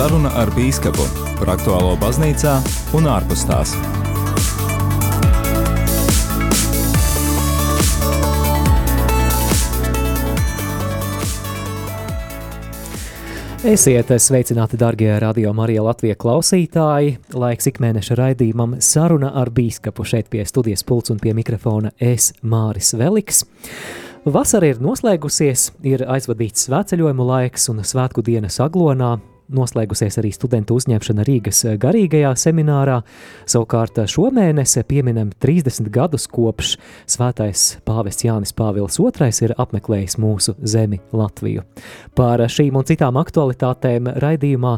Saruna 0.00 0.30
ar 0.32 0.48
Bīskapu 0.56 1.04
par 1.36 1.50
aktuālo 1.52 1.90
baznīcā 2.00 2.54
un 2.96 3.04
ārpus 3.12 3.42
tās. 3.44 3.74
Esiet 13.60 14.08
sveicināti, 14.16 14.80
darbie 14.80 15.12
radio 15.20 15.52
Marija 15.52 15.84
Latvijas 15.84 16.16
klausītāji. 16.24 17.18
Laiks 17.36 17.68
ikmēneša 17.68 18.16
raidījumam 18.22 18.78
saruna 18.80 19.34
ar 19.36 19.52
bīskapu 19.52 20.06
šeit 20.08 20.32
pie 20.32 20.46
studijas 20.48 20.80
pults 20.80 21.12
un 21.12 21.20
pie 21.20 21.36
mikrofona 21.36 21.92
es 22.00 22.32
Māris 22.40 22.96
Veliks. 22.96 23.44
Vasara 24.24 24.72
ir 24.72 24.80
noslēgusies, 24.80 25.74
ir 25.84 26.06
aizvadīts 26.08 26.70
svētceļojumu 26.70 27.28
laiks 27.34 27.68
un 27.68 27.84
svētku 27.84 28.24
dienas 28.24 28.56
aglonā, 28.64 29.18
noslēgusies 29.54 30.18
arī 30.20 30.30
studentu 30.34 30.76
uzņemšana 30.78 31.24
Rīgas 31.26 31.62
garīgajā 31.80 32.32
seminārā. 32.38 33.00
Savukārt 33.50 33.98
šomēnes 34.10 34.76
pieminam 34.88 35.32
30 35.42 35.90
gadus 35.92 36.26
kopš 36.30 36.76
svētais 37.10 37.64
pāvests 37.86 38.26
Jānis 38.26 38.54
Pāvils 38.56 38.98
II 39.00 39.30
ir 39.46 39.54
apmeklējis 39.60 40.18
mūsu 40.20 40.54
zemi 40.62 41.00
Latviju. 41.12 41.64
Par 42.16 42.42
šīm 42.50 42.78
un 42.78 42.86
citām 42.88 43.18
aktualitātēm 43.20 44.10
raidījumā 44.20 44.76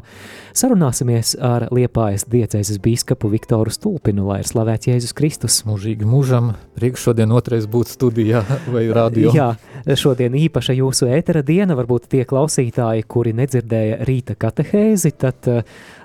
sarunāsimies 0.57 1.35
ar 1.43 1.69
Liepājas 1.75 2.27
diecēzes 2.31 2.81
bīskapu 2.83 3.31
Viktoru 3.33 3.73
Stulpinu, 3.73 4.27
lai 4.31 4.41
ir 4.43 4.51
slavēts 4.51 4.91
Jēzus 4.91 5.17
Kristus. 5.17 5.61
Mūžīgi 5.69 6.09
mūžam, 6.09 6.53
priekš 6.79 7.09
šodien 7.09 7.33
otrais 7.35 7.69
būt 7.71 7.93
studijā 7.93 8.45
vai 8.73 8.87
radio. 8.99 9.33
Jā, 9.37 9.51
šodien 9.99 10.37
īpaša 10.39 10.77
jūsu 10.79 11.09
ētera 11.13 11.45
diena, 11.47 11.77
varbūt 11.79 12.11
tie 12.13 12.25
klausītāji, 12.29 13.07
kuri 13.11 13.35
nedzirdēja 13.37 14.03
rīta 14.09 14.37
katehēzi, 14.39 14.62
katehēzi, 14.63 15.13
tad 15.19 15.49
uh, 15.51 15.63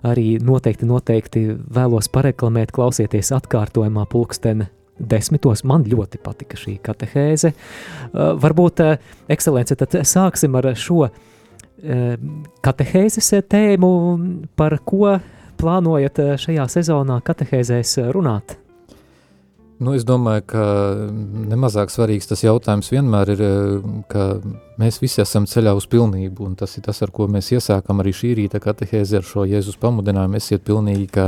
arī 0.07 0.37
noteikti, 0.41 0.85
noteikti 0.85 1.45
vēlos 1.73 2.09
pareklamēt, 2.09 2.71
klausieties 2.71 3.31
atkārtojumā 3.35 4.07
pulksteni 4.09 4.67
desmitos. 4.97 5.63
Man 5.63 5.85
ļoti 5.85 6.19
patika 6.23 6.57
šī 6.57 6.77
katehēze. 6.81 7.53
Uh, 7.53 8.35
varbūt, 8.41 8.81
uh, 8.81 8.97
ekscelence, 9.29 9.75
tad 9.75 9.97
sāksim 10.03 10.55
ar 10.57 10.73
šo 10.75 11.07
katehēzes 12.65 13.27
tēmu, 13.53 13.89
par 14.57 14.79
ko 14.81 15.19
plānojat 15.61 16.17
šajā 16.41 16.65
sezonā 16.73 17.19
katehēzēs 17.21 17.99
runāt? 18.15 18.55
Nu, 19.77 19.93
es 19.93 20.01
domāju, 20.07 20.41
ka 20.49 20.61
nemazāk 21.51 21.91
svarīgs 21.93 22.25
tas 22.29 22.41
jautājums 22.41 22.89
vienmēr 22.89 23.29
ir, 23.35 23.41
ka 24.09 24.23
mēs 24.81 24.97
visi 25.03 25.21
esam 25.21 25.45
ceļā 25.45 25.75
uz 25.77 25.85
pilnību, 25.91 26.47
un 26.49 26.55
tas 26.57 26.73
ir 26.79 26.85
tas, 26.87 27.03
ar 27.05 27.13
ko 27.13 27.27
mēs 27.29 27.51
iesākam 27.53 28.01
arī 28.01 28.15
šī 28.17 28.31
rīta 28.39 28.61
katehēzi 28.63 29.19
ar 29.19 29.27
šo 29.27 29.45
Jēzus 29.45 29.77
pamudinājumu, 29.81 30.41
esiet 30.41 30.65
pilnīgi, 30.65 31.05
ka 31.13 31.27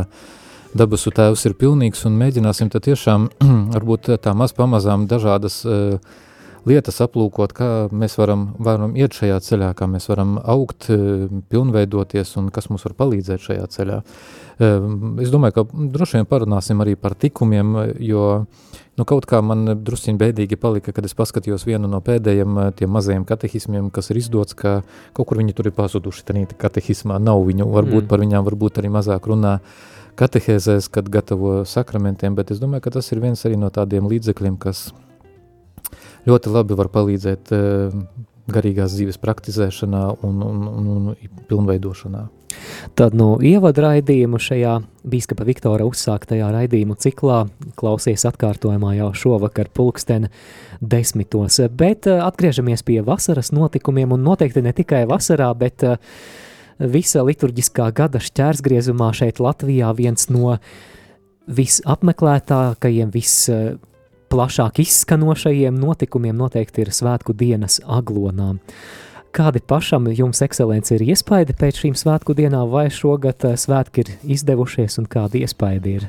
dabasu 0.74 1.14
tēvs 1.14 1.46
ir 1.46 1.58
pilnīgs, 1.62 2.02
un 2.10 2.18
mēģināsim 2.18 2.74
tad 2.74 2.88
tiešām, 2.90 3.30
varbūt 3.76 4.16
tā 4.26 4.34
maz 4.34 4.56
pamazām 4.58 5.06
dažādas 5.12 5.62
uh, 5.70 6.02
lietas 6.70 7.02
aplūkot, 7.04 7.54
kā 7.58 7.70
mēs 7.92 8.18
varam, 8.20 8.52
varam 8.62 8.96
iet 9.00 9.18
šajā 9.18 9.40
ceļā, 9.46 9.74
kā 9.78 9.88
mēs 9.90 10.10
varam 10.12 10.38
augt, 10.40 10.88
pilnveidoties 11.52 12.36
un 12.40 12.52
kas 12.54 12.70
mums 12.72 12.86
var 12.88 12.96
palīdzēt 13.02 13.48
šajā 13.48 13.66
ceļā. 13.76 14.00
Ehm, 14.60 15.18
es 15.24 15.32
domāju, 15.34 15.60
ka 15.60 15.66
droši 15.96 16.20
vien 16.20 16.30
parunāsim 16.30 16.82
arī 16.84 16.96
par 17.00 17.16
tikumiem, 17.20 17.76
jo 18.04 18.24
nu, 19.00 19.06
kaut 19.08 19.28
kā 19.30 19.40
man 19.46 19.72
drusciņi 19.84 20.20
bēdīgi 20.20 20.60
palika, 20.60 20.94
kad 20.96 21.06
es 21.08 21.16
paskatījos 21.16 21.64
vienu 21.68 21.88
no 21.92 22.02
pēdējiem 22.04 22.58
eh, 22.60 22.72
tiem 22.82 22.92
mazajiem 22.96 23.28
katehismiem, 23.30 23.88
kas 23.96 24.12
ir 24.12 24.20
izdots, 24.20 24.58
ka 24.60 24.82
kaut 25.16 25.30
kur 25.30 25.40
viņi 25.40 25.56
tur 25.56 25.72
ir 25.72 25.78
pazuduši, 25.78 26.26
tanīti 26.28 26.60
katehismā 26.60 27.22
nav 27.24 27.46
viņu, 27.48 27.70
varbūt 27.72 28.04
mm. 28.04 28.12
par 28.12 28.26
viņām 28.26 28.50
varbūt 28.50 28.82
arī 28.82 28.92
mazāk 29.00 29.32
runā 29.32 29.60
katehēzēs, 30.20 30.90
kad 30.92 31.08
gatavo 31.08 31.62
sakramentiem, 31.64 32.36
bet 32.36 32.52
es 32.52 32.60
domāju, 32.60 32.90
ka 32.90 32.98
tas 33.00 33.08
ir 33.14 33.24
viens 33.24 33.46
arī 33.48 33.56
no 33.60 33.72
tādiem 33.72 34.10
līdzekļiem, 34.12 34.60
kas 34.60 34.90
ļoti 36.30 36.54
labi 36.54 36.78
var 36.80 36.92
palīdzēt 36.94 37.54
uh, 37.56 38.02
garīgās 38.54 38.96
dzīves 38.96 39.20
praktizēšanā 39.22 40.04
un, 40.26 40.44
un, 40.46 40.68
un, 40.70 40.92
un 40.96 41.40
pilnveidošanā. 41.50 42.28
Tad 42.98 43.14
no 43.18 43.36
ievada 43.46 43.84
raidījumu 43.86 44.40
šajā 44.42 44.74
Bīskapa 45.10 45.46
Viktora 45.48 45.86
uzsāktajā 45.88 46.50
raidījumu 46.54 46.98
ciklā 47.00 47.44
klausies 47.80 48.26
atkārtojumā 48.30 48.96
jau 48.98 49.10
šovakar 49.16 49.70
pulksteni 49.74 50.32
desmitos. 50.82 51.60
Bet 51.78 52.10
eh, 52.10 52.20
atgriežamies 52.24 52.84
pie 52.88 53.00
vasaras 53.06 53.54
notikumiem 53.56 54.16
un 54.16 54.26
noteikti 54.26 54.64
ne 54.66 54.74
tikai 54.76 55.06
vasarā, 55.10 55.52
bet 55.58 55.86
eh, 55.86 56.00
visa 56.80 57.24
liturģiskā 57.28 57.92
gada 57.96 58.22
šķērsgriezumā 58.24 59.12
šeit 59.16 59.42
Latvijā 59.44 59.92
viens 59.98 60.30
no 60.34 60.58
visapmeklētākajiem, 61.50 63.14
visplašāk 64.30 64.80
izskanošajiem 64.80 65.74
notikumiem 65.74 66.38
noteikti 66.38 66.84
ir 66.84 66.92
svētku 66.94 67.34
dienas 67.34 67.80
aglonām. 67.88 68.60
Kādi 69.34 69.60
pašam 69.60 70.08
jums, 70.14 70.42
ekscelence, 70.42 70.94
ir 70.94 71.02
iespaidi 71.02 71.54
pēc 71.58 71.82
šīm 71.82 71.96
svētku 71.98 72.36
dienām, 72.38 72.70
vai 72.70 72.90
šogad 72.90 73.44
eh, 73.46 73.58
svētki 73.58 74.04
ir 74.04 74.12
izdevušies 74.24 75.00
un 75.00 75.08
kādi 75.10 75.42
iespaidi 75.42 75.96
ir? 75.98 76.08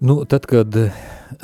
Nu, 0.00 0.22
tad, 0.24 0.46
kad 0.48 0.72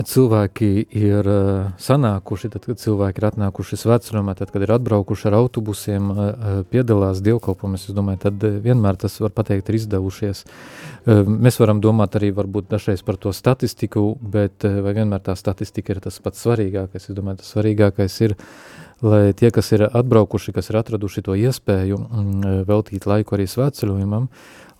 cilvēki 0.09 0.69
ir 0.97 1.27
uh, 1.29 1.67
sanākuši, 1.77 2.49
tad, 2.55 2.65
kad 2.65 2.81
cilvēki 2.81 3.21
ir 3.21 3.27
atnākuši 3.29 3.77
svētceļojumā, 3.83 4.33
tad, 4.39 4.49
kad 4.55 4.65
ir 4.65 4.73
atbraukuši 4.79 5.27
ar 5.29 5.37
autobusiem, 5.43 6.07
uh, 6.09 6.31
piedalās 6.73 7.21
dievkalpojumus, 7.25 7.85
es 7.91 7.97
domāju, 7.99 8.23
tad 8.25 8.47
vienmēr 8.65 8.97
tas 9.03 9.19
var 9.21 9.35
pateikt 9.37 9.69
ir 9.69 9.77
izdevušies. 9.83 10.43
Mēs 11.29 11.61
varam 11.61 11.83
domāt 11.85 12.17
arī 12.17 12.33
varbūt 12.35 12.71
dažreiz 12.73 13.05
par 13.05 13.21
to 13.21 13.35
statistiku, 13.37 14.09
bet 14.21 14.65
vai 14.65 14.97
vienmēr 14.97 15.21
tā 15.29 15.37
statistika 15.37 15.93
ir 15.93 16.01
tas 16.09 16.17
pats 16.25 16.41
svarīgākais? 16.47 17.11
Es 17.11 17.15
domāju, 17.21 17.43
tas 17.45 17.53
svarīgākais 17.53 18.21
ir 18.25 18.39
lai 19.05 19.33
tie, 19.37 19.51
kas 19.53 19.69
ir 19.77 19.85
atbraukuši, 19.87 20.55
kas 20.57 20.71
ir 20.71 20.79
atraduši 20.81 21.23
to 21.27 21.37
iespēju 21.37 21.99
mm, 22.01 22.63
veltīt 22.69 23.07
laiku 23.09 23.37
arī 23.37 23.45
svētceļojumam, 23.51 24.31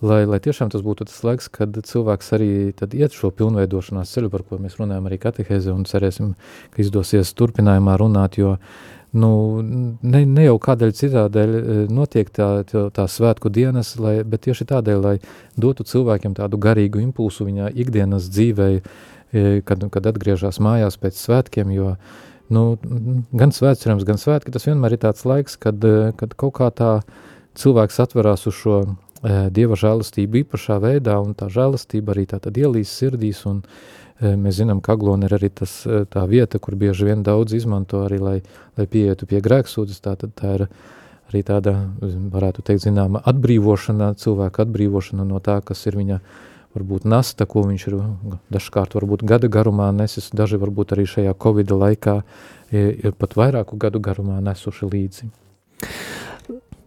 lai, 0.01 0.25
lai 0.29 0.39
tiešām 0.43 0.71
tas 0.73 0.83
būtu 0.85 1.07
tas 1.09 1.23
laiks, 1.25 1.47
kad 1.53 1.77
cilvēks 1.89 2.33
arī 2.37 2.49
iet 2.73 3.15
šo 3.15 3.31
pilnveidošanās 3.33 4.13
ceļu, 4.13 4.29
par 4.33 4.43
ko 4.47 4.59
mēs 4.61 4.77
runājam 4.81 5.09
arī 5.09 5.17
katehēze, 5.21 5.73
un 5.73 5.87
cerēsim, 5.89 6.35
ka 6.73 6.83
izdosies 6.83 7.33
turpinājumā 7.37 7.97
runāt, 8.01 8.37
jo 8.37 8.57
nu, 9.17 9.31
ne, 9.63 10.23
ne 10.25 10.45
jau 10.45 10.55
kādēļ 10.61 10.93
citādēļ 11.01 11.57
e, 11.57 11.75
notiek 11.93 12.29
tā, 12.29 12.49
tā, 12.69 12.87
tā 12.93 13.07
svētku 13.09 13.49
dienas, 13.53 13.95
lai, 14.01 14.19
bet 14.27 14.45
tieši 14.45 14.67
tādēļ, 14.69 15.03
lai 15.03 15.17
dotu 15.57 15.87
cilvēkiem 15.87 16.35
tādu 16.37 16.59
garīgu 16.61 17.01
impulsu 17.01 17.47
viņā 17.47 17.71
ikdienas 17.73 18.29
dzīvei, 18.29 18.81
e, 18.81 19.45
kad, 19.65 19.87
kad 19.93 20.09
atgriežas 20.13 20.61
mājās 20.61 20.99
pēc 21.01 21.17
svētkiem, 21.23 21.71
jo 21.73 21.95
nu, 22.53 22.63
gan 23.35 23.53
svētcerams, 23.55 24.05
gan 24.07 24.19
svētki, 24.19 24.53
tas 24.55 24.67
vienmēr 24.67 24.95
ir 24.95 25.03
tāds 25.03 25.25
laiks, 25.27 25.57
kad, 25.59 25.83
eh, 25.83 26.11
kad 26.17 26.35
kaut 26.39 26.55
kā 26.59 26.69
tā 26.71 26.91
cilvēks 27.57 27.99
atverās 28.03 28.47
uz 28.47 28.55
šo 28.55 28.77
e, 28.85 28.95
Dieva 29.27 29.75
žēlastību 29.75 30.43
īpašā 30.43 30.77
veidā, 30.83 31.17
un 31.19 31.33
tā 31.35 31.49
žēlastība 31.51 32.13
arī 32.13 32.27
tā 32.31 32.39
tad 32.43 32.57
ielīs 32.59 32.91
sirdīs, 32.95 33.41
un 33.49 33.63
e, 33.63 34.35
mēs 34.39 34.61
zinām, 34.61 34.79
ka 34.83 34.95
Aglona 34.95 35.27
ir 35.27 35.35
arī 35.35 35.49
tas, 35.51 35.81
tā 35.83 36.23
vieta, 36.29 36.61
kur 36.63 36.77
bieži 36.79 37.09
vien 37.09 37.25
daudz 37.27 37.57
izmanto 37.57 38.05
arī, 38.05 38.21
lai, 38.23 38.37
lai 38.79 38.85
pieietu 38.87 39.27
pie 39.27 39.41
grēksūdzes, 39.43 39.99
tā 40.05 40.15
tad 40.21 40.35
tā 40.37 40.53
ir 40.59 40.67
arī 41.27 41.41
tāda, 41.43 41.73
varētu 42.33 42.63
teikt, 42.63 42.85
zināma 42.85 43.19
atbrīvošana, 43.27 44.13
cilvēka 44.21 44.63
atbrīvošana 44.63 45.25
no 45.27 45.41
tā, 45.43 45.59
kas 45.65 45.83
ir 45.89 45.99
viņa 45.99 46.21
varbūt 46.77 47.07
nasta, 47.09 47.47
ko 47.49 47.65
viņš 47.67 47.87
ir 47.89 47.97
dažkārt 48.53 48.95
varbūt 48.95 49.25
gada 49.27 49.49
garumā 49.51 49.89
nesis, 49.95 50.29
daži 50.35 50.59
varbūt 50.61 50.95
arī 50.95 51.07
šajā 51.09 51.33
Covid 51.41 51.73
laikā 51.73 52.21
ir 52.71 53.17
pat 53.17 53.35
vairāku 53.39 53.79
gadu 53.81 53.99
garumā 54.03 54.39
nesuši 54.45 54.91
līdzi. 54.93 55.31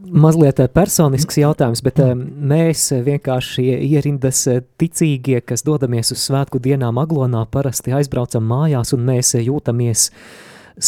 Mazliet 0.00 0.61
eh, 0.62 0.69
personisks 0.73 1.37
jautājums, 1.41 1.82
bet 1.85 2.00
eh, 2.00 2.12
mēs 2.17 2.87
vienkārši 3.05 3.67
ierindas 3.85 4.43
eh, 4.49 4.62
ticīgie, 4.81 5.41
kas 5.44 5.64
dodamies 5.67 6.12
uz 6.14 6.23
svētku 6.25 6.61
dienām 6.62 6.99
aglonā, 7.02 7.44
parasti 7.52 7.93
aizbraucam 7.97 8.47
mājās 8.49 8.94
un 8.97 9.05
mēs 9.06 9.35
jūtamies 9.37 10.06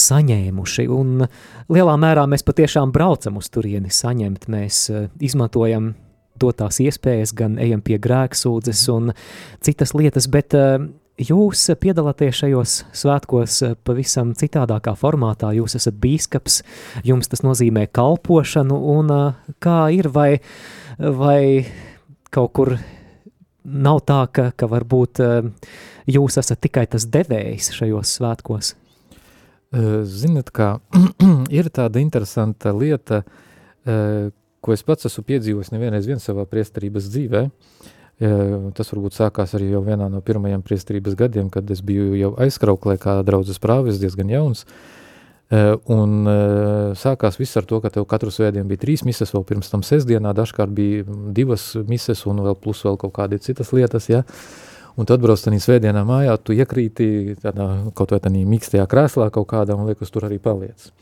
saņēmuši. 0.03 0.87
Un 0.93 1.27
lielā 1.73 1.99
mērā 2.01 2.25
mēs 2.31 2.47
patiešām 2.47 2.95
braucam 2.95 3.37
uz 3.41 3.51
turieni 3.53 3.93
saņemt. 3.93 4.49
Mēs 4.53 4.87
izmantojam 5.21 5.93
dotās 6.41 6.81
iespējas, 6.81 7.35
gan 7.37 7.59
ejam 7.61 7.83
pie 7.85 8.01
grēksūdzes 8.01 8.87
un 8.95 9.13
citas 9.61 9.93
lietas, 9.99 10.31
bet 10.33 10.57
jūs 11.23 11.65
piedalāties 11.81 12.43
šajos 12.43 12.75
svētkos 12.97 13.59
eh, 13.67 13.75
pavisam 13.87 14.33
citādākā 14.39 14.95
formātā. 14.99 15.53
Jūs 15.57 15.77
esat 15.79 15.97
bīskaps, 16.03 16.61
jums 17.07 17.31
tas 17.33 17.45
nozīmē 17.45 17.87
kalpošanu, 17.95 18.79
un 18.97 19.13
uh, 19.13 19.55
kā 19.63 19.79
ir, 19.95 20.11
vai, 20.13 20.41
vai 20.99 21.65
kaut 22.33 22.53
kur 22.59 22.75
nav 23.63 24.03
tā, 24.09 24.21
ka, 24.35 24.51
ka 24.57 24.69
varbūt 24.71 25.23
uh, 25.23 25.51
jūs 26.11 26.39
esat 26.43 26.63
tikai 26.65 26.87
tas 26.91 27.07
devējs 27.07 27.73
šajos 27.79 28.17
svētkos? 28.19 28.77
Ziniet, 29.73 30.51
kā 30.53 30.75
ir 31.59 31.71
tāda 31.73 31.97
interesanta 32.03 32.75
lieta, 32.77 33.23
ko 34.61 34.75
es 34.75 34.83
pats 34.85 35.09
esmu 35.09 35.25
piedzīvojis 35.31 35.71
nevienreiz 35.73 36.05
vien 36.11 36.21
savā 36.21 36.45
priesterības 36.51 37.09
dzīvē. 37.09 37.47
Tas 38.23 38.93
varbūt 38.93 39.17
sākās 39.17 39.57
arī 39.57 39.73
jau 39.73 39.81
vienā 39.83 40.07
no 40.13 40.21
pirmajiem 40.23 40.63
priesterības 40.63 41.17
gadiem, 41.19 41.49
kad 41.51 41.71
es 41.75 41.81
biju 41.83 42.13
jau 42.15 42.35
aizkrauklē 42.45 42.95
kā 43.03 43.17
draudzes 43.27 43.59
prāvis, 43.63 43.99
diezgan 43.99 44.31
jauns. 44.31 44.63
Un 45.91 46.29
sākās 46.97 47.41
viss 47.41 47.59
ar 47.59 47.67
to, 47.69 47.81
ka 47.83 47.91
tev 47.93 48.07
katru 48.09 48.31
svētdienu 48.33 48.69
bija 48.71 48.85
trīs 48.85 49.03
mises, 49.05 49.33
vēl 49.35 49.43
pirms 49.49 49.73
tam 49.73 49.83
sestdienā 49.85 50.37
dažkārt 50.39 50.71
bija 50.77 51.03
divas 51.35 51.73
mises 51.89 52.23
un 52.31 52.45
vēl 52.47 52.55
plus 52.63 52.85
vēl 52.87 53.01
kaut 53.01 53.15
kādi 53.19 53.41
citas 53.43 53.75
lietas, 53.75 54.07
ja. 54.13 54.23
Un 54.95 55.09
tu 55.09 55.17
atbrauc 55.17 55.43
tādā 55.43 55.59
svētdienā 55.65 56.05
mājā, 56.07 56.37
tu 56.39 56.55
iekrīti 56.55 57.41
tādā 57.43 57.69
kaut 57.97 58.15
vai 58.15 58.21
tādā 58.23 58.45
mīkstajā 58.53 58.87
krēslā 58.87 59.33
kaut 59.35 59.49
kādā 59.51 59.75
un 59.75 59.89
liekas, 59.91 60.15
tur 60.15 60.29
arī 60.29 60.39
paliec. 60.39 60.93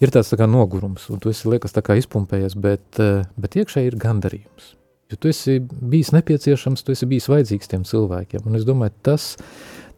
Ir 0.00 0.10
tāds 0.10 0.32
tā 0.32 0.40
kā 0.40 0.50
nogurums, 0.50 1.06
un 1.12 1.22
tu 1.22 1.30
esi 1.30 1.46
liekas 1.52 1.76
tā 1.76 1.84
kā 1.84 2.00
izpumpējies, 2.00 2.58
bet, 2.58 3.00
bet 3.36 3.58
iekšēji 3.60 3.92
ir 3.92 4.00
gandarījums 4.00 4.79
Jo 5.10 5.18
tu 5.18 5.28
esi 5.28 5.58
bijis 5.60 6.12
nepieciešams, 6.14 6.84
tu 6.86 6.94
esi 6.94 7.08
bijis 7.10 7.26
vajadzīgs 7.30 7.70
tiem 7.72 7.82
cilvēkiem. 7.86 8.44
Un 8.46 8.58
es 8.58 8.66
domāju, 8.68 8.94
tas, 9.02 9.32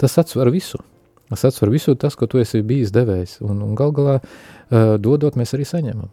tas 0.00 0.16
atsver 0.22 0.48
visu. 0.54 0.80
Tas 1.28 1.44
atsver 1.48 1.72
visu 1.72 1.94
tas, 2.00 2.16
ko 2.16 2.28
tu 2.28 2.40
esi 2.40 2.62
bijis 2.64 2.94
devējs. 2.94 3.38
Un, 3.44 3.60
un 3.64 3.76
gal 3.76 3.92
galā 3.96 4.18
uh, 4.22 4.96
dodot, 5.00 5.36
mēs 5.36 5.52
arī 5.56 5.68
saņemam. 5.68 6.08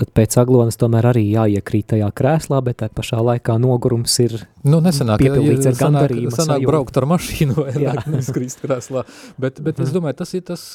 Tad 0.00 0.08
pēc 0.16 0.38
aglonas 0.40 0.78
tomēr 0.80 1.10
arī 1.10 1.26
jāiekrīt 1.28 1.90
tajā 1.92 2.08
krēslā, 2.16 2.62
bet 2.64 2.80
tā 2.80 2.88
pašā 2.88 3.20
laikā 3.20 3.58
nogurums 3.60 4.14
ir 4.24 4.38
nu, 4.64 4.80
nesanāk, 4.80 5.20
piepildīts 5.20 5.68
ar 5.68 5.76
gandarījumu. 5.82 6.32
Sanāk, 6.32 6.46
sanāk 6.48 6.68
braukt 6.70 6.96
ar 6.96 7.06
mašīnu 7.12 7.56
vai 7.58 7.74
neskrīst 8.16 8.64
krēslā. 8.64 9.04
Bet, 9.36 9.60
bet 9.60 9.84
es 9.84 9.92
domāju, 9.92 10.22
tas 10.24 10.32
ir 10.32 10.46
tas, 10.48 10.70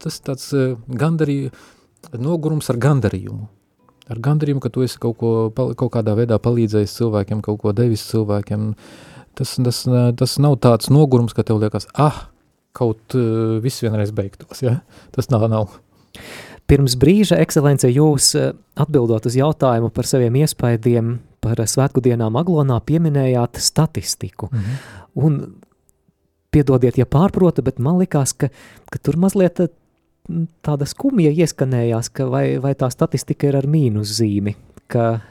tas 0.00 0.22
tāds 0.24 0.48
gandarī, 0.88 1.42
nogurums 2.16 2.72
ar 2.72 2.80
gandarījumu 2.80 3.50
ar 4.10 4.20
gandarījumu, 4.22 4.62
ka 4.62 4.72
tu 4.72 4.84
esi 4.86 4.98
kaut, 5.02 5.16
ko, 5.20 5.30
kaut 5.54 5.92
kādā 5.94 6.16
veidā 6.18 6.38
palīdzējis 6.42 6.98
cilvēkiem, 6.98 7.42
kaut 7.44 7.60
ko 7.62 7.72
devis 7.76 8.04
cilvēkiem. 8.10 8.72
Tas, 9.38 9.54
tas, 9.64 9.82
tas 10.18 10.36
nav 10.42 10.58
tāds 10.60 10.90
nogurums, 10.92 11.32
ka 11.36 11.44
tev 11.46 11.62
liekas, 11.62 11.86
ah, 11.96 12.26
kaut 12.76 13.16
uh, 13.16 13.58
viss 13.64 13.84
vienreiz 13.84 14.12
beigtos. 14.14 14.62
Ja? 14.64 14.80
Tas 15.14 15.30
nav. 15.32 15.46
nav. 15.52 15.76
Pirms 16.70 16.94
brīža, 16.96 17.36
ekscelence, 17.42 17.88
jūs 17.90 18.30
eh, 18.38 18.52
atbildot 18.80 19.26
uz 19.28 19.34
jautājumu 19.36 19.90
par 19.92 20.06
saviem 20.08 20.38
iespaidiem 20.40 21.16
par 21.42 21.58
svētku 21.68 22.00
dienām 22.04 22.38
Aglonā 22.38 22.78
pieminējāt 22.86 23.58
statistiku. 23.60 24.48
Mm 24.52 24.58
-hmm. 24.58 24.76
Un 25.14 25.40
piedodiet, 26.54 26.98
ja 26.98 27.06
pārprota, 27.06 27.62
bet 27.62 27.78
man 27.78 27.98
likās, 27.98 28.32
ka, 28.32 28.48
ka 28.90 28.98
tur 29.02 29.16
mazliet 29.16 29.60
tāda 30.62 30.86
skumja 30.86 31.32
ieskanējās, 31.34 32.10
ka 32.14 32.26
vai, 32.30 32.46
vai 32.62 32.74
tā 32.78 32.88
statistika 32.92 33.48
ir 33.48 33.58
ar 33.58 33.68
mīnus 33.70 34.14
zīmi, 34.18 34.54
ka 34.90 35.22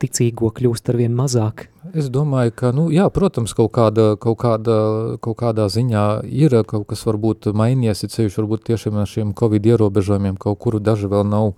ticīgo 0.00 0.52
kļūst 0.54 0.92
ar 0.92 0.98
vien 1.00 1.16
mazāk? 1.16 1.66
Es 1.96 2.10
domāju, 2.12 2.52
ka, 2.58 2.72
nu, 2.76 2.88
jā, 2.92 3.06
protams, 3.14 3.54
kaut 3.56 3.72
kāda, 3.76 4.14
kaut 4.20 4.38
kāda, 4.42 4.76
kaut 5.22 5.38
kādā 5.40 5.68
ziņā 5.72 6.04
ir 6.28 6.58
kaut 6.68 6.86
kas 6.90 7.06
varbūt 7.06 7.48
mainījies, 7.56 8.04
ir 8.04 8.12
ceļš 8.12 8.38
varbūt 8.42 8.66
tiešām 8.68 9.00
ar 9.00 9.10
šiem 9.10 9.32
Covid 9.38 9.66
ierobežojumiem, 9.72 10.36
kaut 10.40 10.60
kuru 10.62 10.82
daži 10.82 11.10
vēl 11.10 11.24
nav 11.30 11.54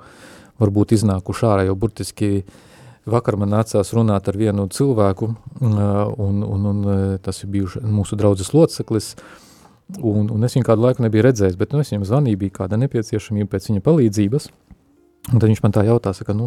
varbūt 0.62 0.94
iznākuši 0.94 1.46
ārā, 1.48 1.66
jo 1.68 1.74
burtiski 1.78 2.44
vakar 3.08 3.38
man 3.40 3.54
nācās 3.56 3.90
runāt 3.96 4.28
ar 4.28 4.38
vienu 4.38 4.68
cilvēku, 4.70 5.32
un, 5.64 5.76
un, 6.44 6.64
un 6.72 6.88
tas 7.24 7.42
ir 7.42 7.52
bijuši 7.56 7.82
mūsu 7.88 8.18
draudzes 8.20 8.52
loceklis, 8.54 9.14
uh, 9.16 9.47
Un, 9.96 10.26
un 10.28 10.44
es 10.44 10.52
viņu 10.52 10.66
kādu 10.68 10.84
laiku 10.84 11.02
nebiju 11.04 11.24
redzējis, 11.24 11.56
bet 11.56 11.72
nu, 11.72 11.80
es 11.80 11.88
viņam 11.92 12.04
zvanīju, 12.04 12.38
bija 12.42 12.58
kāda 12.60 12.76
nepieciešamība 12.80 13.54
pēc 13.54 13.70
viņa 13.70 13.84
palīdzības. 13.86 14.48
Un 15.28 15.42
tad 15.42 15.50
viņš 15.50 15.60
man 15.60 15.74
tā 15.74 15.82
jautā, 15.84 16.14
saka, 16.16 16.32
nu, 16.36 16.46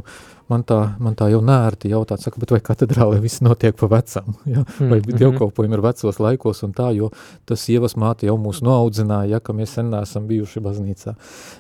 man 0.50 0.64
tā, 0.66 0.78
man 1.02 1.14
tā 1.18 1.28
jau 1.30 1.42
nērti 1.46 1.92
jautā, 1.92 2.16
saka, 2.18 2.40
bet 2.42 2.54
vai 2.54 2.62
katedrālē 2.66 3.20
viss 3.22 3.44
notiek 3.46 3.76
pa 3.78 3.90
vecam, 3.92 4.32
ja? 4.54 4.64
vai 4.80 5.00
mm 5.00 5.04
-hmm. 5.04 5.18
dievkalpojumi 5.22 5.78
ir 5.78 5.84
vecos 5.86 6.20
laikos 6.20 6.64
un 6.64 6.74
tā, 6.74 6.90
jo 6.96 7.12
tas 7.46 7.62
sievas 7.62 7.96
māte 7.96 8.26
jau 8.26 8.38
mūs 8.38 8.62
noaudzināja, 8.62 9.30
ja, 9.30 9.40
ka 9.40 9.54
mēs 9.54 9.78
sen 9.78 9.90
neesam 9.90 10.28
bijuši 10.28 10.60
baznīcā. 10.60 11.14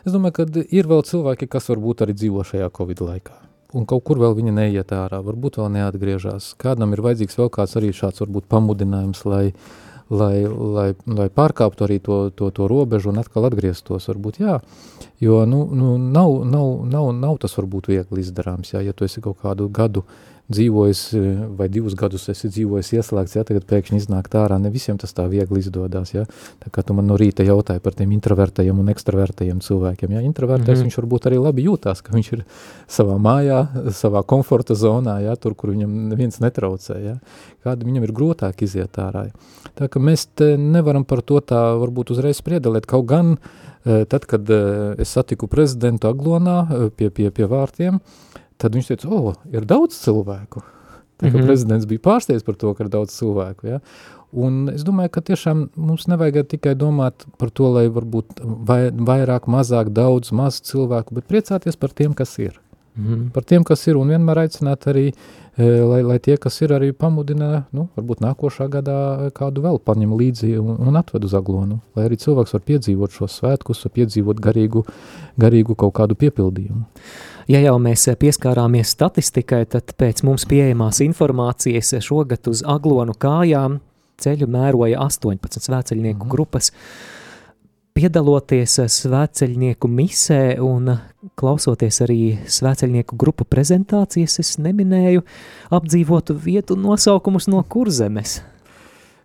Es 0.06 0.14
domāju, 0.14 0.32
ka 0.32 0.46
ir 0.70 0.88
vēl 0.88 1.04
cilvēki, 1.04 1.48
kas 1.48 1.70
varbūt 1.70 2.02
arī 2.02 2.14
dzīvo 2.14 2.44
šajā 2.44 2.70
Covid 2.78 3.02
laikā. 3.02 3.34
Un 3.74 3.86
kaut 3.86 4.04
kur 4.04 4.18
vēl 4.18 4.36
viņa 4.36 4.52
neiet 4.52 4.92
ārā, 4.92 5.22
varbūt 5.24 5.58
vēl 5.58 5.70
neatgriežas. 5.72 6.56
Kādam 6.58 6.94
ir 6.94 7.02
vajadzīgs 7.02 7.38
vēl 7.38 7.50
kāds 7.50 7.76
arī 7.78 7.94
šāds 7.94 8.20
varbūt 8.20 8.46
pamudinājums, 8.50 9.26
lai, 9.26 9.48
uh, 9.48 9.91
lai, 10.12 10.44
lai, 10.46 10.90
lai 11.08 11.28
pārkāptu 11.32 11.86
arī 11.88 12.00
to, 12.04 12.18
to, 12.36 12.52
to 12.52 12.68
robežu 12.70 13.12
un 13.12 13.22
atkal 13.22 13.48
atgrieztos, 13.48 14.10
varbūt 14.12 14.42
jā, 14.44 14.58
jo 15.24 15.42
nu, 15.48 15.64
nu, 15.72 15.96
nav, 16.02 16.42
nav, 16.48 16.84
nav, 16.92 17.12
nav 17.16 17.40
tas 17.42 17.56
varbūt 17.58 17.92
viegli 17.94 18.26
izdarāms, 18.26 18.74
jā, 18.76 18.84
ja 18.86 18.94
tu 18.94 19.08
esi 19.08 19.24
kaut 19.24 19.40
kādu 19.44 19.70
gadu 19.72 20.06
dzīvojis 20.52 21.02
vai 21.58 21.68
divus 21.72 21.96
gadus 22.00 22.28
esi 22.32 22.50
dzīvojis 22.52 22.92
ieslēgts, 22.98 23.36
ja? 23.38 23.44
Tagad 23.48 23.66
pēkšņi 23.70 24.02
iznākt 24.02 24.36
ārā, 24.40 24.58
ne 24.62 24.72
visiem 24.74 24.98
tas 25.02 25.14
tā 25.16 25.26
viegli 25.32 25.62
izdodas, 25.62 26.14
ja, 26.14 26.26
tā 26.64 26.72
kā 26.74 26.84
tu 26.86 26.96
man 26.98 27.08
no 27.10 27.18
rīta 27.20 27.46
jautāji 27.48 27.84
par 27.84 27.96
tiem 27.98 28.12
introvertajiem 28.18 28.80
un 28.82 28.92
ekstravertajiem 28.94 29.62
cilvēkiem, 29.64 30.18
ja, 30.18 30.22
introvertais 30.28 30.68
mm 30.68 30.76
-hmm. 30.76 30.90
viņš 30.90 31.00
varbūt 31.02 31.30
arī 31.30 31.42
labi 31.42 31.66
jūtās, 31.68 32.04
ka 32.04 32.16
viņš 32.16 32.34
ir 32.34 32.44
savā 32.88 33.18
mājā, 33.18 33.62
savā 33.92 34.24
komforta 34.24 34.74
zonā, 34.76 35.20
ja, 35.22 35.36
tur, 35.36 35.56
kur 35.56 35.72
viņam 35.72 36.10
neviens 36.10 36.40
netraucē, 36.40 37.00
ja, 37.04 37.18
kāda 37.64 37.86
viņam 37.86 38.04
ir 38.04 38.12
grūtāk 38.12 38.64
iziet 38.64 38.98
ārā. 38.98 39.30
Tā 39.76 39.88
ka 39.88 40.00
mēs 40.00 40.28
te 40.36 40.58
nevaram 40.58 41.06
par 41.06 41.22
to 41.22 41.40
tā 41.40 41.78
varbūt 41.80 42.12
uzreiz 42.12 42.38
spriedelēt, 42.38 42.86
kaut 42.86 43.06
gan 43.06 43.38
tad, 43.84 44.26
kad 44.26 44.50
es 45.00 45.10
satiku 45.10 45.48
prezidentu 45.48 46.08
Aglonā 46.12 46.90
pie, 46.96 47.10
pie, 47.10 47.32
pie 47.34 47.48
vārtiem, 47.50 48.00
Tad 48.62 48.78
viņš 48.78 48.94
teica, 48.94 49.10
o, 49.10 49.34
ir 49.50 49.66
daudz 49.66 49.98
cilvēku. 50.04 50.62
Tā, 51.18 51.28
mm 51.28 51.34
-hmm. 51.34 51.46
Prezidents 51.46 51.86
bija 51.86 52.00
pārsteigts 52.00 52.46
par 52.46 52.56
to, 52.56 52.74
ka 52.74 52.84
ir 52.84 52.90
daudz 52.90 53.14
cilvēku. 53.18 53.68
Ja? 53.68 53.80
Un 54.32 54.70
es 54.72 54.84
domāju, 54.88 55.10
ka 55.10 55.22
tiešām 55.22 55.70
mums 55.76 56.08
nevajag 56.08 56.48
tikai 56.48 56.76
domāt 56.76 57.26
par 57.38 57.50
to, 57.50 57.68
lai 57.76 57.88
varbūt 57.92 58.40
vai, 58.42 58.90
vairāk, 58.92 59.48
mazāk, 59.48 59.92
daudz, 59.92 60.32
maz 60.32 60.62
cilvēku, 60.62 61.14
bet 61.14 61.28
priecāties 61.28 61.76
par 61.76 61.90
tiem, 61.90 62.14
kas 62.14 62.38
ir. 62.40 62.60
Mm 62.96 63.06
-hmm. 63.08 63.30
Par 63.32 63.44
tiem, 63.44 63.64
kas 63.64 63.88
ir, 63.88 63.98
un 63.98 64.08
vienmēr 64.08 64.38
aicināt 64.38 64.88
arī, 64.88 65.14
e, 65.58 65.64
lai, 65.64 66.02
lai 66.04 66.20
tie, 66.20 66.38
kas 66.38 66.62
ir, 66.62 66.70
arī 66.70 66.92
pamudina, 66.92 67.66
nu, 67.72 67.88
varbūt 67.96 68.20
nākošā 68.20 68.68
gadā 68.70 69.32
kādu 69.32 69.62
vēl 69.62 69.80
paņem 69.80 70.18
līdzi 70.18 70.60
un, 70.60 70.88
un 70.88 70.96
atved 70.96 71.24
uz 71.24 71.34
aglonu, 71.34 71.80
lai 71.96 72.06
arī 72.06 72.16
cilvēks 72.16 72.54
var 72.54 72.62
piedzīvot 72.62 73.12
šos 73.12 73.40
svētkus, 73.42 73.84
var 73.84 73.92
piedzīvot 73.92 74.40
garīgu, 74.40 74.86
garīgu 75.38 75.76
kaut 75.76 75.94
kādu 75.94 76.16
piepildījumu. 76.16 76.84
Ja 77.50 77.62
jau 77.64 77.78
mēs 77.82 78.06
pieskārāmies 78.22 78.92
statistikai, 78.94 79.64
tad 79.70 79.96
pēc 79.98 80.22
mums 80.28 80.46
pieejamās 80.50 81.02
informācijas 81.02 81.96
šogad 82.06 82.50
uz 82.52 82.62
aglonu 82.68 83.16
kājām 83.18 83.80
ceļu 84.22 84.48
mēroja 84.52 85.02
18 85.02 85.66
svēceļnieku 85.66 86.26
mm. 86.26 86.32
grupas. 86.32 86.72
Piedaloties 87.98 88.78
svēceļnieku 88.94 89.90
misē 89.92 90.44
un 90.64 90.94
klausoties 91.40 92.00
arī 92.06 92.22
svēceļnieku 92.48 93.18
grupu 93.20 93.46
prezentācijas, 93.50 94.38
es 94.40 94.54
neminēju 94.64 95.26
apdzīvotu 95.76 96.38
vietu 96.46 96.78
nosaukumus 96.80 97.50
no 97.52 97.64
kurzemes. 97.68 98.40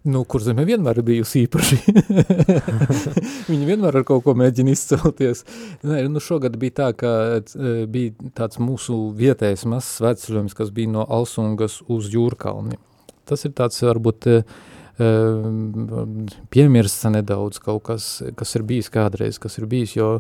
Nu, 0.07 0.23
kur 0.29 0.43
zeme 0.45 0.63
vienmēr 0.67 1.01
ir 1.01 1.07
bijusi 1.07 1.43
īpaši. 1.47 1.77
Viņi 3.51 3.67
vienmēr 3.67 3.99
ar 3.99 4.05
kaut 4.07 4.23
ko 4.23 4.37
mēģina 4.39 4.71
izcelties. 4.77 5.43
Nē, 5.83 6.05
nu 6.13 6.23
šogad 6.23 6.55
bija 6.63 6.77
tā, 6.79 6.91
ka 7.01 7.11
e, 7.41 7.73
bija 7.91 8.31
tāds 8.39 8.61
mūsu 8.63 8.95
vietējais 9.19 9.65
mazs 9.67 9.97
sveceļojums, 9.99 10.55
kas 10.55 10.71
bija 10.77 10.93
no 10.95 11.07
Alsungas 11.11 11.81
uz 11.91 12.11
Jūrkalni. 12.13 12.79
Tas 13.27 13.43
ir 13.49 13.57
tāds 13.59 13.83
varbūt 13.83 14.29
e, 14.31 14.37
e, 15.03 15.09
piemirsts 16.55 17.09
nedaudz 17.11 17.59
kaut 17.65 17.83
kas, 17.91 18.11
kas 18.39 18.55
ir 18.55 18.67
bijis 18.69 18.93
kādreiz, 18.95 19.41
kas 19.43 19.59
ir 19.59 19.67
bijis, 19.71 19.97
jo 19.99 20.13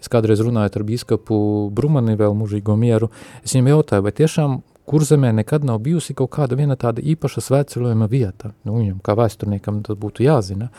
es 0.00 0.08
kādreiz 0.12 0.40
runāju 0.40 0.80
ar 0.80 0.86
bīskapu 0.88 1.42
Brumani 1.76 2.16
vēl 2.16 2.32
mužīgo 2.40 2.78
mieru, 2.80 3.12
es 3.44 3.52
viņam 3.52 3.74
jautāju, 3.74 4.08
vai 4.08 4.16
tiešām 4.16 4.56
kurzemē 4.86 5.32
nekad 5.40 5.66
nav 5.66 5.80
bijusi 5.84 6.14
kaut 6.16 6.32
kāda 6.36 6.58
viena 6.58 6.76
tāda 6.78 7.02
īpaša 7.02 7.42
svētceļojuma 7.48 8.08
vieta. 8.10 8.52
Nu, 8.64 8.78
viņam 8.80 9.02
kā 9.04 9.16
vēsturniekam 9.18 9.82
tas 9.86 9.98
būtu 10.00 10.26
jāzina. 10.26 10.70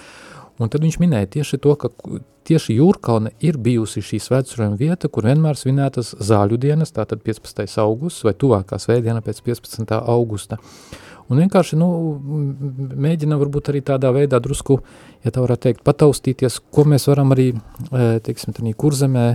Un 0.58 0.72
tad 0.74 0.82
viņš 0.82 0.98
minēja 1.04 1.30
tieši 1.38 1.60
to, 1.62 1.76
ka 1.78 1.92
tieši 2.48 2.78
Jūrkalne 2.80 3.34
ir 3.44 3.60
bijusi 3.62 4.02
šī 4.02 4.20
svētceļojuma 4.24 4.80
vieta, 4.80 5.10
kur 5.12 5.28
vienmēr 5.28 5.60
svinētas 5.60 6.16
zāļu 6.24 6.58
dienas, 6.62 6.94
tātad 6.96 7.22
15. 7.26 7.68
augusts 7.84 8.26
vai 8.26 8.34
tuvākā 8.34 8.80
svētdiena 8.82 9.22
pēc 9.26 9.44
15. 9.46 9.94
augusta. 10.00 10.58
Un 11.28 11.42
vienkārši 11.42 11.76
nu, 11.76 11.88
mēģina 13.04 13.36
varbūt 13.40 13.74
arī 13.74 13.82
tādā 13.86 14.14
veidā 14.16 14.40
drusku, 14.40 14.80
ja 15.26 15.34
tā 15.36 15.44
varētu 15.44 15.66
teikt, 15.66 15.84
pataustīties, 15.88 16.62
ko 16.72 16.86
mēs 16.88 17.10
varam 17.12 17.36
arī, 17.36 17.50
teiksim, 18.24 18.56
tādā 18.56 18.72
kurzemē 18.80 19.26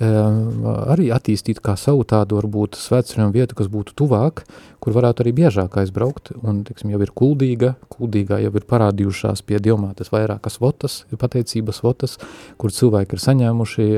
arī 0.00 1.08
attīstīt 1.14 1.62
kā 1.64 1.72
savu 1.80 2.04
tādu 2.04 2.36
varbūt 2.36 2.76
svētceļojumu 2.76 3.32
vietu, 3.32 3.56
kas 3.56 3.70
būtu 3.72 3.94
tuvāk, 3.96 4.42
kur 4.80 4.92
varētu 4.92 5.24
arī 5.24 5.32
biežāk 5.38 5.78
aizbraukt, 5.80 6.34
un, 6.42 6.64
tiksim, 6.68 6.90
jau 6.92 7.00
ir 7.00 7.12
kuldīga, 7.16 7.74
kuldīgā 7.92 8.42
jau 8.44 8.52
ir 8.52 8.66
parādījušās 8.68 9.40
pie 9.46 9.60
diomātes 9.62 10.12
vairākas 10.12 10.60
votas, 10.60 11.04
pateicības 11.16 11.80
votas, 11.84 12.18
kur 12.60 12.74
cilvēki 12.74 13.16
ir 13.16 13.24
saņēmuši 13.24 13.88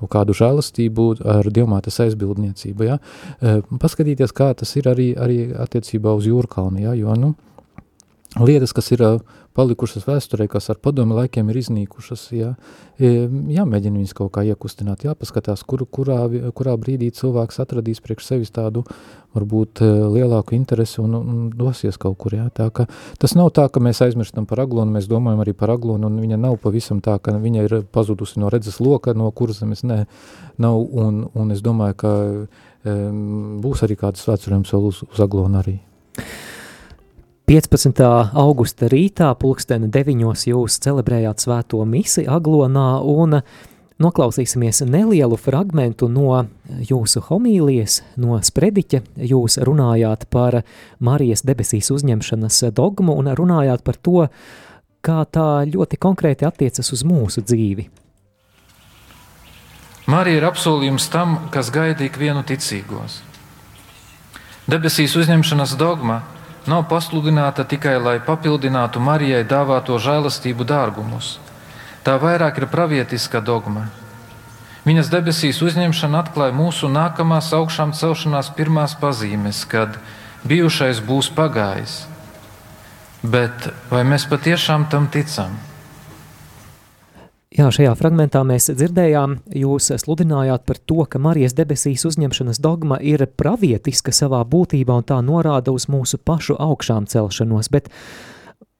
kaut 0.00 0.10
kādu 0.10 0.34
žēlastību 0.34 1.06
ar 1.28 1.46
diomātes 1.52 2.00
aizbildniecību, 2.02 2.88
ja? 2.88 2.98
Paskatīties, 3.82 4.32
kā 4.34 4.50
tas 4.56 4.72
ir 4.80 4.88
arī, 4.90 5.12
arī 5.14 5.42
attiecībā 5.52 6.14
uz 6.16 6.26
jūrkalni, 6.26 6.86
ja? 6.88 6.96
jo, 6.98 7.14
nu, 7.20 7.34
lietas, 8.40 8.74
kas 8.74 8.90
ir 8.96 9.04
palikušas 9.60 10.06
vēsturē, 10.08 10.48
kas 10.48 10.70
ar 10.72 10.80
padomu 10.80 11.18
laikiem 11.18 11.50
ir 11.52 11.58
iznīkušas, 11.60 12.22
jā, 12.32 12.54
jāmēģina 13.00 14.00
viņas 14.00 14.16
kaut 14.16 14.32
kā 14.36 14.44
iekustināt, 14.48 15.04
jāpaskatās, 15.04 15.64
kur, 15.68 15.84
kurā, 15.84 16.22
kurā 16.56 16.76
brīdī 16.80 17.10
cilvēks 17.16 17.60
atradīs 17.60 18.00
priekš 18.04 18.30
sevis 18.30 18.54
tādu 18.56 18.86
varbūt 19.36 19.82
lielāku 19.84 20.56
interesi 20.56 21.02
un, 21.02 21.18
un 21.18 21.42
dosies 21.54 22.00
kaut 22.00 22.16
kur, 22.22 22.34
jā, 22.38 22.48
tā 22.54 22.70
ka 22.74 22.88
tas 23.20 23.36
nav 23.38 23.52
tā, 23.56 23.68
ka 23.70 23.82
mēs 23.84 24.00
aizmirstam 24.06 24.48
par 24.48 24.64
aglonu, 24.64 24.96
mēs 24.96 25.10
domājam 25.10 25.44
arī 25.44 25.54
par 25.56 25.74
aglonu, 25.76 26.08
un 26.08 26.22
viņa 26.24 26.40
nav 26.40 26.56
pavisam 26.64 27.02
tā, 27.04 27.18
ka 27.22 27.36
viņa 27.36 27.66
ir 27.68 27.76
pazudusi 27.92 28.40
no 28.40 28.50
redzes 28.50 28.80
loka, 28.80 29.14
no 29.14 29.30
kuras 29.36 29.60
zemes, 29.60 29.84
nē, 29.86 30.02
nav, 30.62 30.80
un, 30.80 31.22
un 31.34 31.54
es 31.54 31.62
domāju, 31.66 32.00
ka 32.00 32.16
um, 32.24 33.60
būs 33.62 33.84
arī 33.86 34.00
kāds 34.00 34.24
svētcerējums 34.26 34.74
vēl 34.74 34.90
uz, 34.90 35.04
uz 35.10 35.22
aglonu 35.28 35.62
arī. 35.62 35.78
15. 37.50 37.98
augusta 38.38 38.86
rītā, 38.86 39.26
pulksteni 39.34 39.88
9. 39.90 40.20
jūs 40.46 40.76
celebrējāt 40.84 41.42
svēto 41.42 41.80
misi 41.82 42.22
Aglonā 42.30 43.00
un 43.02 43.40
noklausīsimies 43.98 44.84
nelielu 44.86 45.34
fragmentu 45.34 46.06
no 46.06 46.44
jūsu 46.92 47.24
homīlijas, 47.26 48.04
no 48.22 48.38
sprediķa. 48.38 49.02
Jūs 49.32 49.58
runājāt 49.66 50.28
par 50.30 50.60
Marijas 51.02 51.42
debesīs 51.42 51.90
uzņemšanas 51.90 52.62
dogmu 52.70 53.18
un 53.18 53.34
runājāt 53.34 53.82
par 53.82 53.98
to, 53.98 54.28
kā 55.02 55.26
tā 55.26 55.50
ļoti 55.74 55.98
konkrēti 55.98 56.46
attiecas 56.46 56.94
uz 56.94 57.02
mūsu 57.02 57.42
dzīvi. 57.42 57.90
Marija 60.06 60.38
ir 60.38 60.52
apsolījums 60.54 61.10
tam, 61.10 61.40
kas 61.50 61.74
gaida 61.74 62.06
ikvienu 62.06 62.46
ticīgos. 62.46 63.24
Debesīs 64.70 65.18
uzņemšanas 65.18 65.80
dogma– 65.82 66.22
nav 66.66 66.84
pasludināta 66.90 67.64
tikai 67.64 67.96
lai 68.00 68.18
papildinātu 68.24 69.00
Marijai 69.00 69.44
dāvāto 69.48 69.96
žēlastību 70.00 70.66
dārgumus. 70.68 71.38
Tā 72.04 72.16
vairāk 72.20 72.60
ir 72.60 72.68
pravietiska 72.72 73.40
dogma. 73.44 73.86
Viņas 74.84 75.10
debesīs 75.12 75.60
uzņemšana 75.60 76.22
atklāja 76.24 76.56
mūsu 76.56 76.88
nākamās 76.88 77.52
augšām 77.56 77.92
celšanās 77.96 78.48
pirmās 78.56 78.96
pazīmes, 78.96 79.66
kad 79.68 79.98
bijušais 80.48 81.02
būs 81.04 81.28
pagājis. 81.36 82.06
Bet 83.20 83.68
vai 83.90 84.06
mēs 84.08 84.24
patiešām 84.28 84.88
tam 84.88 85.10
ticam? 85.12 85.58
Jā, 87.50 87.64
šajā 87.74 87.96
fragmentā 87.98 88.44
mēs 88.46 88.68
dzirdējām, 88.70 89.32
jūs 89.58 89.88
sludinājāt 89.98 90.62
par 90.68 90.78
to, 90.86 91.00
ka 91.10 91.18
Marijas 91.18 91.56
debesīs 91.58 92.04
uzņemšanas 92.06 92.60
dogma 92.62 93.00
ir 93.02 93.24
pravietiska 93.26 94.14
savā 94.14 94.44
būtībā 94.46 95.00
un 95.00 95.06
tā 95.08 95.16
norāda 95.26 95.74
uz 95.74 95.88
mūsu 95.90 96.20
pašu 96.22 96.54
augšām 96.62 97.08
celšanos, 97.10 97.66
bet 97.74 97.88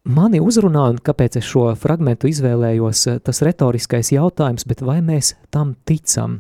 mani 0.06 0.38
uzrunā, 0.38 0.84
un 0.92 1.00
kāpēc 1.02 1.40
es 1.40 1.48
šo 1.50 1.64
fragmentu 1.82 2.30
izvēlējos, 2.30 3.02
tas 3.26 3.42
retoriskais 3.42 4.12
jautājums, 4.14 4.68
bet 4.70 4.86
vai 4.86 5.00
mēs 5.02 5.32
tam 5.50 5.74
ticam? 5.82 6.38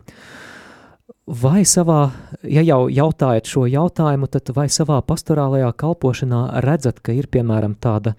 Vai 1.26 1.64
savā, 1.66 2.12
ja 2.46 2.62
jau 2.62 2.84
jautājat 2.94 3.50
šo 3.50 3.64
jautājumu, 3.66 4.30
tad 4.30 4.54
vai 4.54 4.68
savā 4.70 5.02
pastorālajā 5.02 5.72
kalpošanā 5.82 6.44
redzat, 6.62 7.02
ka 7.02 7.10
ir 7.10 7.26
piemēram 7.26 7.74
tāda 7.74 8.14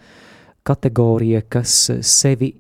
kategorija, 0.68 1.46
kas 1.48 1.80
sevi 2.04 2.58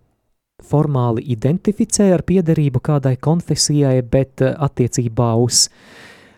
formāli 0.67 1.23
identificē 1.33 2.11
ar 2.15 2.23
piederību 2.27 2.81
kādai 2.83 3.15
konfesijai, 3.21 3.99
bet 4.01 4.43
eh, 4.45 4.53
attiecībā 4.53 5.33
uz 5.41 5.65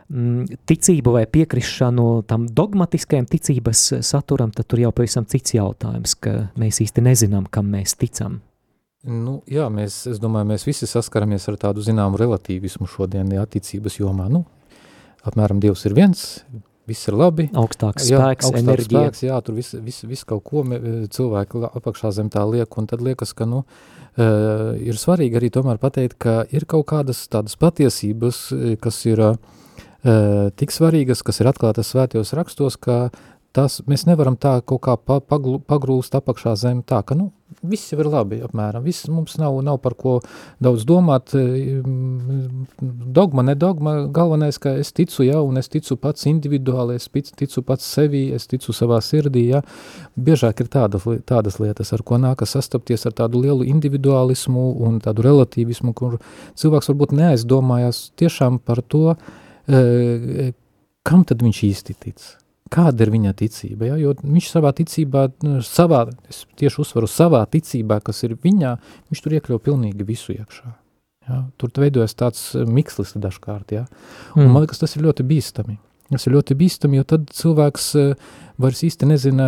mm, 0.10 0.64
ticību 0.70 1.16
vai 1.18 1.26
piekrišanu 1.30 2.08
tam 2.30 2.48
dogmatiskajam 2.48 3.28
ticības 3.30 3.86
saturam, 4.06 4.54
tad 4.56 4.70
tur 4.72 4.84
jau 4.84 4.94
pavisam 4.96 5.28
cits 5.30 5.56
jautājums, 5.58 6.16
ka 6.20 6.36
mēs 6.60 6.82
īsti 6.86 7.06
nezinām, 7.06 7.48
kam 7.52 7.72
mēs 7.74 7.98
ticam. 8.00 8.42
Nu, 9.04 9.42
jā, 9.52 9.66
mēs, 9.68 10.06
es 10.08 10.20
domāju, 10.24 10.48
mēs 10.54 10.64
visi 10.64 10.88
saskaramies 10.88 11.50
ar 11.52 11.58
tādu 11.60 11.84
zināmu 11.84 12.20
relatīvismu 12.22 12.88
šodien, 12.88 13.34
jā, 13.36 13.44
ticības 13.52 14.00
jomā. 14.00 14.30
Nu, 14.32 14.46
apmēram 15.28 15.60
Dievs 15.60 15.84
ir 15.90 15.96
viens, 15.98 16.22
viss 16.88 17.10
ir 17.12 17.18
labi. 17.20 17.50
Augstāks 17.52 18.08
jā, 18.08 18.22
spēks, 18.22 18.48
augstāks 18.48 18.64
enerģija. 18.64 19.02
Spēks, 19.10 19.26
jā, 19.28 19.42
tur 19.44 19.58
viss 19.60 19.76
vis, 19.84 20.00
vis 20.08 20.24
kaut 20.28 20.46
ko 20.48 20.64
cilvēki 20.64 21.66
apakšā 21.68 22.14
zem 22.16 22.32
tā 22.32 22.46
liek, 22.48 22.80
un 22.80 22.88
tad 22.88 23.04
liekas, 23.04 23.36
ka, 23.36 23.50
nu, 23.50 23.66
uh, 23.66 24.03
Uh, 24.14 24.76
ir 24.78 24.94
svarīgi 25.02 25.40
arī 25.40 25.50
tomēr 25.50 25.80
pateikt, 25.82 26.20
ka 26.22 26.44
ir 26.54 26.68
kaut 26.70 26.86
kādas 26.92 27.24
tādas 27.34 27.56
patiesības, 27.58 28.42
eh, 28.54 28.76
kas 28.78 29.00
ir 29.10 29.22
uh, 29.26 29.38
tik 30.54 30.70
svarīgas, 30.70 31.24
kas 31.26 31.42
ir 31.42 31.50
atklātas 31.50 31.90
svētajos 31.90 32.36
rakstos, 32.38 32.78
ka 32.78 33.08
tas 33.54 33.80
mēs 33.90 34.08
nevaram 34.10 34.36
tā 34.40 34.58
kaut 34.66 34.82
kā 34.88 34.98
pa, 34.98 35.20
paglu, 35.22 35.60
pagrūst 35.62 36.16
apakšā 36.18 36.56
zem 36.58 36.82
tā, 36.90 37.04
ka, 37.06 37.16
nu, 37.18 37.30
viss 37.62 37.92
jau 37.94 38.00
ir 38.02 38.10
labi, 38.10 38.40
apmēram, 38.44 38.84
viss 38.84 39.06
mums 39.12 39.38
nav, 39.38 39.60
nav 39.66 39.78
par 39.84 39.94
ko 40.00 40.16
daudz 40.64 40.86
domāt, 40.90 41.36
dogma, 43.18 43.46
ne 43.46 43.56
dogma, 43.60 43.96
galvenais, 44.14 44.58
ka 44.62 44.74
es 44.82 44.92
ticu, 44.96 45.22
ja, 45.28 45.40
un 45.46 45.62
es 45.62 45.70
ticu 45.72 45.98
pats 46.02 46.26
individuāli, 46.30 46.98
es 46.98 47.08
ticu 47.38 47.64
pats 47.68 47.88
sevi, 47.96 48.26
es 48.36 48.50
ticu 48.50 48.74
savā 48.76 49.00
sirdī, 49.06 49.46
ja, 49.54 49.64
biežāk 50.18 50.66
ir 50.66 50.74
tāda, 50.74 51.02
tādas 51.30 51.62
lietas, 51.62 51.94
ar 51.94 52.04
ko 52.04 52.20
nākas 52.22 52.58
sastapties 52.58 53.06
ar 53.10 53.18
tādu 53.22 53.46
lielu 53.46 53.70
individualismu 53.70 54.70
un 54.88 55.00
tādu 55.04 55.28
relativismu, 55.30 55.94
kur 55.94 56.18
cilvēks 56.60 56.90
varbūt 56.92 57.18
neaizdomājās 57.22 58.08
tiešām 58.20 58.64
par 58.66 58.82
to, 58.82 59.20
kam 61.04 61.28
tad 61.28 61.44
viņš 61.46 61.68
īsti 61.70 62.02
tic 62.02 62.32
kāda 62.72 63.06
ir 63.06 63.12
viņa 63.14 63.34
ticība, 63.40 63.92
ja? 63.92 63.98
jo 64.00 64.14
viņš 64.22 64.50
savā 64.52 64.74
ticībā, 64.76 65.28
nu, 65.46 65.62
savā, 65.66 66.06
es 66.30 66.44
tieši 66.60 66.82
uzsvaru 66.84 67.10
savā 67.10 67.44
ticībā, 67.50 68.00
kas 68.06 68.24
ir 68.28 68.38
viņā, 68.44 68.76
viņš 69.12 69.24
tur 69.24 69.38
iekļauj 69.38 69.62
pilnīgi 69.66 70.08
visu 70.08 70.36
iekšā. 70.36 70.76
Ja? 71.30 71.40
Tur 71.62 71.74
veidojas 71.80 72.16
tāds 72.20 72.52
eh, 72.56 72.68
mikslis 72.68 73.16
dažkārt, 73.16 73.76
ja? 73.76 73.88
un 74.36 74.46
mm. 74.46 74.54
man 74.54 74.66
liekas, 74.66 74.82
tas 74.84 74.96
ir 74.98 75.06
ļoti 75.08 75.28
bīstami. 75.28 75.80
Tas 76.14 76.28
ir 76.28 76.36
ļoti 76.36 76.54
bīstami, 76.60 77.00
jo 77.00 77.06
tad 77.10 77.32
cilvēks 77.34 77.86
uh, 77.98 78.34
vairs 78.62 78.84
īsti 78.86 79.08
nezina, 79.10 79.46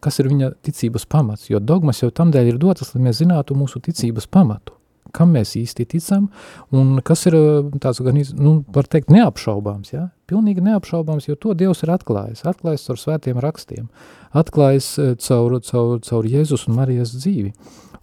kas 0.00 0.16
ir 0.22 0.30
viņa 0.30 0.52
ticības 0.64 1.04
pamats, 1.12 1.50
jo 1.50 1.60
dogmas 1.60 2.00
jau 2.00 2.08
tam 2.14 2.30
dēļ 2.32 2.54
ir 2.54 2.60
dotas, 2.62 2.94
lai 2.94 3.02
mēs 3.08 3.18
zinātu 3.20 3.58
mūsu 3.58 3.82
ticības 3.84 4.30
pamatu 4.32 4.75
kam 5.14 5.32
mēs 5.36 5.54
īsti 5.58 5.86
ticam, 5.92 6.28
un 6.74 7.00
kas 7.06 7.26
ir 7.30 7.36
tāds, 7.82 8.02
gan, 8.04 8.18
nu, 8.38 8.58
var 8.74 8.88
teikt, 8.90 9.12
neapšaubāms, 9.14 9.92
ja? 9.94 10.08
pilnīgi 10.26 10.64
neapšaubāms, 10.66 11.28
jo 11.28 11.36
to 11.38 11.54
Dievs 11.54 11.84
ir 11.86 11.92
atklājis, 11.94 12.44
atklājis 12.50 12.86
caur 12.88 13.00
svētiem 13.00 13.40
rakstiem, 13.42 13.88
atklājis 14.36 14.92
caur, 15.22 15.58
caur, 15.66 15.98
caur 16.06 16.30
Jēzus 16.30 16.66
un 16.66 16.80
Marijas 16.80 17.14
dzīvi. 17.14 17.52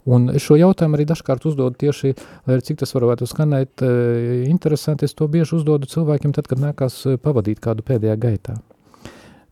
Un 0.04 0.28
šo 0.40 0.58
jautājumu 0.60 0.98
arī 0.98 1.06
dažkārt 1.08 1.46
uzdodu 1.48 1.78
tieši, 1.80 2.12
lai 2.48 2.58
cik 2.64 2.82
tas 2.82 2.92
varētu 2.92 3.28
skanēt 3.28 3.84
interesanti, 4.50 5.08
es 5.08 5.16
to 5.16 5.28
bieži 5.32 5.56
uzdodu 5.56 5.88
cilvēkiem 5.88 6.34
tad, 6.36 6.48
kad 6.50 6.60
nākās 6.60 6.98
pavadīt 7.24 7.62
kādu 7.64 7.84
pēdējā 7.88 8.18
gaitā. 8.20 8.58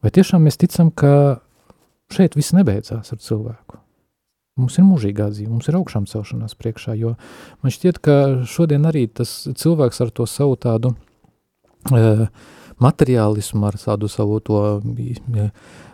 Vai 0.05 0.13
tiešām 0.13 0.45
mēs 0.45 0.61
ticam, 0.61 0.91
ka 0.93 1.41
šeit 2.13 2.37
viss 2.37 2.53
nebeidzās 2.57 3.15
ar 3.15 3.23
cilvēku? 3.23 3.82
Mums 4.63 4.79
ir 4.79 4.87
mūžīgā 4.87 5.29
dzīve, 5.33 5.51
mums 5.51 5.69
ir 5.69 5.79
augšām 5.81 6.07
celšanās 6.11 6.55
priekšā, 6.59 6.95
jo 7.01 7.17
man 7.65 7.75
šķiet, 7.75 7.99
ka 8.03 8.17
šodien 8.47 8.87
arī 8.87 9.09
tas 9.11 9.33
cilvēks 9.59 10.03
ar 10.05 10.13
to 10.15 10.27
savu 10.31 10.55
tādu 10.61 10.95
e, 11.91 12.29
materiālismu, 12.83 13.67
ar 13.67 13.79
tādu 13.83 14.11
savu 14.13 14.39
to 14.47 14.63
e, 14.79 15.49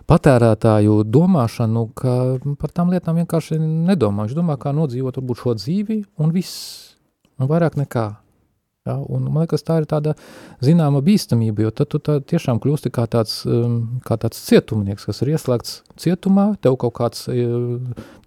patērētāju 0.09 1.01
domāšanu, 1.09 1.89
ka 1.97 2.15
par 2.61 2.77
tām 2.77 2.93
lietām 2.93 3.21
vienkārši 3.23 3.59
nedomā. 3.63 4.27
Viņš 4.27 4.37
domā, 4.37 4.61
kā 4.61 4.73
nodzīvot 4.77 5.21
varbūt 5.21 5.43
šo 5.43 5.57
dzīvi 5.59 6.03
un 6.21 6.33
viss, 6.37 6.95
un 7.41 7.49
vairāk 7.51 7.81
nekā. 7.81 8.09
Ja? 8.89 8.97
Un, 8.99 9.29
man 9.29 9.45
liekas, 9.45 9.65
tā 9.67 9.79
ir 9.83 9.87
tāda 9.91 10.15
zināma 10.65 11.03
bīstamība, 11.05 11.67
jo 11.67 11.73
tad 11.75 11.91
tu 11.93 12.01
tā 12.03 12.19
tiešām 12.25 12.61
kļūsti 12.65 12.93
kā 12.95 13.07
tāds, 13.11 13.41
um, 13.49 14.01
kā 14.07 14.19
tāds 14.21 14.41
cietumnieks, 14.49 15.07
kas 15.09 15.23
ir 15.25 15.35
ieslēgts 15.35 15.81
cietumā, 16.01 16.51
tev 16.65 16.79
kaut 16.81 16.97
kāds 16.99 17.27
uh, 17.33 17.79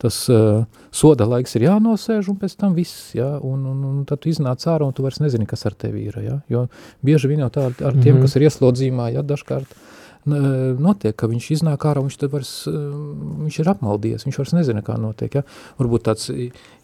tas 0.02 0.24
uh, 0.32 0.64
soda 0.96 1.28
laiks 1.30 1.58
ir 1.58 1.68
jānosēž 1.68 2.32
un 2.32 2.40
pēc 2.42 2.58
tam 2.62 2.76
viss, 2.78 3.12
ja? 3.18 3.34
un, 3.38 3.66
un, 3.74 3.86
un 3.92 4.04
tad 4.10 4.24
tu 4.24 4.32
iznāc 4.32 4.64
ārā 4.70 4.88
un 4.88 4.96
tu 4.98 5.06
vairs 5.06 5.22
nezini, 5.24 5.50
kas 5.50 5.66
ar 5.70 5.78
tevi 5.78 6.08
ir, 6.12 6.20
ja? 6.24 6.42
jo 6.52 6.68
bieži 7.06 7.32
vien 7.32 7.46
jau 7.46 7.52
tā 7.54 7.70
ar, 7.70 7.78
ar 7.80 7.98
tiem, 7.98 8.16
mm 8.16 8.20
-hmm. 8.20 8.28
kas 8.28 8.38
ir 8.38 8.48
ieslodzījumā, 8.50 9.12
ja 9.16 9.26
dažkārt, 9.26 9.80
notiek, 10.26 11.16
ka 11.16 11.28
viņš 11.28 11.48
iznāk 11.58 11.86
ārā, 11.86 12.02
viņš, 12.04 12.18
vairs, 12.30 12.52
viņš 12.68 13.60
ir 13.60 13.70
apmaldies, 13.70 14.26
viņš 14.26 14.38
vairs 14.38 14.54
nezina, 14.54 14.82
kā 14.82 14.98
notiek. 15.00 15.34
Ja? 15.34 15.44
Varbūt 15.80 16.06
tāds 16.06 16.30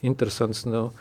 interesants, 0.01 0.65
nu, 0.65 0.91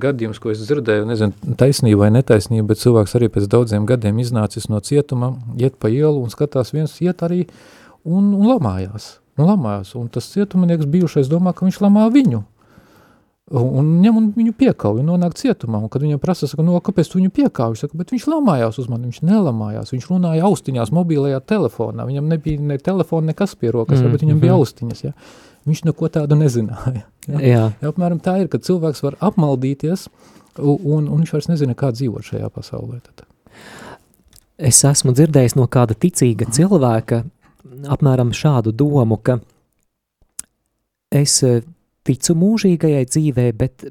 gadījums, 0.00 0.38
ko 0.42 0.52
es 0.52 0.62
dzirdēju, 0.62 1.06
nezinu, 1.08 1.54
taisnība 1.58 2.04
vai 2.04 2.12
netaisnība, 2.14 2.68
bet 2.70 2.82
cilvēks 2.82 3.16
arī 3.18 3.28
pēc 3.32 3.48
daudziem 3.50 3.86
gadiem 3.88 4.18
iznācis 4.22 4.70
no 4.70 4.80
cietuma, 4.84 5.34
iet 5.58 5.78
pa 5.80 5.90
ielu 5.92 6.22
un 6.22 6.32
skatās 6.32 6.72
viens 6.74 6.94
iet 7.02 7.24
arī 7.26 7.44
un, 8.04 8.32
un 8.34 8.48
lamājās. 8.52 9.18
Un 9.34 9.48
lamājās, 9.50 9.94
un 9.98 10.10
tas 10.14 10.28
cietumanieks 10.30 10.86
bijušais 10.90 11.30
domā, 11.30 11.54
ka 11.54 11.66
viņš 11.66 11.80
lamā 11.82 12.06
viņu. 12.14 12.44
Un, 13.52 13.64
un 13.76 13.88
ņem 14.00 14.16
un 14.16 14.28
viņu 14.32 14.54
piekauj 14.56 15.02
un 15.02 15.10
nonāk 15.10 15.34
cietumā, 15.36 15.76
un 15.82 15.90
kad 15.92 16.00
viņam 16.00 16.20
prasa, 16.22 16.46
saka, 16.48 16.64
no, 16.64 16.78
kāpēc 16.80 17.10
tu 17.10 17.18
viņu 17.18 17.32
piekauj, 17.34 17.76
saka, 17.76 17.98
bet 18.00 18.14
viņš 18.14 18.24
lamājās 18.30 18.78
uz 18.80 18.86
mani, 18.88 19.10
viņš 19.10 19.18
nelamājās, 19.28 19.92
viņš 19.92 20.06
runāja 20.08 20.46
austiņās 20.48 20.92
mobilajā 20.96 21.42
telefonā, 21.44 22.06
viņam 22.08 22.30
nebija 22.30 22.62
ne 22.70 22.78
telefona, 22.80 23.34
nekas 23.34 23.52
pie 23.60 23.74
rokas, 23.74 24.00
mm, 24.00 24.14
bet 24.14 24.24
viņam 24.24 24.38
mm 24.38 24.40
-hmm. 24.40 24.46
bija 24.46 24.56
austiņas, 24.56 25.04
ja. 25.04 25.12
Viņš 25.64 25.84
neko 25.88 26.10
tādu 26.12 26.38
nezināja. 26.40 27.06
Ja? 27.24 27.38
Jā. 27.40 27.60
Ja, 27.80 27.88
apmēram 27.88 28.18
tā 28.20 28.34
ir, 28.42 28.50
ka 28.52 28.58
cilvēks 28.60 28.98
var 29.00 29.14
apmaldīties, 29.24 30.02
un, 30.60 31.06
un 31.06 31.22
viņš 31.22 31.30
vairs 31.32 31.46
nezina, 31.48 31.72
kā 31.72 31.88
dzīvot 31.96 32.26
šajā 32.26 32.50
pasaulē. 32.52 32.98
Tad. 33.00 33.22
Es 34.60 34.82
esmu 34.84 35.14
dzirdējis 35.16 35.56
no 35.56 35.64
kāda 35.72 35.96
ticīga 35.96 36.50
cilvēka 36.52 37.22
apmēram 37.90 38.32
šādu 38.36 38.74
domu, 38.76 39.18
ka 39.24 39.38
es 41.14 41.38
eh, 41.46 41.62
ticu 42.04 42.36
mūžīgajai 42.38 43.06
dzīvē, 43.08 43.46
bet, 43.56 43.86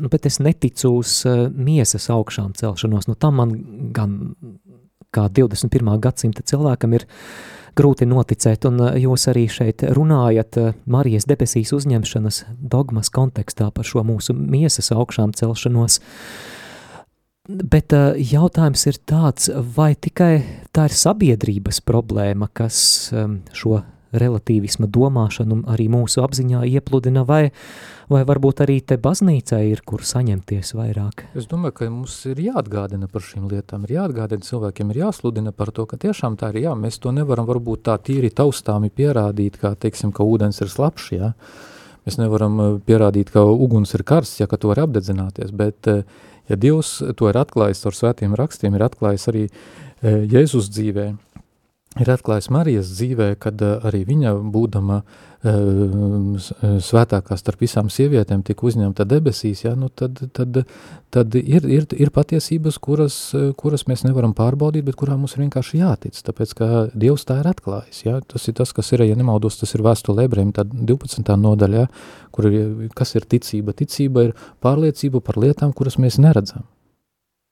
nu, 0.00 0.10
bet 0.12 0.26
es 0.28 0.38
neticu 0.40 0.94
uz 1.02 1.20
uh, 1.28 1.46
miesas 1.52 2.08
augšām 2.12 2.54
celšanos. 2.56 3.08
Nu, 3.10 3.16
tam 3.20 3.36
man 3.42 3.54
gan 3.92 4.14
kā 5.14 5.26
21. 5.28 5.90
gadsimta 6.00 6.44
cilvēkam 6.48 6.96
ir 6.96 7.04
grūti 7.76 8.06
noticēt, 8.08 8.66
un 8.68 8.80
eh, 8.86 9.00
jūs 9.04 9.28
arī 9.32 9.46
šeit 9.52 9.84
runājat 9.96 10.60
eh, 10.60 10.76
Marijas 10.86 11.28
debesīs 11.28 11.72
uzņemšanas 11.76 12.44
dogmas 12.58 13.10
kontekstā 13.14 13.70
par 13.74 13.88
šo 13.88 14.04
mūsu 14.06 14.36
miesas 14.36 14.92
augšām 14.94 15.34
celšanos. 15.38 16.00
Bet 17.48 17.94
eh, 17.96 18.18
jautājums 18.32 18.86
ir 18.90 19.00
tāds, 19.08 19.50
vai 19.76 19.94
tikai 19.94 20.32
tā 20.72 20.88
ir 20.88 20.96
sabiedrības 20.96 21.82
problēma, 21.84 22.50
kas 22.52 22.80
šo 23.56 23.82
relativisma 24.12 24.88
domāšanu 24.88 25.62
arī 25.68 25.88
mūsu 25.92 26.22
apziņā 26.24 26.62
iepludina, 26.68 27.24
vai, 27.28 27.50
vai 28.08 28.22
varbūt 28.28 28.62
arī 28.64 28.78
te 28.80 28.98
baznīcai 29.00 29.62
ir, 29.70 29.82
kur 29.86 30.04
saņemties 30.06 30.74
vairāk? 30.78 31.26
Es 31.38 31.48
domāju, 31.50 31.76
ka 31.78 31.90
mums 31.92 32.16
ir 32.30 32.40
jāatgādina 32.48 33.10
par 33.12 33.24
šīm 33.24 33.48
lietām, 33.50 33.84
ir 33.86 33.96
jāatgādina 33.98 34.46
cilvēkiem, 34.46 34.92
ir 34.92 35.02
jāsludina 35.04 35.52
par 35.52 35.72
to, 35.76 35.86
ka 35.88 36.00
tiešām 36.00 36.38
tā 36.40 36.52
ir, 36.54 36.62
jā, 36.68 36.76
mēs 36.78 37.00
to 37.02 37.12
nevaram 37.14 37.48
varbūt 37.48 37.84
tā 37.90 37.98
tīri 38.00 38.32
taustāmi 38.32 38.90
pierādīt, 38.90 39.60
kā, 39.60 39.74
teiksim, 39.76 40.14
ka 40.16 40.26
ūdens 40.26 40.62
ir 40.64 40.72
slapšs, 40.72 41.12
jā. 41.18 41.34
Mēs 42.08 42.16
nevaram 42.16 42.56
eh, 42.62 42.72
pierādīt, 42.88 43.34
ka 43.34 43.44
uguns 43.44 43.92
ir 43.92 44.06
karsts, 44.08 44.40
ja 44.40 44.48
ka 44.48 44.56
tu 44.56 44.70
vari 44.70 44.86
apdedzināties, 44.86 45.52
bet 45.52 45.90
eh, 45.92 46.06
ja 46.48 46.56
Dievs 46.56 46.98
to 47.18 47.28
ir 47.28 47.36
atklājis 47.36 47.84
ar 47.84 47.96
svētiem 47.96 48.36
rakstiem, 48.38 48.78
ir 48.78 48.86
atklājis 48.86 49.28
arī 49.28 49.44
eh, 49.48 50.24
Jēzus 50.24 50.70
dzīvē, 50.72 51.10
ir 52.02 52.12
atklājis 52.12 52.50
Marijas 52.54 52.92
dzīvē, 52.94 53.32
kad 53.42 53.62
eh, 53.62 53.88
arī 53.88 54.04
viņa 54.08 54.34
būdama 54.54 55.02
uh, 55.02 55.28
svētākā 55.38 57.36
starp 57.38 57.60
visām 57.62 57.86
sievietēm 57.92 58.42
tika 58.42 58.66
uzņemta 58.66 59.04
debesīs, 59.06 59.62
ja, 59.62 59.74
nu 59.78 59.88
tad, 59.88 60.18
tad, 60.34 60.64
tad 61.14 61.34
ir, 61.38 61.62
ir, 61.62 61.86
ir 61.94 62.10
patiesības, 62.10 62.78
kuras, 62.82 63.18
kuras 63.56 63.86
mēs 63.86 64.02
nevaram 64.02 64.34
pārbaudīt, 64.34 64.82
bet 64.88 64.98
kurām 64.98 65.22
mums 65.22 65.36
ir 65.36 65.44
vienkārši 65.44 65.78
jātic, 65.78 66.18
tāpēc, 66.26 66.54
ka 66.58 66.70
Dievs 66.90 67.24
tā 67.28 67.38
ir 67.38 67.50
atklājis, 67.52 68.02
ja, 68.04 68.18
tas 68.26 68.48
ir 68.50 68.56
tas, 68.58 68.72
kas 68.74 68.90
ir, 68.96 69.04
ja 69.06 69.18
nemaldos, 69.18 69.60
tas 69.60 69.74
ir 69.78 69.84
vēstule 69.86 70.26
ebrejiem, 70.26 70.50
tad 70.56 70.74
12. 70.74 71.22
nodaļa, 71.38 71.84
ja, 71.84 71.92
kur 72.34 72.50
ir, 72.50 72.88
kas 72.98 73.14
ir 73.14 73.28
ticība? 73.30 73.76
Ticība 73.78 74.26
ir 74.26 74.34
pārliecība 74.64 75.22
par 75.22 75.38
lietām, 75.38 75.70
kuras 75.70 76.00
mēs 76.02 76.18
neredzam. 76.18 76.66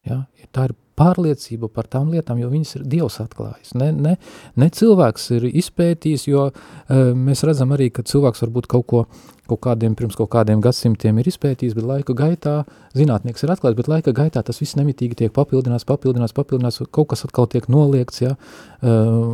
Ja, 0.06 0.24
tā 0.54 0.68
ir 0.68 0.74
pārliecību 0.96 1.70
par 1.72 1.88
tām 1.92 2.10
lietām, 2.14 2.40
jo 2.40 2.50
viņas 2.52 2.78
ir 2.78 2.88
Dievs 2.96 3.20
atklājis. 3.24 3.74
Ne, 3.78 3.92
ne, 3.92 4.16
ne 4.56 4.68
cilvēks 4.72 5.30
ir 5.38 5.48
izpētījis, 5.52 6.28
jo 6.32 6.48
uh, 6.50 7.08
mēs 7.16 7.44
redzam 7.46 7.74
arī, 7.76 7.90
ka 7.94 8.06
cilvēks 8.06 8.46
varbūt 8.46 8.70
kaut 8.72 8.86
ko 8.90 9.06
kaut 9.46 9.60
kādiem, 9.62 9.94
pirms 9.94 10.16
kaut 10.18 10.30
kādiem 10.32 10.60
gadsimtiem 10.64 11.20
ir 11.20 11.28
izpētījis, 11.30 11.74
bet 11.76 11.86
laika 11.86 12.14
gaitā 12.18 12.54
zinātnieks 12.98 13.44
ir 13.44 13.52
atklājis, 13.54 13.78
bet 13.78 13.90
laika 13.90 14.14
gaitā 14.16 14.42
tas 14.46 14.58
viss 14.58 14.76
nemitīgi 14.78 15.18
tiek 15.22 15.34
papildināts, 15.34 15.86
papildināts, 15.88 16.34
papildināts, 16.36 16.80
kaut 16.94 17.10
kas 17.12 17.24
atkal 17.26 17.48
tiek 17.50 17.68
noliegts, 17.72 18.22
ja, 18.24 18.34
uh, 18.34 19.26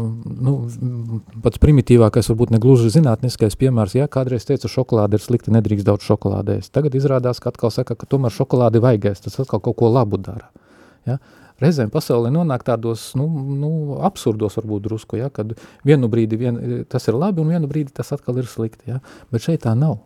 nu, 0.48 0.56
pats 1.44 1.62
primitīvākais, 1.62 2.28
varbūt 2.32 2.54
ne 2.54 2.60
gluži 2.62 2.92
zinātniskais 2.92 3.56
piemērs, 3.60 3.96
ja, 3.98 4.08
kādreiz 4.12 4.46
teica, 4.48 4.70
šokolāde 4.70 5.18
ir 5.18 5.24
slikti, 5.24 5.54
nedrīkst 5.54 5.88
daudz 5.88 6.08
šokolādēs. 6.08 6.72
Tagad 6.74 6.96
izrādās, 6.98 7.40
ka 7.42 7.52
atkal 7.52 7.72
saka, 7.74 7.96
ka 7.96 8.08
tomēr 8.08 8.34
šokolādi 8.34 8.82
vajagēs, 8.84 9.24
tas 9.26 9.40
atkal 9.40 9.64
kaut 9.64 9.80
ko 9.80 9.92
labu 9.92 10.20
dara. 10.20 10.50
Ja? 11.08 11.18
Reizēm 11.62 11.90
pasaulē 11.92 12.30
nonāk 12.32 12.64
tādos 12.66 13.10
nu, 13.18 13.26
nu, 13.58 13.72
absurdos, 14.06 14.56
varbūt 14.60 14.86
drusku, 14.86 15.18
ja, 15.20 15.28
kad 15.34 15.54
vienu 15.86 16.08
brīdi 16.12 16.38
vien, 16.40 16.60
tas 16.88 17.08
ir 17.10 17.18
labi, 17.18 17.42
un 17.42 17.52
vienu 17.52 17.70
brīdi 17.70 17.94
tas 17.94 18.14
atkal 18.16 18.40
ir 18.40 18.48
slikti. 18.50 18.94
Ja. 18.94 19.02
Bet 19.34 19.44
šeit 19.46 19.64
tā 19.66 19.74
nav. 19.78 20.00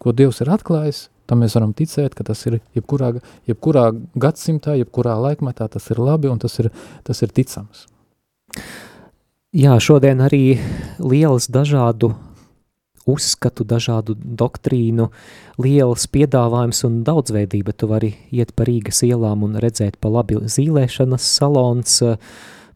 Ko 0.00 0.14
Dievs 0.16 0.40
ir 0.40 0.48
atklājis, 0.54 1.08
tam 1.28 1.42
mēs 1.44 1.54
varam 1.58 1.74
ticēt, 1.76 2.14
ka 2.16 2.24
tas 2.26 2.40
ir 2.48 2.60
jebkurā, 2.76 3.12
jebkurā 3.50 3.90
gadsimtā, 4.18 4.78
jebkurā 4.80 5.18
laikmetā, 5.20 5.68
tas 5.68 5.90
ir 5.92 6.00
labi 6.00 6.30
un 6.30 6.40
tas 6.40 6.56
ir, 6.62 6.70
tas 7.06 7.20
ir 7.22 7.34
ticams. 7.36 7.84
Jā, 9.50 9.74
šodien 9.82 10.22
arī 10.22 10.60
lielas 11.02 11.48
dažādu 11.50 12.14
uzskatu, 13.10 13.64
dažādu 13.68 14.14
doktrīnu, 14.16 15.08
liels 15.62 16.06
piedāvājums 16.12 16.84
un 16.88 17.00
daudzveidība. 17.06 17.74
Tu 17.76 17.88
vari 17.90 18.12
iet 18.34 18.54
pa 18.56 18.66
Rīgas 18.68 19.02
ielām 19.06 19.44
un 19.46 19.58
redzēt 19.60 19.98
pa 20.00 20.12
labi 20.12 20.40
zīlēšanas 20.40 21.26
salons, 21.38 21.98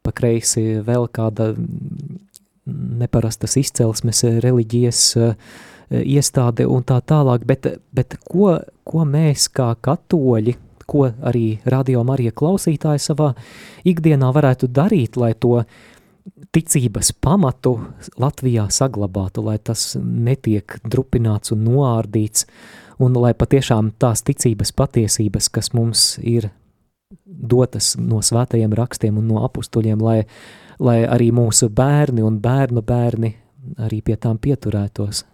pa 0.05 0.13
kreisi 0.13 0.81
vēl 0.85 1.09
kāda 1.13 1.53
neparastas 2.65 3.57
izcelsmes 3.61 4.25
reliģijas 4.45 5.07
iestāde 5.95 6.67
un 6.69 6.85
tā 6.87 7.01
tālāk, 7.05 7.45
bet, 7.47 7.67
bet 7.93 8.17
ko, 8.25 8.59
ko 8.85 9.05
mēs 9.09 9.49
kā 9.53 9.75
katoļi, 9.85 10.57
ko 10.85 11.07
arī 11.25 11.61
radio 11.65 12.03
Marija 12.05 12.33
klausītāji 12.37 13.01
savā 13.01 13.31
ikdienā 13.89 14.29
varētu 14.37 14.69
darīt, 14.69 15.17
lai 15.17 15.33
to 15.41 15.61
uh, 15.63 15.83
ticības 16.55 17.13
pamatu 17.23 17.75
Latvijā 18.21 18.67
saglabātu, 18.73 19.45
lai 19.45 19.59
tas 19.59 19.95
netiek 20.01 20.79
drupināts 20.85 21.53
un 21.55 21.65
noārdīts, 21.67 22.47
un 23.03 23.17
lai 23.19 23.35
patiešām 23.37 23.93
tās 24.01 24.25
ticības 24.27 24.73
patiesības, 24.77 25.51
kas 25.53 25.73
mums 25.75 26.07
ir 26.23 26.51
dotas 27.25 27.95
no 28.01 28.23
svētajiem 28.25 28.75
rakstiem 28.75 29.19
un 29.21 29.29
no 29.29 29.45
apustuļiem, 29.47 30.01
lai, 30.01 30.25
lai 30.79 31.03
arī 31.05 31.31
mūsu 31.35 31.69
bērni 31.71 32.25
un 32.25 32.41
bērnu 32.43 32.83
bērni 32.83 33.35
arī 33.81 34.01
pie 34.05 34.17
tām 34.21 34.39
pieturētos. 34.39 35.25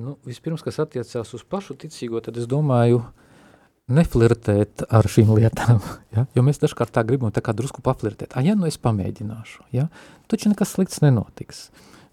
Nu, 0.00 0.14
vispirms, 0.26 0.62
kas 0.62 0.78
attiecās 0.80 1.34
uz 1.34 1.42
pašu 1.44 1.74
ticīgo, 1.76 2.20
tad 2.24 2.38
es 2.38 2.46
domāju, 2.48 3.00
uh, 3.02 3.29
neflirtēt 3.94 4.84
ar 4.88 5.06
šīm 5.10 5.32
lietām, 5.36 5.80
ja? 6.16 6.26
jo 6.36 6.44
mēs 6.46 6.62
dažkārt 6.62 6.94
tā 6.94 7.04
gribam 7.06 7.32
tā 7.34 7.42
kā 7.44 7.54
drusku 7.56 7.82
paflirtēt. 7.84 8.34
A, 8.34 8.44
ja 8.46 8.56
nu 8.58 8.68
es 8.70 8.78
pamēģināšu, 8.82 9.66
ja? 9.76 9.88
taču 10.30 10.52
nekas 10.52 10.76
slikts 10.76 11.02
nenotiks. 11.04 11.68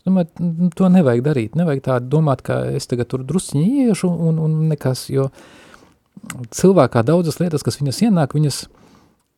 Domāju, 0.08 0.72
to 0.78 0.88
nevajag 0.92 1.24
darīt, 1.26 1.56
nevajag 1.60 1.84
tā 1.84 2.00
domāt, 2.00 2.42
ka 2.46 2.62
es 2.78 2.88
tagad 2.88 3.10
tur 3.12 3.26
drusciņi 3.28 3.88
iešu 3.90 4.08
un, 4.08 4.38
un 4.40 4.60
nekas, 4.70 5.10
jo 5.12 5.28
cilvēkā 6.56 7.04
daudzas 7.06 7.42
lietas, 7.42 7.66
kas 7.66 7.78
viņas 7.82 8.00
ienāk, 8.08 8.38
viņas, 8.38 8.62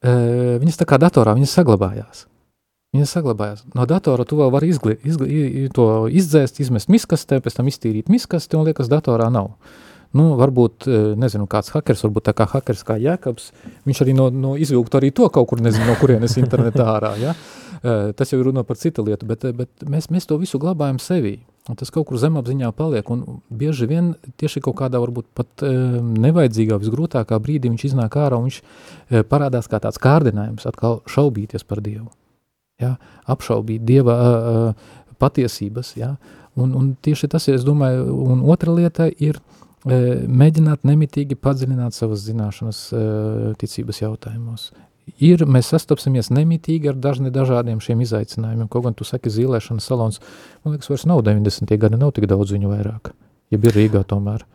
e, 0.06 0.13
viņas 0.62 0.78
tā 0.80 0.86
kā 0.89 0.99
datorā, 1.02 1.34
viņas 1.39 1.56
saglabājās. 1.58 2.28
Viņas 2.93 3.15
saglabājās. 3.17 3.65
No 3.73 3.86
datora 3.89 4.25
tu 4.30 4.38
vēl 4.38 4.54
vari 4.54 4.69
izgli, 4.69 4.95
izgli, 5.06 5.65
to 5.73 5.89
izdzēst, 6.21 6.62
izmest 6.62 6.89
miskastē, 6.89 7.41
pēc 7.41 7.58
tam 7.58 7.69
iztīrīt 7.69 8.10
miskasti 8.10 8.58
un 8.58 8.69
liekas 8.69 8.89
datorā 8.93 9.28
nav. 9.34 9.52
Uh, 9.54 9.88
Nu, 10.17 10.32
varbūt, 10.39 10.88
e, 10.89 11.00
nezinu, 11.22 11.45
kāds 11.50 11.69
hackers, 11.76 12.02
varbūt 12.08 12.30
tā 12.32 12.34
kā 12.38 12.48
hackers 12.50 12.82
kā 12.88 12.95
Jēkabs, 12.98 13.52
viņš 13.86 14.02
arī 14.06 14.15
no, 14.17 14.30
no 14.34 14.56
izvilktu 14.58 14.98
arī 14.98 15.12
to 15.13 15.28
kaut 15.34 15.52
kur, 15.52 15.62
nezinu, 15.62 15.86
no 15.86 15.98
kurienes 16.00 16.34
internetā 16.41 16.88
ārā, 16.95 17.13
ja? 17.22 17.36
E, 17.80 17.93
tas 18.17 18.34
jau 18.34 18.39
ir 18.41 18.50
runa 18.50 18.65
par 18.65 18.80
citu 18.82 19.06
lietu, 19.06 19.28
bet, 19.30 19.45
bet 19.56 19.86
mēs, 19.86 20.10
mēs 20.10 20.26
to 20.26 20.39
visu 20.41 20.58
glabājam 20.62 20.98
sevī. 21.04 21.38
Un 21.69 21.78
tas 21.78 21.91
kaut 21.93 22.08
kur 22.10 22.17
zemapziņā 22.17 22.72
paliek, 22.74 23.10
un 23.13 23.41
bieži 23.54 23.86
vien 23.86 24.15
tieši 24.41 24.63
kaut 24.65 24.80
kādā 24.80 24.98
varbūt 25.04 25.28
pat 25.38 25.62
e, 25.62 25.69
nevajadzīgā, 26.26 26.80
visgrūtākā 26.82 27.38
brīdī 27.38 27.69
viņš 27.69 27.86
iznāk 27.91 28.17
ārā, 28.17 28.39
un 28.39 28.50
viņš 28.50 28.58
e, 28.58 29.22
parādās 29.30 29.69
kā 29.69 29.78
tāds 29.84 30.02
kārdinājums 30.02 30.65
atkal 30.65 31.04
šaubīties 31.06 31.67
par 31.69 31.84
Dievu. 31.86 32.10
Ja? 32.82 32.95
Apšaubīt 33.30 33.86
Dieva 33.86 34.17
e, 34.17 34.34
e, 34.34 35.13
patiesības, 35.22 35.93
ja? 36.00 36.15
un, 36.58 36.74
un 36.74 36.89
tieši 37.06 37.30
tas 37.30 37.45
ir, 37.52 37.60
es 37.60 37.67
domāju, 37.67 38.08
un 38.34 38.41
otra 38.50 38.74
lieta 38.74 39.12
ir, 39.22 39.38
mēģināt 39.88 40.84
nemitīgi 40.88 41.38
padziļināt 41.39 41.96
savas 41.96 42.26
zināšanas 42.26 42.84
ticības 43.62 44.02
jautājumos. 44.04 44.70
Ir, 45.18 45.42
mēs 45.50 45.72
sastapsimies 45.74 46.30
nemitīgi 46.34 46.92
ar 46.92 47.00
dažni 47.02 47.32
dažādiem 47.34 47.80
šiem 47.82 48.04
izaicinājumiem, 48.06 48.68
kaut 48.70 48.86
gan 48.86 48.98
tu 48.98 49.08
saki 49.08 49.32
zīlēšanas 49.34 49.88
salons, 49.89 50.20
man 50.63 50.76
liekas, 50.76 50.92
vairs 50.92 51.08
nav 51.10 51.24
90. 51.26 51.74
gadi, 51.82 51.98
nav 51.98 52.13
tik 52.13 52.28
daudz 52.30 52.54
viņu 52.54 52.70
vairāk, 52.70 53.12
ja 53.50 53.58
ir 53.58 53.78
Rīgā 53.80 54.04
tomēr. 54.06 54.46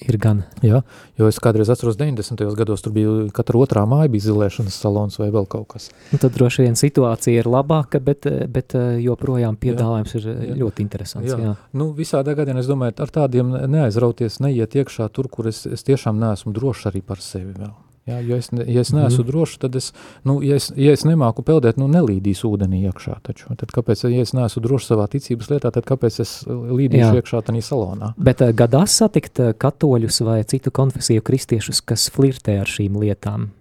Ir 0.00 0.16
gan. 0.16 0.38
Jā, 0.64 0.78
jo 1.20 1.26
es 1.28 1.36
kādreiz 1.42 1.68
atceros 1.68 1.98
90. 2.00 2.40
gados, 2.56 2.80
tur 2.80 2.94
bija 2.96 3.26
katra 3.36 3.60
otrā 3.60 3.82
māja 3.84 4.08
bija 4.08 4.24
zilēšanas 4.30 4.78
salons 4.80 5.20
vai 5.20 5.28
vēl 5.34 5.44
kaut 5.52 5.68
kas. 5.74 5.90
Un 6.16 6.22
tad 6.22 6.32
droši 6.32 6.64
vien 6.64 6.78
situācija 6.80 7.42
ir 7.42 7.50
labāka, 7.52 8.00
bet, 8.00 8.24
bet 8.48 8.72
joprojām 9.04 9.60
piedāvājums 9.60 10.16
jā, 10.16 10.22
ir 10.22 10.48
jā. 10.48 10.56
ļoti 10.64 10.86
interesants. 10.86 11.28
Jā. 11.28 11.38
Jā. 11.44 11.54
Nu, 11.76 11.90
visādā 11.98 12.32
gadījumā 12.38 12.64
es 12.64 12.72
domāju, 12.72 12.96
ar 13.04 13.12
tādiem 13.20 13.52
neaizrauties, 13.76 14.40
neiet 14.40 14.80
iekšā 14.80 15.12
tur, 15.12 15.28
kur 15.28 15.52
es, 15.52 15.66
es 15.68 15.84
tiešām 15.84 16.16
neesmu 16.24 16.56
drošs 16.56 16.88
arī 16.88 17.04
par 17.04 17.20
sevi 17.20 17.52
vēl. 17.52 17.76
Ja, 18.06 18.16
jo 18.18 18.34
es, 18.34 18.48
ja 18.50 18.82
es 18.82 18.90
neesmu 18.90 19.22
mm. 19.22 19.26
drošs, 19.28 19.58
tad 19.62 19.76
es, 19.78 19.92
nu, 20.26 20.40
ja 20.42 20.56
es, 20.58 20.72
ja 20.74 20.90
es 20.96 21.04
nemāku 21.06 21.44
peldēt, 21.46 21.76
nu, 21.78 21.86
nelīdīs 21.90 22.42
ūdenī 22.48 22.80
iekšā. 22.88 23.20
Taču. 23.22 23.54
Tad 23.58 23.70
kāpēc, 23.74 24.02
ja 24.10 24.24
es 24.24 24.34
neesmu 24.34 24.62
drošs 24.64 24.90
savā 24.90 25.06
ticības 25.12 25.52
lietā, 25.52 25.70
tad 25.70 25.86
kāpēc 25.86 26.18
es 26.24 26.32
līdīšu 26.48 27.04
Jā. 27.04 27.22
iekšā 27.22 27.44
tādā 27.46 27.62
salonā? 27.62 28.10
Bet 28.18 28.42
uh, 28.42 28.50
gadās 28.58 28.98
satikt 28.98 29.38
uh, 29.38 29.52
katoļus 29.54 30.18
vai 30.26 30.40
citu 30.50 30.74
konfesiju 30.74 31.22
kristiešus, 31.22 31.84
kas 31.86 32.08
flirtē 32.10 32.58
ar 32.64 32.70
šīm 32.70 32.98
lietām? 33.04 33.52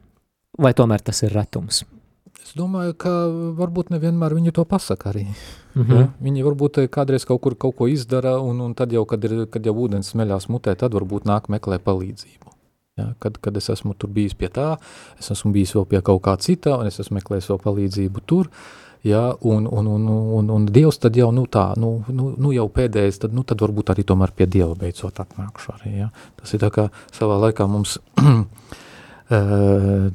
Vai 0.62 0.74
tomēr 0.78 1.06
tas 1.06 1.22
ir 1.22 1.38
retums? 1.38 1.86
Es 2.42 2.56
domāju, 2.58 2.98
ka 2.98 3.12
varbūt 3.62 3.94
nevienmēr 3.94 4.34
viņi 4.40 4.56
to 4.58 4.66
pasaka 4.66 5.14
arī. 5.14 5.28
Mm 5.76 5.84
-hmm. 5.84 6.00
ja? 6.00 6.08
Viņi 6.20 6.44
varbūt 6.44 6.82
kādreiz 6.90 7.26
kaut 7.26 7.42
kur 7.42 7.56
kaut 7.56 7.76
ko 7.78 7.88
izdara, 7.88 8.40
un, 8.42 8.60
un 8.62 8.74
tad 8.74 8.92
jau, 8.92 9.06
kad, 9.06 9.24
ir, 9.24 9.46
kad 9.46 9.66
jau 9.66 9.76
ūdens 9.76 10.10
smeļās 10.12 10.50
mutē, 10.50 10.76
tad 10.76 10.94
varbūt 10.94 11.30
nāk 11.30 11.48
meklē 11.48 11.78
palīdzību. 11.80 12.51
Ja, 13.00 13.14
kad, 13.20 13.38
kad 13.38 13.58
es 13.58 13.70
esmu 13.72 13.94
tur 13.96 14.10
bijis 14.12 14.34
pie 14.36 14.50
tā, 14.52 14.74
es 15.20 15.32
esmu 15.32 15.54
bijis 15.56 15.72
vēl 15.78 15.86
pie 15.88 16.02
kaut 16.04 16.26
kā 16.26 16.34
cita, 16.44 16.74
un 16.76 16.90
es 16.90 17.00
esmu 17.00 17.22
meklējis 17.22 17.48
vēl 17.48 17.60
palīdzību 17.64 18.24
tur, 18.28 18.50
ja, 19.08 19.22
un, 19.48 19.64
un, 19.64 19.88
un, 19.88 20.10
un, 20.12 20.50
un 20.58 20.66
Dievs 20.68 21.00
tad 21.00 21.16
jau, 21.16 21.30
nu 21.32 21.46
tā, 21.48 21.70
nu, 21.80 21.94
nu, 22.12 22.34
nu 22.36 22.52
jau 22.52 22.68
pēdējais, 22.68 23.22
tad, 23.24 23.38
nu 23.38 23.46
tad 23.48 23.64
varbūt 23.64 23.94
arī 23.94 24.04
tomēr 24.12 24.36
pie 24.36 24.50
Dieva 24.52 24.76
beidzot 24.76 25.24
atnākšu 25.24 25.72
arī, 25.78 25.94
ja. 26.02 26.12
Tas 26.42 26.52
ir 26.52 26.66
tā 26.66 26.68
kā 26.76 26.90
savā 27.16 27.40
laikā 27.46 27.70
mums 27.72 27.96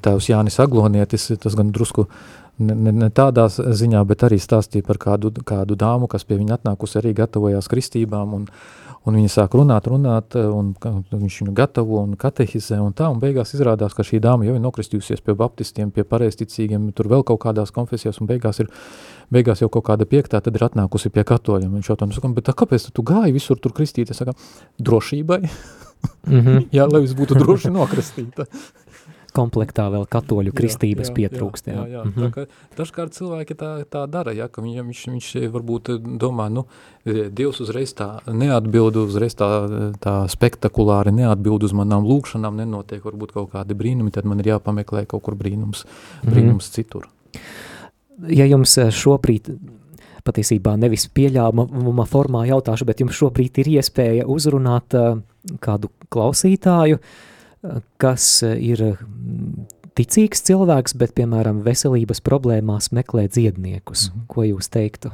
tēvs 0.05 0.29
Jānis 0.29 0.61
Aglonietis, 0.61 1.31
tas 1.41 1.57
gan 1.57 1.73
drusku 1.73 2.05
ne, 2.61 2.77
ne, 2.77 2.93
ne 2.93 3.09
tādā 3.09 3.49
ziņā, 3.57 4.05
bet 4.05 4.29
arī 4.29 4.37
stāstīja 4.41 4.85
par 4.85 5.01
kādu, 5.01 5.33
kādu 5.49 5.81
dāmu, 5.81 6.13
kas 6.13 6.29
pie 6.29 6.37
viņa 6.43 6.61
atnākusi 6.61 7.01
arī 7.01 7.17
gatavojās 7.25 7.73
kristībām, 7.73 8.37
un, 8.37 8.51
Un 9.07 9.15
viņi 9.15 9.29
sāk 9.31 9.53
runāt, 9.55 9.87
runāt, 9.87 10.35
un 10.35 10.73
viņš 11.13 11.37
viņu 11.43 11.53
gatavo 11.55 12.01
un 12.03 12.17
katehizē, 12.19 12.81
un 12.83 12.95
tā, 12.97 13.07
un 13.13 13.21
beigās 13.23 13.55
izrādās, 13.55 13.95
ka 13.95 14.03
šī 14.03 14.19
dāma 14.25 14.49
jau 14.49 14.57
ir 14.57 14.65
nokristījusies 14.65 15.23
pie 15.23 15.37
baptistiem, 15.39 15.93
pie 15.95 16.03
pareizticīgiem, 16.03 16.89
tur 16.97 17.07
vēl 17.13 17.23
kaut 17.29 17.39
kādās 17.45 17.71
konfesijās, 17.77 18.19
un 18.19 18.27
beigās 18.27 18.59
ir, 18.65 18.71
beigās 19.31 19.63
jau 19.63 19.71
kaut 19.71 19.87
kāda 19.87 20.09
piektā, 20.11 20.41
tad 20.43 20.59
ir 20.59 20.67
atnākusi 20.67 21.13
pie 21.15 21.23
katoļiem. 21.29 21.77
Viņš 21.79 21.93
jau 21.93 21.99
nu, 22.03 22.17
saka, 22.19 22.33
bet 22.35 22.49
tā, 22.51 22.57
kāpēc 22.59 22.89
tu 22.91 23.07
gāji 23.07 23.37
visur 23.37 23.63
tur 23.63 23.77
kristīt? 23.77 24.11
Es 24.11 24.19
saku, 24.19 24.35
drošībai. 24.83 25.41
Mm 26.27 26.41
-hmm. 26.41 26.67
Jā, 26.77 26.91
lai 26.91 27.01
viss 27.07 27.15
būtu 27.15 27.39
droši 27.39 27.71
nokristīta 27.71 28.51
komplektā 29.37 29.87
vēl 29.93 30.07
katoļu 30.11 30.53
kristības 30.57 31.11
jā, 31.11 31.13
jā, 31.13 31.17
pietrūkst. 31.19 31.69
Jā, 31.71 31.77
jā, 31.77 31.87
jā. 31.93 32.03
Mm 32.05 32.13
-hmm. 32.15 32.33
tā, 32.35 32.47
dažkārt 32.79 33.17
cilvēki 33.17 33.57
tā, 33.59 33.71
tā 33.91 34.07
dara, 34.11 34.33
ja, 34.37 34.49
ka 34.49 34.63
viņam, 34.65 34.89
viņš, 34.93 35.03
viņš 35.13 35.29
varbūt 35.55 35.93
domā, 36.23 36.49
nu, 36.53 36.67
Dievs 37.07 37.61
uzreiz 37.63 37.95
tā 37.95 38.09
neatbild, 38.27 38.97
uzreiz 38.97 39.37
tā, 39.39 39.47
tā 40.03 40.15
spektakulāri 40.29 41.13
neatbild 41.15 41.63
uz 41.63 41.73
manām 41.73 42.07
lūkšanām, 42.09 42.57
nenotiek 42.57 43.05
varbūt 43.05 43.33
kaut 43.37 43.53
kādi 43.53 43.75
brīnumi, 43.79 44.11
tad 44.11 44.25
man 44.25 44.41
ir 44.41 44.57
jāpameklē 44.57 45.07
kaut 45.07 45.23
kur 45.23 45.35
brīnums, 45.35 45.85
mhm. 45.85 46.33
brīnums 46.33 46.67
mm 46.67 46.71
-hmm. 46.71 46.75
citur. 46.75 47.09
Ja 48.29 48.47
jums 48.47 48.79
eh, 48.79 48.91
šobrīd 48.91 49.53
patiesībā 50.25 50.77
nevis 50.77 51.07
pieļāvuma 51.15 52.07
formā 52.11 52.47
jautāšu, 52.49 52.85
bet 52.85 53.01
jums 53.01 53.15
šobrīd 53.15 53.59
ir 53.59 53.67
iespēja 53.79 54.25
uzrunāt 54.27 54.95
uh, 54.95 55.21
kādu 55.61 55.89
klausītāju, 56.11 56.97
uh, 56.97 57.36
kas 58.01 58.43
eh, 58.47 58.57
ir 58.73 58.83
mm, 58.93 59.67
ticīgs 59.97 60.45
cilvēks, 60.47 60.97
bet, 61.01 61.15
piemēram, 61.17 61.63
veselības 61.67 62.23
problēmās 62.25 62.93
meklē 62.97 63.27
dziedniekus. 63.29 64.09
Mm 64.11 64.15
-hmm. 64.15 64.27
Ko 64.29 64.45
jūs 64.45 64.71
teiktu? 64.71 65.13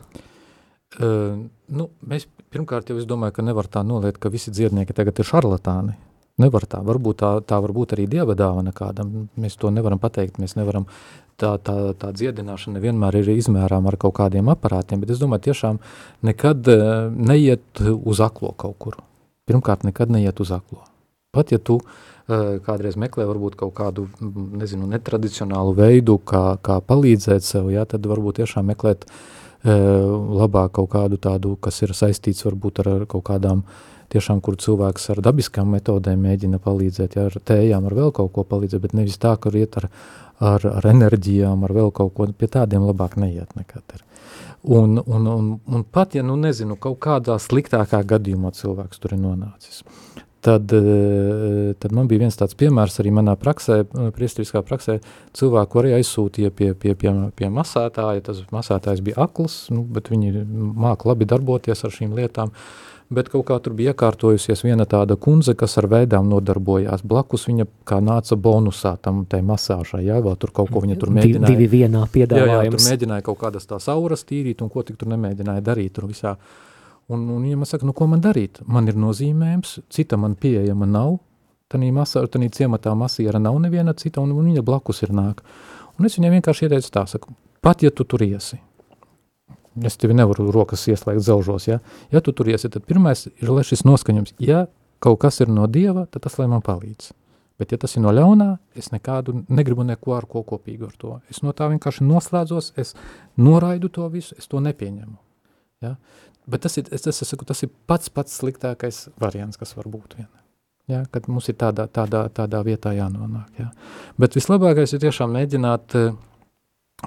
Uh, 1.01 1.49
nu, 1.69 1.89
mēs 2.07 2.27
pirmkārt 2.51 2.91
jau 2.91 2.99
es 2.99 3.07
domāju, 3.09 3.33
ka 3.33 3.43
nevar 3.43 3.67
tā 3.67 3.83
noliet, 3.87 4.19
ka 4.19 4.29
visi 4.29 4.51
dziednieki 4.51 4.93
tagad 4.93 5.19
ir 5.19 5.25
šarlatāni. 5.25 5.95
Nevar 6.39 6.65
tā. 6.67 6.83
Varbūt 6.85 7.17
tā, 7.17 7.41
tā 7.45 7.61
var 7.61 7.73
būt 7.73 7.93
arī 7.93 8.07
dieva 8.09 8.35
dāvana 8.35 8.73
kādam. 8.73 9.29
Mēs 9.37 9.57
to 9.57 9.71
nevaram 9.71 9.99
pateikt. 9.99 10.39
Mēs 10.39 10.57
nevaram, 10.57 10.87
tā, 11.37 11.59
tā, 11.59 11.95
tā 11.95 12.13
dziedināšana 12.13 12.81
vienmēr 12.81 13.17
ir 13.17 13.29
izmērām 13.29 13.87
ar 13.87 13.97
kaut 13.97 14.15
kādiem 14.15 14.49
aparātiem, 14.49 15.01
bet 15.01 15.11
es 15.11 15.19
domāju, 15.19 15.41
tiešām 15.41 15.79
nekad 16.23 16.69
neiet 17.17 17.81
uz 18.05 18.21
aklo 18.21 18.53
kaut 18.53 18.77
kur. 18.79 18.97
Pirmkārt, 19.47 19.85
nekad 19.85 20.11
neiet 20.11 20.41
uz 20.41 20.51
aklo. 20.51 20.85
Pat 21.33 21.53
ja 21.53 21.59
tu 21.59 21.75
uh, 21.75 22.12
kādreiz 22.29 22.97
meklē 23.01 23.27
varbūt 23.29 23.57
kaut 23.61 23.75
kādu, 23.79 24.07
nezinu, 24.21 24.87
netradicionālu 24.91 25.75
veidu, 25.79 26.19
kā, 26.19 26.57
kā 26.63 26.81
palīdzēt 26.87 27.47
sev, 27.47 27.71
jā, 27.75 27.85
tad 27.89 28.07
varbūt 28.07 28.43
tiešām 28.43 28.71
meklēt 28.73 29.07
labāk 29.65 30.73
kaut 30.79 30.91
kādu 30.95 31.19
tādu, 31.23 31.57
kas 31.63 31.83
ir 31.83 31.95
saistīts 31.95 32.45
varbūt 32.47 32.83
ar, 32.83 32.93
ar 32.97 33.07
kaut 33.11 33.25
kādām 33.29 33.63
tiešām, 34.13 34.43
kur 34.45 34.59
cilvēks 34.61 35.11
ar 35.15 35.23
dabiskām 35.25 35.71
metodēm 35.73 36.21
mēģina 36.27 36.61
palīdzēt, 36.63 37.17
ja 37.17 37.29
ar 37.31 37.39
tējām, 37.51 37.87
ar 37.89 37.97
vēl 37.97 38.13
kaut 38.15 38.33
ko 38.35 38.45
palīdzēt, 38.49 38.83
bet 38.83 38.97
nevis 38.99 39.19
tā, 39.23 39.37
kur 39.41 39.57
iet 39.57 39.79
ar, 39.81 39.89
ar, 40.41 40.67
ar 40.79 40.89
enerģijām, 40.93 41.63
ar 41.65 41.77
vēl 41.79 41.93
kaut 41.95 42.15
ko, 42.17 42.27
pie 42.39 42.51
tādiem 42.51 42.85
labāk 42.89 43.17
neiet 43.21 43.55
nekad 43.59 43.97
ir. 43.97 44.03
Un, 44.63 45.01
un, 45.07 45.27
un, 45.27 45.49
un 45.67 45.85
pat, 45.91 46.15
ja, 46.15 46.23
nu 46.27 46.37
nezinu, 46.39 46.77
kaut 46.79 47.01
kādā 47.03 47.39
sliktākā 47.43 48.03
gadījumā 48.13 48.53
cilvēks 48.55 49.03
tur 49.03 49.17
ir 49.17 49.23
nonācis, 49.25 49.83
tad, 50.43 50.73
eh, 50.73 51.75
tad 51.79 51.93
man 51.95 52.09
bija 52.11 52.25
viens 52.25 52.37
tāds 52.39 52.57
piemērs 52.59 52.99
arī 52.99 53.13
manā 53.15 53.37
praksē, 53.39 53.83
eh, 53.83 54.11
priestriskā 54.17 54.65
praksē, 54.67 54.99
cilvēku 55.39 55.83
arī 55.83 55.95
aizsūtīja 56.01 56.51
pie, 56.51 56.73
pie, 56.75 56.95
pie, 56.99 57.13
pie 57.37 57.47
masētāja, 57.47 58.25
tas 58.27 58.43
masētājs 58.51 59.05
bija 59.07 59.23
akls, 59.23 59.71
nu, 59.71 59.85
bet 59.85 60.11
viņi 60.11 60.43
māk 60.75 61.07
labi 61.07 61.29
darboties 61.31 61.85
ar 61.85 61.95
šīm 61.95 62.17
lietām, 62.19 62.51
bet 63.09 63.31
kaut 63.31 63.47
kā 63.47 63.61
tur 63.63 63.77
bija 63.79 63.93
iekārtojusies 63.95 64.65
viena 64.67 64.83
tāda 64.83 65.15
kundze, 65.15 65.55
kas 65.55 65.79
ar 65.79 65.87
veidām 65.87 66.27
nodarbojās. 66.27 67.07
Blakus 67.07 67.47
viņa 67.47 67.69
kā 67.87 68.01
nāca 68.03 68.35
bonusā 68.35 68.97
tam 68.99 69.23
tai 69.27 69.45
masāžai, 69.47 70.03
jā, 70.09 70.19
vēl 70.25 70.37
tur 70.43 70.51
kaut 70.51 70.73
ko 70.73 70.83
viņa 70.83 70.99
tur 70.99 71.15
mēģināja. 71.15 71.55
Divi 71.55 71.71
vienā 71.71 72.03
piedāvājums. 72.11 72.51
Jā, 72.51 72.67
jā, 72.67 72.75
tur 72.75 72.91
mēģināja 72.91 73.29
kaut 73.31 73.39
kādas 73.39 73.71
tās 73.71 73.87
auras 73.95 74.27
tīrīt 74.27 74.63
un 74.65 74.75
ko 74.75 74.83
tik 74.83 74.99
tur 74.99 75.15
nemēģināja 75.15 75.63
darīt 75.71 75.95
tur 75.95 76.11
visā. 76.11 76.35
Uh, 76.35 76.72
Un, 77.13 77.27
un 77.35 77.45
viņa 77.45 77.61
man 77.61 77.69
saka, 77.69 77.87
nu 77.89 77.95
ko 77.97 78.09
man 78.09 78.23
darīt? 78.25 78.63
Man 78.67 78.89
ir 78.89 78.97
nozīmējums, 79.01 79.79
cita 79.93 80.19
man 80.21 80.37
pieejama 80.41 80.89
nav, 80.89 81.19
tanī, 81.73 81.93
masā, 81.95 82.25
tanī 82.31 82.51
ciematā 82.53 82.95
masīra 82.99 83.41
nav 83.43 83.59
neviena 83.63 83.95
cita, 83.99 84.23
un, 84.25 84.35
un 84.37 84.51
viņa 84.51 84.65
blakus 84.67 85.03
ir 85.05 85.15
nāk. 85.17 85.43
Un 85.99 86.09
es 86.09 86.17
viņai 86.19 86.35
vienkārši 86.39 86.69
ieteicu 86.69 86.93
tā, 86.95 87.07
saku, 87.11 87.35
pat 87.65 87.85
ja 87.85 87.93
tu 87.93 88.07
tur 88.09 88.25
iesi, 88.25 88.59
es 89.85 89.97
tevi 90.01 90.17
nevaru 90.17 90.51
rokas 90.53 90.85
ieslēgt 90.89 91.25
zelžos, 91.25 91.69
ja, 91.69 91.81
ja 92.13 92.21
tu 92.25 92.35
tur 92.37 92.49
iesi, 92.53 92.71
tad 92.73 92.87
pirmais 92.89 93.27
ir, 93.33 93.51
lai 93.51 93.65
šis 93.67 93.85
noskaņums, 93.89 94.37
ja 94.43 94.67
kaut 95.03 95.21
kas 95.25 95.41
ir 95.43 95.53
no 95.53 95.67
Dieva, 95.67 96.07
tad 96.07 96.25
tas, 96.27 96.39
lai 96.41 96.49
man 96.51 96.65
palīdz. 96.65 97.13
Bet, 97.61 97.75
ja 97.75 97.79
tas 97.79 97.93
ir 97.95 98.03
no 98.03 98.11
ļaunā, 98.15 98.49
es 98.79 98.89
nekādu 98.91 99.45
negribu 99.53 99.85
neko 99.87 100.17
ar 100.17 100.25
ko 100.27 100.41
kopīgu 100.47 100.89
ar 100.89 100.95
to. 100.99 101.13
Es 101.31 101.43
no 101.45 101.53
tā 101.55 101.69
vienkārši 101.71 102.07
noslēdzos, 102.09 102.73
es 102.81 102.95
noraidu 103.39 103.91
to 103.93 104.09
visu, 104.11 104.35
es 104.41 104.49
to 104.51 104.59
nepieņemu. 104.65 105.15
Ja? 105.85 105.93
Bet 106.47 106.65
tas 106.65 106.77
ir, 106.79 106.89
es, 106.91 107.07
es 107.07 107.23
saku, 107.23 107.47
tas 107.47 107.63
ir 107.63 107.71
pats 107.87 108.11
pats 108.11 108.41
sliktākais 108.41 109.05
variants, 109.23 109.59
kas 109.61 109.77
var 109.77 109.87
būt 109.91 110.17
vien. 110.19 110.31
Ja, 110.91 111.05
kad 111.15 111.29
mums 111.31 111.47
ir 111.49 111.55
tādā, 111.61 111.87
tādā, 111.87 112.25
tādā 112.35 112.63
vietā 112.67 112.91
jānonāk. 112.97 113.53
Ja. 113.61 113.69
Bet 114.19 114.35
vislabākais 114.35 114.93
ir 114.93 115.05
tiešām 115.05 115.31
mēģināt 115.37 115.95
uh, 116.01 116.17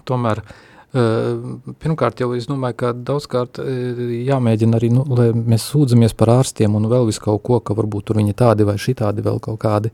tomēr, 0.07 0.39
uh, 0.39 1.73
pirmkārt 1.83 2.23
jau 2.23 2.29
es 2.37 2.47
domāju, 2.47 2.77
ka 2.79 2.93
daudzkārt 2.95 3.59
uh, 3.59 4.05
jāmēģina 4.29 4.79
arī, 4.79 4.93
nu, 4.95 5.03
lai 5.11 5.27
mēs 5.35 5.67
sūdzamies 5.73 6.15
par 6.15 6.31
ārstiem 6.37 6.77
un 6.79 6.87
vēl 6.91 7.09
visu 7.11 7.25
kaut 7.25 7.43
ko, 7.43 7.59
ka 7.59 7.75
varbūt 7.75 8.07
tur 8.07 8.21
viņi 8.21 8.37
tādi 8.39 8.67
vai 8.67 8.77
šitādi 8.79 9.25
vēl 9.25 9.43
kaut 9.43 9.59
kādi. 9.65 9.91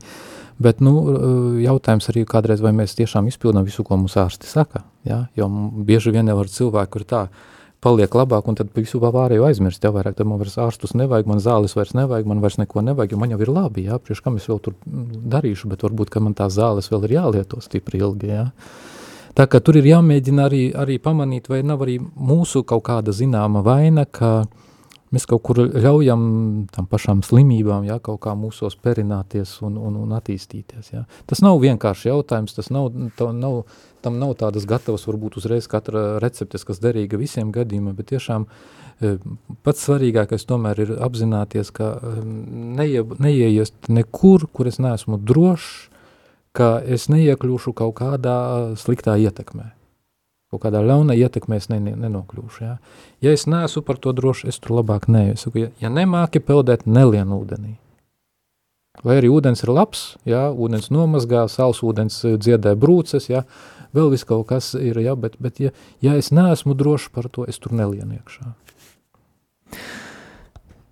Bet 0.62 0.78
nu, 0.84 0.94
jautājums 1.58 2.06
arī 2.12 2.22
kādreiz, 2.28 2.60
vai 2.62 2.70
mēs 2.76 2.94
tiešām 2.94 3.26
izpildām 3.26 3.64
visu, 3.66 3.82
ko 3.82 3.96
mums 3.98 4.14
ārsti 4.20 4.46
saka. 4.46 4.84
Ja? 5.02 5.24
Jo 5.34 5.48
bieži 5.50 6.12
vien 6.14 6.28
jau 6.30 6.36
ar 6.38 6.50
cilvēku 6.52 7.00
ir 7.00 7.06
tā, 7.08 7.22
uh, 7.26 7.61
paliek 7.82 8.14
labāk, 8.14 8.46
un 8.48 8.58
tad 8.58 8.70
visu 8.76 9.00
pārējo 9.02 9.46
aizmirst. 9.48 9.82
Jau 9.82 9.92
vairāk, 9.96 10.16
tad 10.18 10.28
man 10.30 10.40
vairs 10.40 10.56
ārstus 10.62 10.94
nevajag, 10.98 11.28
man 11.30 11.42
zāles 11.42 11.74
vairs 11.76 11.94
nevajag, 11.98 12.28
man 12.30 12.42
vairs 12.44 12.58
neko 12.60 12.84
nevajag, 12.86 13.14
jo 13.14 13.20
man 13.20 13.34
jau 13.34 13.40
ir 13.42 13.52
labi, 13.52 13.86
jā, 13.88 13.98
priekš 13.98 14.22
kam 14.24 14.38
es 14.38 14.48
vēl 14.50 14.62
tur 14.62 14.76
darīšu, 15.34 15.70
bet 15.72 15.82
varbūt, 15.86 16.14
man 16.22 16.36
tās 16.38 16.54
zāles 16.58 16.90
vēl 16.92 17.08
ir 17.08 17.16
jālieto 17.18 17.60
stipri 17.64 18.02
ilgi, 18.02 18.30
jā. 18.30 18.46
Tā 19.32 19.46
kā 19.48 19.62
tur 19.64 19.78
ir 19.80 19.88
jāmēģina 19.88 20.44
arī, 20.44 20.64
arī 20.76 20.98
pamanīt, 21.00 21.48
vai 21.48 21.62
nav 21.64 21.82
arī 21.86 21.96
mūsu 22.02 22.62
kaut 22.68 22.84
kāda 22.84 23.14
zināma 23.16 23.64
vaina, 23.64 24.04
ka 24.04 24.44
mēs 25.12 25.26
kaut 25.28 25.42
kur 25.46 25.60
ļaujam 25.68 26.22
tam 26.72 26.88
pašām 26.90 27.22
slimībām, 27.26 27.84
jā, 27.88 27.98
kaut 28.04 28.22
kā 28.24 28.34
mūsos 28.38 28.76
perināties 28.80 29.58
un, 29.66 29.76
un, 29.80 29.98
un 30.00 30.14
attīstīties, 30.16 30.92
jā. 30.94 31.04
Tas 31.28 31.42
nav 31.44 31.60
vienkārši 31.62 32.08
jautājums, 32.10 32.56
tas 32.56 32.70
nav, 32.72 32.90
tā, 33.18 33.28
nav, 33.36 33.62
tam 34.04 34.16
nav 34.22 34.34
tādas 34.40 34.66
gatavas, 34.68 35.04
varbūt 35.08 35.36
uzreiz 35.40 35.68
katra 35.70 36.22
receptes, 36.22 36.64
kas 36.68 36.80
derīga 36.82 37.20
visiem 37.20 37.52
gadījumiem, 37.54 37.96
bet 37.98 38.10
tiešām 38.14 38.48
e, 38.48 39.14
pats 39.66 39.84
svarīgākais 39.88 40.48
tomēr 40.48 40.86
ir 40.86 40.96
apzināties, 41.04 41.74
ka 41.76 41.92
e, 41.98 42.16
neie, 42.80 43.04
neieiest 43.20 43.92
nekur, 43.92 44.48
kur 44.52 44.72
es 44.72 44.80
neesmu 44.82 45.20
drošs, 45.20 45.70
ka 46.56 46.74
es 46.84 47.08
neiekļūšu 47.12 47.76
kaut 47.76 47.96
kādā 48.00 48.40
sliktā 48.80 49.16
ietekmē 49.20 49.72
kaut 50.52 50.66
kādā 50.66 50.82
ļaunā 50.84 51.16
ietekmē 51.16 51.56
es 51.56 51.70
ne, 51.72 51.78
ne, 51.80 51.94
nenokļūšu. 51.96 52.64
Ja? 52.64 52.74
ja 53.24 53.32
es 53.32 53.46
neesmu 53.48 53.82
par 53.86 53.96
to 54.02 54.12
droši, 54.16 54.50
es 54.52 54.60
tur 54.60 54.76
labāk 54.76 55.08
neju. 55.08 55.36
Es 55.36 55.46
saku, 55.46 55.64
ja, 55.64 55.70
ja 55.80 55.92
nemāki 55.92 56.42
peldēt, 56.44 56.84
nelien 56.84 57.32
ūdenī. 57.32 57.78
Lai 59.02 59.16
arī 59.16 59.30
ūdens 59.32 59.64
ir 59.64 59.72
labs, 59.72 60.02
ja, 60.28 60.50
ūdens 60.52 60.90
nomazgā, 60.92 61.46
saules 61.48 61.80
ūdens 61.80 62.18
eh, 62.28 62.36
dziedē 62.36 62.74
brūces, 62.76 63.30
ja, 63.32 63.46
vēl 63.96 64.12
viss 64.12 64.28
kaut 64.28 64.50
kas 64.50 64.74
ir, 64.76 65.00
ja, 65.00 65.16
bet, 65.16 65.38
bet 65.40 65.62
ja, 65.62 65.72
ja 66.04 66.18
es 66.20 66.28
neesmu 66.34 66.76
droši 66.76 67.08
par 67.14 67.30
to, 67.32 67.46
es 67.48 67.56
tur 67.62 67.72
nelienu 67.76 68.20
iekšā. 68.20 68.52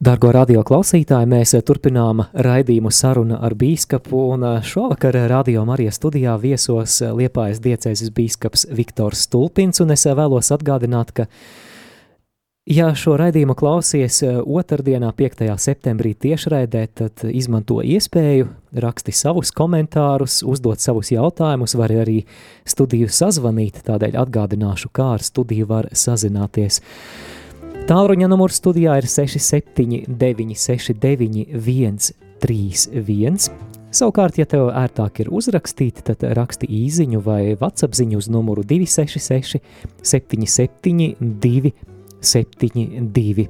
Dargo 0.00 0.30
radio 0.32 0.62
klausītāji, 0.64 1.28
mēs 1.28 1.50
turpinām 1.68 2.22
raidījumu 2.32 2.88
sarunu 2.88 3.36
ar 3.36 3.52
bīskapu, 3.52 4.16
un 4.32 4.44
šovakar 4.64 5.18
radio 5.28 5.66
Marijas 5.68 5.98
studijā 6.00 6.38
viesos 6.40 6.94
Liepājas 7.04 7.58
diecēzes 7.60 8.08
bīskaps 8.16 8.62
Viktors 8.72 9.26
Stulpins, 9.26 9.82
un 9.84 9.92
es 9.92 10.06
vēlos 10.08 10.48
atgādināt, 10.56 11.12
ka, 11.12 11.26
ja 12.64 12.86
šo 12.96 13.18
raidījumu 13.20 13.52
klausies 13.60 14.22
otrdienā, 14.40 15.10
5. 15.18 15.44
septembrī 15.60 16.14
tiešraidē, 16.16 16.86
tad 17.02 17.26
izmanto 17.28 17.82
iespēju, 17.84 18.48
raksti 18.80 19.12
savus 19.12 19.52
komentārus, 19.52 20.38
uzdot 20.48 20.80
savus 20.80 21.12
jautājumus, 21.12 21.76
var 21.76 21.92
arī 22.06 22.22
studiju 22.64 23.12
sazvanīt, 23.12 23.84
tādēļ 23.84 24.16
atgādināšu, 24.24 24.88
kā 24.96 25.10
ar 25.18 25.28
studiju 25.28 25.68
var 25.74 25.92
sazināties. 25.92 26.80
Tālruņa 27.90 28.28
numurs 28.30 28.60
studijā 28.60 28.92
ir 29.00 29.06
679, 29.10 30.52
691, 30.54 32.12
31. 32.38 33.48
Savukārt, 33.90 34.36
ja 34.38 34.46
tev 34.46 34.68
ērtāk 34.78 35.18
ir 35.24 35.32
uzrakstīt, 35.34 35.98
tad 36.06 36.22
raksti 36.38 36.68
īsiņu 36.70 37.18
vai 37.24 37.56
WhatsApp 37.56 37.98
ziņu 37.98 38.20
uz 38.22 38.28
numuru 38.30 38.62
266, 38.62 39.58
77, 40.06 41.72
72. 42.20 43.46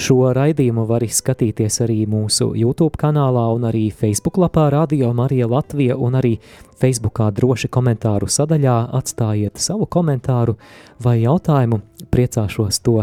Šo 0.00 0.32
raidījumu 0.36 0.84
var 0.88 1.04
izskatīties 1.04 1.80
arī 1.84 2.02
mūsu 2.10 2.52
YouTube 2.58 2.98
kanālā 3.00 3.46
un 3.56 3.68
arī 3.68 3.86
Facebook 3.90 4.40
lapā 4.42 4.68
Radio 4.72 5.12
Marija 5.16 5.48
Latvija 5.50 5.96
un 5.96 6.18
arī 6.20 6.34
Facebookā 6.82 7.30
droši 7.34 7.70
komentāru 7.72 8.28
sadaļā 8.30 8.76
atstājiet 8.98 9.60
savu 9.62 9.86
komentāru 9.86 10.56
vai 11.02 11.20
jautājumu, 11.22 11.80
priecāšos 12.10 12.82
to 12.82 13.00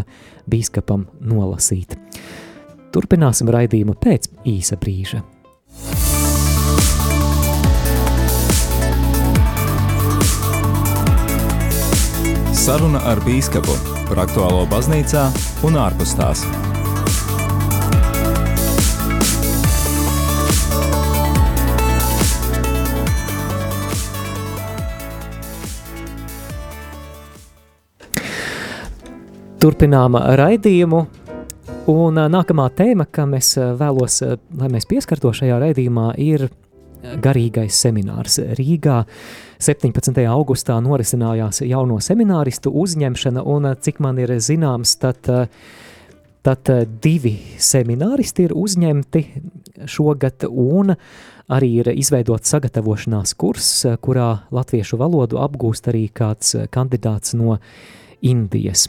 bīskapam 0.50 1.08
nolasīt. 1.20 1.96
Turpināsim 2.90 3.50
raidījumu 3.50 3.94
pēc 4.00 4.32
īsa 4.50 4.78
brīža. 4.80 5.22
Saruna 12.70 13.00
ar 13.02 13.18
bīskapu 13.26 13.74
par 14.06 14.20
aktuālo 14.22 14.60
baznīcā 14.70 15.24
un 15.66 15.74
ārpus 15.74 16.12
tās. 16.14 16.44
Turpinām 29.58 30.20
raidījumu, 30.38 31.02
un 31.90 32.22
nākamā 32.38 32.70
tēma, 32.78 33.10
kam 33.10 33.34
es 33.34 33.56
vēlos, 33.58 34.22
lai 34.62 34.70
mēs 34.70 34.86
pieskartos 34.86 35.42
šajā 35.42 35.58
raidījumā, 35.66 36.12
ir 36.22 36.46
garīgais 37.18 37.82
seminārs 37.82 38.38
Rīgā. 38.62 39.02
17. 39.60 40.22
augustā 40.24 40.78
norisinājās 40.80 41.60
jauno 41.68 41.98
semināristu 42.00 42.72
uzņemšana, 42.80 43.42
un 43.44 43.68
cik 43.76 43.98
man 44.00 44.16
ir 44.22 44.32
zināms, 44.40 44.94
tad, 45.02 45.28
tad 46.46 46.70
divi 47.04 47.34
semināristi 47.60 48.48
ir 48.48 48.54
uzņemti 48.56 49.22
šogad, 49.84 50.46
un 50.48 50.94
arī 51.52 51.70
ir 51.82 51.90
izveidots 51.92 52.54
sagatavošanās 52.54 53.34
kurs, 53.36 53.68
kurā 54.00 54.30
latviešu 54.54 54.96
valodu 55.00 55.42
apgūst 55.44 55.90
arī 55.92 56.06
kāds 56.08 56.56
kandidāts 56.72 57.36
no 57.36 57.58
Indijas. 58.24 58.88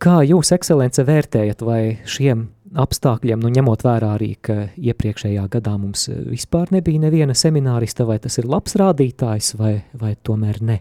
Kā 0.00 0.20
jūs, 0.28 0.52
ekscelence, 0.52 1.00
vērtējat, 1.08 1.64
vai 1.64 1.80
šiem 2.04 2.50
apstākļiem, 2.74 3.42
nu 3.42 3.52
ņemot 3.54 3.84
vērā 3.86 4.14
arī, 4.16 4.34
ka 4.42 4.56
iepriekšējā 4.74 5.44
gadā 5.52 5.76
mums 5.78 6.08
vispār 6.10 6.72
nebija 6.74 7.06
neviena 7.06 7.36
seminārista, 7.38 8.06
vai 8.08 8.18
tas 8.22 8.38
ir 8.40 8.48
labs 8.50 8.74
rādītājs, 8.80 9.54
vai, 9.60 9.76
vai 9.98 10.14
tomēr 10.26 10.60
ne? 10.64 10.80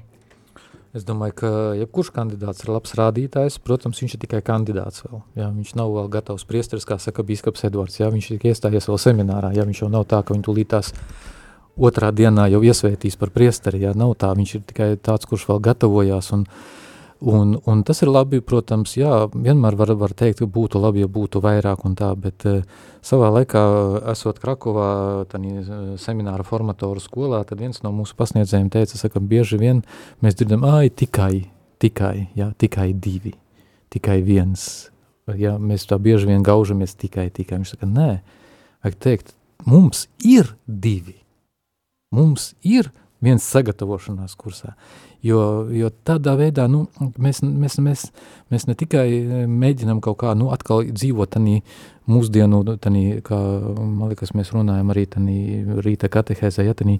Es 0.93 1.06
domāju, 1.08 1.34
ka 1.41 1.49
jebkurš 1.73 2.12
kandidāts 2.13 2.62
ir 2.62 2.69
labs 2.69 2.91
rādītājs. 2.93 3.56
Protams, 3.65 3.97
viņš 4.03 4.13
ir 4.13 4.19
tikai 4.27 4.43
kandidāts 4.45 5.01
vēl. 5.01 5.23
Jā, 5.39 5.47
viņš 5.49 5.71
nav 5.79 5.89
vēl 5.95 6.12
gatavs 6.13 6.45
priesteris, 6.45 6.86
kā 6.86 6.99
saka 7.01 7.25
bīskaps 7.25 7.65
Edvards. 7.65 7.97
Jā, 7.97 8.12
viņš 8.13 8.27
ir 8.36 8.45
iestājies 8.51 8.86
vēl 8.91 8.99
seminārā. 9.01 9.49
Jā, 9.58 9.65
viņš 9.65 9.82
jau 9.82 9.89
nav 9.89 10.06
tā, 10.12 10.21
ka 10.21 10.36
viņu 10.36 10.45
tūlīt 10.45 10.69
tās 10.69 10.93
otrā 11.73 12.12
dienā 12.13 12.45
jau 12.53 12.62
iesvētīs 12.62 13.17
par 13.17 13.34
priesteri. 13.34 13.82
Jā, 13.88 13.95
nav 13.97 14.13
tā. 14.21 14.29
Viņš 14.38 14.53
ir 14.53 14.63
tikai 14.69 14.91
tāds, 15.01 15.25
kurš 15.25 15.47
vēl 15.49 15.63
gatavojās 15.71 16.29
un 16.38 16.45
gatavojās 16.45 16.83
Un, 17.23 17.53
un 17.65 17.83
tas 17.88 18.01
ir 18.03 18.09
labi, 18.12 18.41
protams, 18.43 18.97
jā, 18.99 19.29
vienmēr 19.31 19.77
var, 19.79 19.93
var 19.95 20.12
teikt, 20.12 20.41
ka 20.41 20.47
būtu 20.51 20.81
labi, 20.83 21.05
ja 21.05 21.07
būtu 21.07 21.39
vairāk 21.43 21.86
un 21.88 21.93
tā, 21.95 22.09
bet 22.19 22.43
uh, 22.49 22.65
savā 23.05 23.29
laikā, 23.31 23.62
esot 24.12 24.41
Krakovā, 24.43 24.88
tādā 25.31 25.53
uh, 25.62 25.86
semināra 26.01 26.43
formatoru 26.43 26.99
skolā, 26.99 27.39
tad 27.47 27.62
viens 27.63 27.79
no 27.86 27.93
mūsu 27.95 28.17
pasniedzējiem 28.19 28.67
teica, 28.73 28.99
saka, 28.99 29.21
bieži 29.23 29.62
vien 29.62 29.79
mēs 30.19 30.36
dzirdam, 30.36 30.65
ai, 30.67 30.89
tikai, 30.91 31.45
tikai, 31.79 32.27
jā, 32.36 32.49
tikai 32.59 32.89
divi, 32.91 33.31
tikai 33.95 34.19
viens, 34.25 34.89
jā, 35.31 35.55
mēs 35.55 35.88
tā 35.88 36.01
bieži 36.03 36.27
vien 36.27 36.43
gaužamies 36.43 36.97
tikai, 36.99 37.29
tikai, 37.31 37.62
viņš 37.62 37.77
saka, 37.77 37.88
nē, 37.88 38.09
vajag 38.83 38.99
teikt, 39.07 39.31
mums 39.63 40.09
ir 40.27 40.51
divi, 40.67 41.21
mums 42.12 42.51
ir 42.67 42.91
viens 43.23 43.47
sagatavošanās 43.47 44.36
kursā, 44.36 44.75
Jo, 45.23 45.39
jo 45.71 45.88
tādā 46.03 46.33
veidā 46.36 46.65
nu, 46.67 46.81
mēs, 46.99 47.39
mēs, 47.47 47.77
mēs, 47.79 48.01
mēs 48.51 48.65
ne 48.67 48.73
tikai 48.75 49.05
mēģinām 49.47 50.01
kaut 50.03 50.17
kā 50.19 50.33
nu, 50.36 50.49
atkal 50.51 50.83
dzīvot 50.83 51.31
tādā 51.38 51.62
mūsdienu, 52.12 52.59
tani, 52.83 53.21
kā 53.23 53.38
man 53.79 54.12
liekas, 54.12 54.33
mēs 54.36 54.51
runājam 54.51 54.91
arī 54.91 55.05
tādā 55.07 55.38
rīta 55.86 56.09
katehēzē, 56.12 56.65
ja 56.67 56.75
tādā 56.75 56.97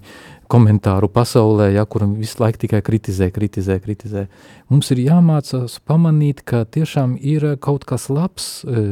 komentāru 0.48 1.10
pasaulē, 1.12 1.68
ja, 1.74 1.84
kur 1.84 2.06
visu 2.14 2.40
laiku 2.40 2.62
tikai 2.64 2.80
kritizē, 2.86 3.28
kritizē, 3.34 3.76
kritizē. 3.84 4.24
Mums 4.72 4.88
ir 4.94 5.04
jāmācās 5.04 5.76
pamanīt, 5.84 6.40
ka 6.48 6.64
tiešām 6.64 7.18
ir 7.20 7.50
kaut 7.60 7.84
kas 7.84 8.08
labs, 8.08 8.48
e, 8.64 8.86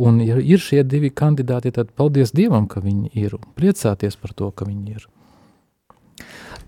un 0.00 0.24
ja 0.24 0.40
ir 0.40 0.64
šie 0.64 0.80
divi 0.88 1.12
kandidāti, 1.12 1.76
tad 1.76 1.92
paldies 1.92 2.32
Dievam, 2.32 2.70
ka 2.70 2.80
viņi 2.80 3.12
ir, 3.20 3.36
priecāties 3.58 4.16
par 4.16 4.32
to, 4.32 4.48
ka 4.48 4.64
viņi 4.68 4.96
ir. 4.96 5.08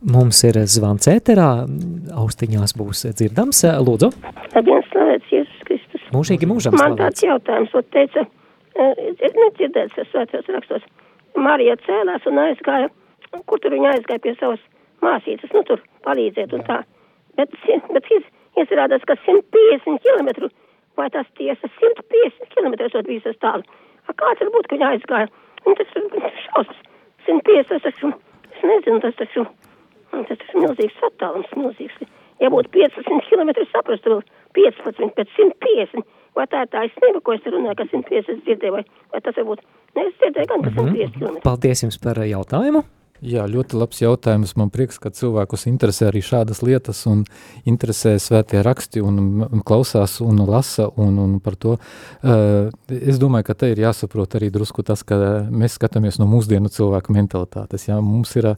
Mums 0.00 0.38
ir 0.48 0.56
zvans 0.64 1.04
ēterā, 1.12 1.66
austiņās 2.16 2.72
būs 2.78 3.02
dzirdams. 3.18 3.58
Lūdzu. 3.84 4.08
Labdien, 4.54 4.80
slavēts 4.88 5.34
Jēzus 5.34 5.66
Kristus. 5.68 6.06
Mūžīgi 6.14 6.48
mūžam 6.48 6.76
Man 6.80 6.96
tāds 6.96 7.20
jautājums, 7.20 7.74
o 7.76 7.82
teica, 7.92 8.24
ir 8.80 9.36
nedzirdēts 9.36 9.98
tas 9.98 10.08
svētos 10.08 10.48
rakstos. 10.56 10.86
Marija 11.36 11.76
cēlās 11.84 12.24
un 12.32 12.40
aizgāja, 12.46 12.88
kur 13.44 13.60
tur 13.60 13.76
viņa 13.76 13.92
aizgāja 13.98 14.24
pie 14.24 14.34
savas 14.40 14.64
māsītes, 15.04 15.52
nu 15.52 15.66
tur 15.68 15.84
palīdzēt 16.08 16.56
un 16.56 16.64
tā. 16.64 16.80
Bet, 17.36 17.52
bet 17.92 18.10
izrādās, 18.64 19.04
ka 19.04 19.20
150 19.28 20.00
km, 20.00 20.48
vai 20.96 21.10
tas 21.12 21.28
tiesa 21.36 21.68
150 21.76 22.56
km 22.56 22.80
esot 22.88 23.08
visas 23.08 23.36
tālu. 23.44 23.68
A 24.08 24.16
kāds 24.16 24.40
var 24.40 24.54
būt, 24.56 24.66
ka 24.66 24.80
viņa 24.80 24.92
aizgāja? 24.96 25.32
Un 25.68 25.76
tas 25.76 25.96
ir 26.00 26.08
šausmas. 26.48 26.84
150, 27.28 27.68
tas 27.68 27.84
taču, 27.84 28.14
es 28.48 28.64
nezinu, 28.64 29.02
tas 29.04 29.20
taču 29.20 29.44
tas 30.12 30.46
ir 30.46 30.62
milzīgs 30.64 31.02
attālums, 31.10 31.50
milzīgs. 31.56 32.06
Ja 32.40 32.48
būtu 32.52 32.72
15 32.72 33.28
km, 33.28 33.52
saprastu 33.72 34.14
vēl 34.14 34.22
15 34.56 35.12
pēc 35.18 35.34
150. 35.36 36.06
Vai 36.38 36.46
tā 36.46 36.62
ir 36.64 36.70
taisnība, 36.72 37.20
ko 37.26 37.34
es 37.34 37.46
runāju, 37.46 37.76
ka 37.80 37.88
150 37.90 38.44
dzirdēju, 38.46 38.76
vai, 38.76 38.84
vai 39.12 39.20
tas 39.24 39.36
varbūt, 39.36 39.64
ne, 39.98 40.06
es 40.06 40.16
dzirdēju 40.22 40.50
gan, 40.52 40.64
ka 40.64 40.72
150 40.76 41.18
km. 41.18 41.42
Paldies 41.44 41.84
jums 41.84 41.98
par 42.02 42.22
jautājumu. 42.22 42.84
Jā, 43.20 43.42
ļoti 43.44 43.76
labs 43.76 43.98
jautājums. 44.00 44.54
Man 44.56 44.70
prieks, 44.72 44.96
ka 45.00 45.10
cilvēkus 45.12 45.66
interesē 45.68 46.06
arī 46.08 46.22
šādas 46.24 46.62
lietas 46.64 47.02
un 47.10 47.26
interesē 47.68 48.14
svētie 48.22 48.62
raksti 48.64 49.02
un, 49.04 49.60
klausās 49.66 50.18
un 50.24 50.40
lasa 50.48 50.88
un, 50.96 51.18
un 51.20 51.34
par 51.44 51.58
to. 51.60 51.76
Uh, 52.24 52.72
es 52.88 53.20
domāju, 53.20 53.50
ka 53.50 53.58
te 53.60 53.72
ir 53.74 53.84
jāsaprot 53.84 54.38
arī 54.40 54.48
drusku 54.54 54.84
tas, 54.88 55.04
ka 55.04 55.20
mēs 55.52 55.76
skatāmies 55.76 56.16
no 56.22 56.30
mūsdienu 56.32 56.72
cilvēku 56.72 57.12
mentalitātes. 57.12 57.90
Jā. 57.90 58.00
Mums 58.00 58.32
ir 58.40 58.54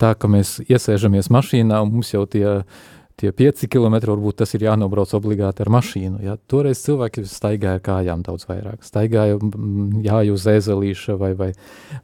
tā, 0.00 0.14
ka 0.16 0.32
mēs 0.32 0.62
iesēžamies 0.64 1.28
mašīnā 1.36 1.84
un 1.84 1.92
mums 1.98 2.14
jau 2.16 2.24
tie 2.24 2.46
uh, 2.54 2.84
tie 3.20 3.32
5 3.32 3.66
km, 3.72 3.96
varbūt 4.12 4.40
tas 4.42 4.52
ir 4.56 4.66
jānobrauc 4.66 5.12
obligāti 5.16 5.64
ar 5.64 5.70
mašīnu. 5.72 6.20
Ja? 6.24 6.36
Toreiz 6.50 6.82
cilvēki 6.84 7.24
staigāja 7.28 7.80
ar 7.80 7.84
kājām 7.84 8.24
daudz 8.26 8.46
vairāk. 8.48 8.84
Staigāja 8.86 9.38
jāju 10.04 10.36
uz 10.36 10.46
ēzelīša 10.52 11.16
vai, 11.20 11.32
vai, 11.38 11.50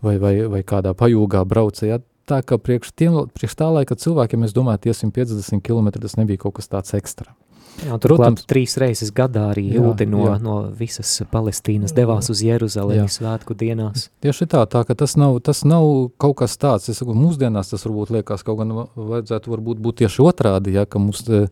vai, 0.00 0.16
vai, 0.22 0.34
vai 0.56 0.62
kādā 0.64 0.94
pajūgā 0.96 1.44
brauca. 1.48 1.86
Ja? 1.88 2.00
Tā 2.28 2.40
kā 2.46 2.56
priekš, 2.56 2.94
tiem, 2.96 3.18
priekš 3.34 3.58
tā 3.58 3.68
laika 3.74 3.98
cilvēkiem, 3.98 4.46
es 4.46 4.56
domāju, 4.56 4.86
tie 4.86 4.96
150 4.96 5.64
km 5.66 5.92
tas 5.98 6.16
nebija 6.20 6.44
kaut 6.46 6.60
kas 6.60 6.70
tāds 6.70 6.94
ekstra. 6.96 7.34
Jā, 7.82 7.96
Protams, 7.98 8.44
trīs 8.46 8.76
reizes 8.78 9.10
gadā 9.14 9.48
arī 9.50 9.64
jūdi 9.74 10.06
no, 10.06 10.26
jā. 10.28 10.36
no 10.42 10.56
visas 10.76 11.10
Palestīnas 11.32 11.94
devās 11.96 12.28
uz 12.30 12.42
Jeruzalemi 12.44 13.08
svētku 13.10 13.56
dienās. 13.58 14.06
Tieši 14.22 14.46
tā, 14.52 14.62
tā 14.70 14.84
ka 14.86 14.96
tas 14.98 15.16
nav, 15.18 15.40
tas 15.46 15.64
nav 15.66 15.88
kaut 16.22 16.36
kas 16.42 16.54
tāds, 16.60 16.90
es 16.92 17.00
saku, 17.00 17.16
mūsdienās 17.18 17.72
tas 17.72 17.86
varbūt 17.88 18.14
liekas, 18.18 18.44
kaut 18.46 18.60
gan 18.60 18.74
vajadzētu 18.94 19.54
varbūt 19.54 19.82
būt 19.82 20.02
tieši 20.04 20.22
otrādi, 20.22 20.76
ja, 20.76 20.86
ka 20.86 21.02
mums 21.02 21.24
eh, 21.26 21.48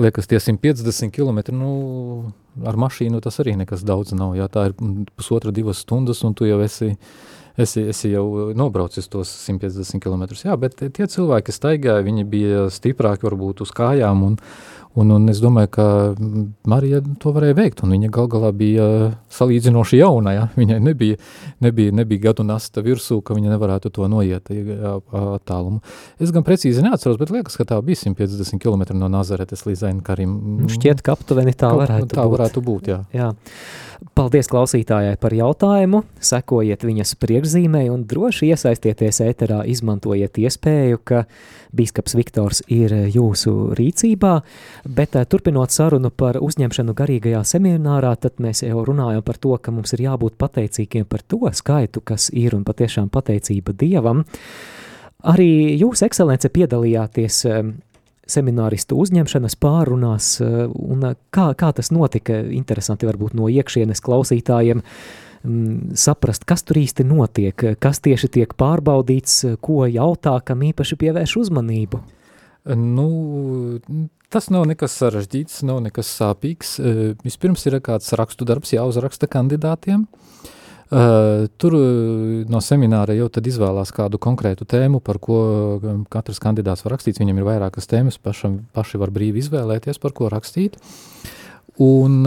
liekas 0.00 0.30
tie 0.30 0.40
150 0.42 1.14
km, 1.14 1.42
nu, 1.54 1.72
ar 2.66 2.78
mašīnu 2.80 3.22
tas 3.22 3.38
arī 3.44 3.58
nekas 3.60 3.86
daudz 3.86 4.16
nav, 4.18 4.34
ja 4.38 4.48
tā 4.50 4.70
ir 4.70 4.78
pusotra 5.14 5.54
divas 5.54 5.84
stundas 5.84 6.24
un 6.26 6.34
tu 6.34 6.48
jau 6.48 6.58
esi, 6.64 6.94
esi, 7.58 7.84
esi 7.92 8.12
jau 8.12 8.50
nobraucis 8.56 9.10
tos 9.10 9.30
150 9.44 10.02
km. 10.02 10.26
Jā, 10.42 10.56
bet 10.58 10.80
tie 10.80 11.06
cilvēki 11.10 11.54
staigāja, 11.54 12.06
viņi 12.06 12.26
bija 12.28 12.66
stiprāki 12.72 13.28
varbūt 13.28 13.62
uz 13.66 13.74
kājām 13.74 14.26
un, 14.26 14.38
Un, 14.98 15.12
un 15.14 15.28
es 15.30 15.38
domāju, 15.42 15.70
ka 15.76 15.86
Marija 16.68 17.00
to 17.22 17.30
varēja 17.34 17.56
veikt, 17.58 17.82
un 17.84 17.92
viņa 17.94 18.10
gal 18.14 18.28
galā 18.30 18.50
bija 18.56 18.86
salīdzinoši 19.34 20.00
jauna, 20.00 20.34
ja? 20.34 20.46
viņai 20.58 20.78
nebija, 20.82 21.18
nebija, 21.64 21.94
nebija 22.00 22.24
gadu 22.28 22.46
nasta 22.46 22.82
virsū, 22.82 23.20
ka 23.22 23.36
viņa 23.36 23.52
nevarētu 23.54 23.92
to 23.94 24.08
noiet 24.10 24.50
attālumu. 24.50 25.82
Es 26.18 26.32
gan 26.34 26.46
precīzi 26.46 26.82
neatceros, 26.82 27.20
bet 27.20 27.30
liekas, 27.34 27.58
ka 27.60 27.68
tā 27.68 27.78
bija 27.84 28.02
150 28.08 28.62
km 28.62 28.88
no 28.98 29.10
Nazaretes 29.12 29.66
līdz 29.68 29.86
Ainkarim. 29.92 30.34
Nu, 30.64 30.72
šķiet, 30.72 31.04
ka 31.06 31.14
aptuveni 31.14 31.54
tā 31.54 31.70
varētu 31.76 32.08
tā 32.08 32.16
būt. 32.16 32.18
Tā 32.18 32.26
varētu 32.34 32.64
būt, 32.66 32.90
jā. 32.90 33.02
jā. 33.14 33.30
Paldies 34.14 34.46
klausītājai 34.46 35.16
par 35.18 35.34
jautājumu, 35.34 36.04
sekojiet 36.22 36.84
viņas 36.86 37.16
priekšzīmē 37.18 37.80
un 37.90 38.04
droši 38.06 38.52
iesaistieties 38.52 39.18
ēterā, 39.24 39.64
izmantojiet 39.66 40.38
iespēju, 40.38 41.00
ka 41.02 41.24
bīskaps 41.74 42.14
Viktors 42.14 42.62
ir 42.70 42.94
jūsu 43.10 43.72
rīcībā, 43.78 44.36
bet 44.86 45.18
eh, 45.18 45.26
turpinot 45.26 45.74
sarunu 45.74 46.12
par 46.14 46.38
uzņemšanu 46.38 46.94
garīgajā 46.94 47.42
seminārā, 47.50 48.14
tad 48.22 48.38
mēs 48.42 48.62
jau 48.62 48.84
runājam 48.86 49.24
par 49.26 49.42
to, 49.42 49.56
ka 49.58 49.74
mums 49.74 49.96
ir 49.96 50.06
jābūt 50.06 50.38
pateicīgiem 50.38 51.08
par 51.10 51.26
to 51.26 51.42
skaitu, 51.50 51.98
kas 51.98 52.30
ir 52.30 52.54
un 52.54 52.62
patiešām 52.68 53.10
pateicība 53.10 53.74
Dievam. 53.74 54.22
Arī 55.26 55.74
jūs, 55.74 56.04
ekscelence, 56.06 56.46
piedalījāties 56.54 57.44
eh, 57.50 57.62
semināristu 58.28 58.98
uzņemšanas 59.02 59.56
pārunās, 59.60 60.34
eh, 60.44 60.66
un 60.68 61.06
eh, 61.10 61.16
kā, 61.34 61.50
kā 61.58 61.72
tas 61.76 61.92
notika, 61.94 62.40
interesanti 62.54 63.08
varbūt 63.08 63.36
no 63.38 63.48
iekšienes 63.48 64.02
klausītājiem 64.04 64.82
mm, 64.82 65.96
saprast, 65.98 66.46
kas 66.48 66.64
tur 66.68 66.80
īsti 66.82 67.06
notiek, 67.08 67.66
kas 67.80 68.02
tieši 68.04 68.30
tiek 68.38 68.54
pārbaudīts, 68.58 69.40
ko 69.64 69.86
jautā, 69.88 70.38
kam 70.44 70.64
īpaši 70.68 71.00
pievērš 71.00 71.36
uzmanību. 71.44 72.02
Nu, 72.78 73.08
tas 74.28 74.50
nav 74.52 74.66
nekas 74.68 74.96
sarežģīts, 75.00 75.62
nav 75.64 75.80
nekas 75.86 76.10
sāpīgs. 76.20 76.76
Eh, 76.82 77.04
vispirms 77.24 77.64
ir 77.70 77.80
kāds 77.80 78.12
rakstu 78.18 78.48
darbs 78.48 78.74
jāuzraksta 78.76 79.30
kandidātiem. 79.30 80.04
Uh, 80.04 80.27
tur 80.88 81.74
no 82.48 82.60
semināra 82.64 83.16
jau 83.16 83.28
izvēlās 83.28 83.92
kādu 83.92 84.18
konkrētu 84.18 84.64
tēmu, 84.68 85.00
par 85.04 85.18
ko 85.20 85.40
katrs 86.08 86.40
kandidāts 86.40 86.84
var 86.86 86.96
rakstīt. 86.96 87.20
Viņam 87.20 87.40
ir 87.40 87.48
vairākas 87.48 87.90
tēmas, 87.90 88.18
pašam, 88.18 88.62
paši 88.72 89.00
var 89.00 89.12
brīvi 89.12 89.42
izvēlēties, 89.44 90.00
par 90.00 90.16
ko 90.16 90.30
rakstīt. 90.32 90.78
Un 91.78 92.22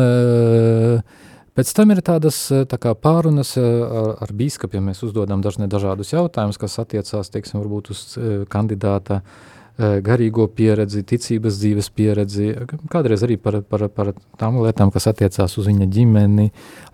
pēc 1.58 1.74
tam 1.76 1.92
ir 1.92 2.04
tādas 2.06 2.44
tā 2.52 2.78
kā 2.82 2.94
pārunas 2.96 3.56
ar, 3.60 4.14
ar 4.22 4.36
bīskapiem. 4.38 4.92
Mēs 4.92 5.02
uzdodam 5.08 5.42
dažne 5.42 5.68
dažādus 5.72 6.14
jautājumus, 6.14 6.62
kas 6.62 6.78
attiecās, 6.86 7.34
teiksim, 7.34 7.66
uz 7.92 8.06
kandidāta 8.54 9.24
uh, 9.24 9.58
garīgo 10.06 10.46
pieredzi, 10.52 11.02
ticības 11.08 11.58
dzīves 11.58 11.90
pieredzi, 11.96 12.48
kādreiz 12.92 13.24
arī 13.26 13.38
par, 13.42 13.62
par, 13.68 13.88
par 13.94 14.12
tām 14.40 14.60
lietām, 14.62 14.92
kas 14.94 15.08
attiecās 15.12 15.58
uz 15.58 15.70
viņa 15.70 15.88
ģimeni, 15.92 16.48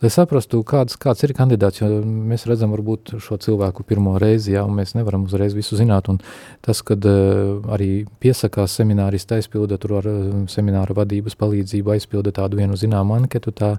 lai 0.03 0.11
saprastu, 0.13 0.61
kāds, 0.67 0.97
kāds 1.01 1.25
ir 1.25 1.33
kandidāts, 1.37 1.81
jo 1.81 2.01
mēs 2.03 2.47
redzam 2.49 2.71
varbūt 2.75 3.17
šo 3.23 3.39
cilvēku 3.43 3.85
pirmo 3.87 4.15
reizi, 4.21 4.53
jā, 4.55 4.63
un 4.67 4.77
mēs 4.79 4.95
nevaram 4.97 5.25
uzreiz 5.27 5.55
visu 5.57 5.77
zināt, 5.79 6.09
un 6.11 6.21
tas, 6.65 6.81
kad 6.85 7.03
uh, 7.09 7.59
arī 7.75 7.91
piesakās 8.23 8.77
seminārista 8.79 9.37
aizpilda 9.37 9.79
tur 9.81 9.97
ar 10.01 10.09
semināra 10.51 10.95
vadības 10.97 11.37
palīdzību 11.39 11.95
aizpilda 11.97 12.35
tādu 12.39 12.61
vienu 12.61 12.77
zināmu 12.79 13.17
anketu, 13.17 13.53
tā, 13.55 13.75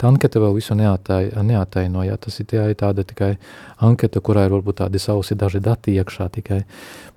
tā 0.00 0.10
anketa 0.10 0.42
vēl 0.42 0.58
visu 0.58 0.76
neatai, 0.78 1.22
neataino, 1.46 2.04
jā, 2.08 2.18
tas 2.20 2.40
ir, 2.42 2.50
tā, 2.50 2.66
tāda 2.78 3.06
tikai 3.06 3.34
anketa, 3.80 4.20
kurā 4.24 4.46
ir 4.46 4.56
varbūt 4.58 4.82
tādi 4.82 5.00
sausi 5.02 5.38
daži 5.38 5.62
dati 5.64 5.96
iekšā 5.96 6.28
tikai, 6.36 6.62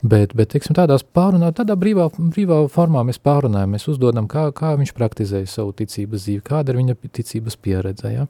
bet, 0.04 0.36
bet 0.38 0.52
teiksim, 0.54 0.76
tādās 0.78 1.06
pārunāt, 1.16 1.56
tādā 1.60 1.78
brīvā, 1.80 2.10
brīvā 2.18 2.60
formā 2.72 3.06
mēs 3.08 3.22
pārunājam, 3.24 3.74
mēs 3.76 3.88
uzdodam, 3.92 4.28
kā, 4.32 4.50
kā 4.56 4.76
viņš 4.80 4.94
praktizēja 4.98 5.50
savu 5.50 5.74
ticības 5.80 6.28
dzīvi, 6.28 6.44
kāda 6.46 6.74
ir 6.74 6.82
viņa 6.82 6.98
ticības 7.08 7.58
pieredze, 7.64 8.14
ja? 8.14 8.28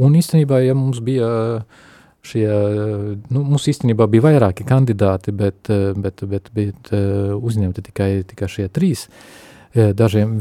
Un 0.00 0.16
īstenībā, 0.18 0.62
ja 0.64 0.78
mums 0.78 1.02
bija 1.04 1.28
šie, 2.26 2.46
nu, 3.32 3.44
mums 3.44 3.68
īstenībā 3.72 4.06
bija 4.12 4.28
vairāki 4.28 4.66
kandidāti, 4.68 5.32
bet, 5.32 5.70
bet, 5.96 6.24
bet, 6.28 6.50
bet 6.56 6.90
uzņemti 6.92 7.86
tikai, 7.90 8.10
tikai 8.28 8.50
šie 8.52 8.68
trīs, 8.72 9.06
uh, 9.08 9.49
Dažiem, 9.70 10.32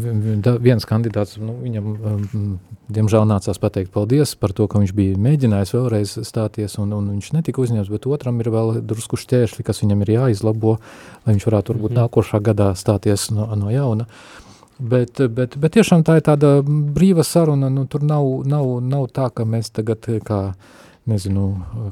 da, 0.41 0.55
viens 0.57 0.87
kandidāts, 0.89 1.35
nu, 1.37 1.53
viņam, 1.61 1.85
um, 1.85 2.53
diemžēl, 2.89 3.27
nācās 3.29 3.59
pateikt 3.61 3.91
paldies 3.93 4.31
par 4.33 4.55
to, 4.57 4.65
ka 4.65 4.81
viņš 4.81 4.93
bija 4.97 5.19
mēģinājis 5.21 5.73
vēlreiz 5.75 6.13
stāties, 6.25 6.79
un, 6.81 6.95
un 6.97 7.11
viņš 7.13 7.27
netika 7.37 7.61
uzņemts, 7.61 7.91
bet 7.93 8.07
otram 8.09 8.41
ir 8.41 8.49
vēl 8.49 8.79
drusku 8.89 9.19
šķēršļi, 9.21 9.67
kas 9.67 9.83
viņam 9.83 10.01
ir 10.01 10.13
jāizlabo, 10.15 10.79
lai 11.27 11.35
viņš 11.35 11.45
varētu 11.45 11.75
varbūt 11.75 11.91
mm 11.91 11.95
-hmm. 11.95 12.09
nākošā 12.09 12.41
gadā 12.41 12.71
stāties 12.73 13.29
no, 13.29 13.45
no 13.53 13.69
jauna. 13.69 14.09
Bet, 14.79 15.21
bet, 15.29 15.59
bet 15.59 15.77
tiešām 15.77 16.01
tā 16.07 16.17
ir 16.17 16.25
tāda 16.25 16.63
brīva 16.65 17.23
saruna, 17.23 17.69
nu, 17.69 17.85
tur 17.85 18.01
nav, 18.01 18.25
nav, 18.47 18.79
nav 18.81 19.09
tā, 19.13 19.29
ka 19.29 19.45
mēs 19.45 19.69
tagad 19.69 20.09
kā 20.25 20.55
nezinu, 21.07 21.45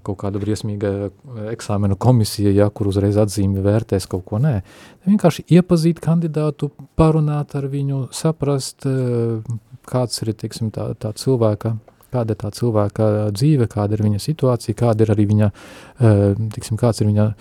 kaut 0.05 0.19
kāda 0.21 0.39
briesmīga 0.41 1.09
eksāmenu 1.53 1.97
komisija, 1.99 2.51
ja, 2.55 2.69
kur 2.69 2.89
uzreiz 2.91 3.17
atzīmi 3.21 3.63
vērtēs 3.65 4.07
kaut 4.09 4.25
ko, 4.27 4.41
nē. 4.43 4.59
Vienkārši 5.07 5.45
iepazīt 5.57 6.01
kandidātu, 6.03 6.71
parunāt 6.99 7.55
ar 7.57 7.69
viņu, 7.71 8.07
saprast, 8.15 8.85
eh, 8.85 9.41
kāds 9.87 10.23
ir, 10.23 10.33
teiksim, 10.33 10.71
tā, 10.71 10.89
tā 10.99 11.13
cilvēka, 11.13 11.77
kāda 12.13 12.35
ir 12.35 12.41
tā 12.41 12.51
cilvēka 12.51 13.11
dzīve, 13.35 13.67
kāda 13.71 13.97
ir 13.97 14.03
viņa 14.07 14.23
situācija, 14.23 14.75
kāda 14.75 15.05
ir 15.05 15.15
arī 15.15 15.27
viņa, 15.33 15.51
eh, 15.51 16.35
teiksim, 16.55 16.77
kāds 16.77 17.01
ir 17.01 17.07
viņa 17.07 17.33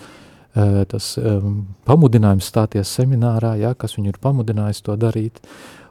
eh, 0.57 0.85
tas 0.89 1.19
pamudinājums 1.85 2.47
stāties 2.49 2.89
seminārā, 2.89 3.59
ja, 3.61 3.75
kas 3.75 3.99
viņu 3.99 4.15
ir 4.15 4.21
pamudinājis 4.23 4.83
to 4.83 4.97
darīt, 4.97 5.43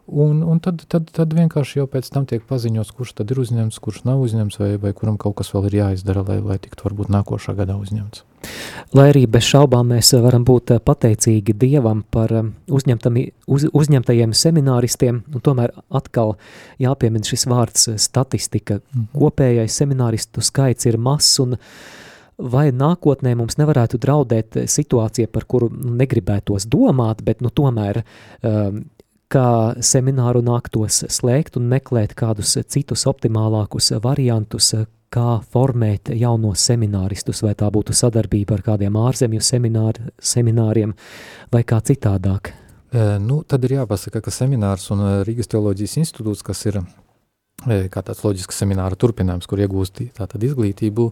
Un, 0.05 0.43
un 0.45 0.59
tad, 0.61 0.83
tad, 0.85 1.07
tad 1.09 1.31
vienkārši 1.33 1.79
jau 1.79 1.87
pēc 1.89 2.11
tam 2.13 2.27
tiek 2.29 2.43
paziņots, 2.45 2.91
kurš 2.93 3.15
tad 3.17 3.31
ir 3.33 3.39
uzņemts, 3.41 3.79
kurš 3.81 4.03
nav 4.05 4.21
uzņemts, 4.21 4.59
vai, 4.61 4.75
vai 4.77 4.91
kuram 4.93 5.17
kaut 5.17 5.39
kas 5.39 5.49
vēl 5.49 5.65
ir 5.71 5.79
jāizdara, 5.79 6.21
lai, 6.27 6.37
lai 6.45 6.59
tiktu 6.61 6.85
varbūt 6.85 7.09
nākošā 7.15 7.55
gadā 7.57 7.73
uzņemts. 7.81 8.21
Lai 8.93 9.07
arī 9.09 9.25
bez 9.25 9.47
šaubām 9.49 9.89
mēs 9.95 10.13
varam 10.21 10.45
būt 10.45 10.75
pateicīgi 10.85 11.55
Dievam 11.57 12.03
par 12.13 12.35
um, 12.37 12.53
uz, 12.69 12.85
uzņemtajiem 13.65 14.37
semināristiem, 14.37 15.23
un 15.33 15.45
tomēr 15.49 15.73
atkal 15.89 16.35
jāpiemina 16.81 17.25
šis 17.25 17.47
vārds 17.49 17.89
statistika. 18.05 18.83
Mm. 18.93 19.09
Kopējais 19.17 19.81
semināristu 19.81 20.45
skaits 20.45 20.85
ir 20.85 21.01
mazs, 21.01 21.39
un 21.41 21.57
vai 22.37 22.67
nākotnē 22.75 23.33
mums 23.39 23.57
nevarētu 23.57 23.97
draudēt 24.05 24.65
situācija, 24.69 25.31
par 25.31 25.47
kuru 25.49 25.71
negribētos 25.73 26.67
domāt, 26.69 27.25
bet 27.25 27.41
nu 27.41 27.49
tomēr 27.49 28.03
um, 28.03 28.83
kā 29.35 29.75
semināru 29.83 30.41
nāktos 30.45 31.03
slēgt 31.11 31.57
un 31.59 31.67
meklēt 31.71 32.15
kādus 32.17 32.55
citus 32.71 33.05
optimālākus 33.09 33.91
variantus, 34.03 34.71
kā 35.13 35.39
formēt 35.51 36.11
jaunos 36.15 36.63
semināristus, 36.65 37.41
vai 37.45 37.53
tā 37.57 37.69
būtu 37.71 37.95
sadarbība 37.95 38.57
ar 38.57 38.65
kādiem 38.65 38.97
ārzemju 38.99 39.43
semināri, 39.43 40.11
semināriem 40.19 40.95
vai 41.53 41.63
kā 41.67 41.79
citādāk? 41.83 42.51
E, 42.91 43.07
nu, 43.23 43.41
tad 43.47 43.63
ir 43.67 43.77
jāpasaka, 43.79 44.23
ka 44.23 44.33
seminārs 44.33 44.87
un 44.95 45.03
Rīgas 45.27 45.51
teoloģijas 45.51 45.97
institūts, 46.03 46.43
kas 46.45 46.65
ir 46.71 46.81
kā 47.65 48.03
tāds 48.03 48.23
loģisks 48.25 48.59
semināra 48.61 48.97
turpinājums, 48.99 49.47
kur 49.49 49.61
iegūst 49.63 50.03
tātad 50.17 50.43
izglītību, 50.43 51.09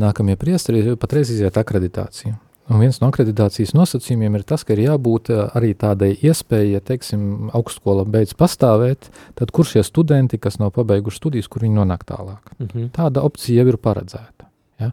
nākamie 0.00 0.38
priesteri 0.40 0.94
patreiz 1.00 1.34
iziet 1.34 1.58
akreditāciju. 1.60 2.38
Un 2.72 2.80
viens 2.80 2.96
no 3.02 3.10
akreditācijas 3.12 3.74
nosacījumiem 3.76 4.38
ir 4.38 4.44
tas, 4.48 4.62
ka 4.64 4.72
ir 4.72 4.86
jābūt 4.86 5.30
eh, 5.34 5.42
arī 5.58 5.74
tādai 5.76 6.14
iespējai, 6.16 6.70
ja 6.72 6.80
teiksim, 6.80 7.50
augstskola 7.52 8.06
beidz 8.08 8.32
pastāvēt, 8.40 9.10
tad 9.36 9.52
kur 9.52 9.68
šie 9.68 9.84
studenti, 9.84 10.40
kas 10.40 10.56
nav 10.62 10.72
pabeiguši 10.78 11.20
studijas, 11.20 11.50
kur 11.52 11.66
viņi 11.66 11.76
nonāk 11.76 12.06
tālāk. 12.08 12.54
Mm 12.58 12.66
-hmm. 12.66 12.90
Tāda 12.96 13.24
opcija 13.24 13.62
jau 13.62 13.74
ir 13.74 13.76
paredzēta. 13.76 14.48
Ja? 14.80 14.92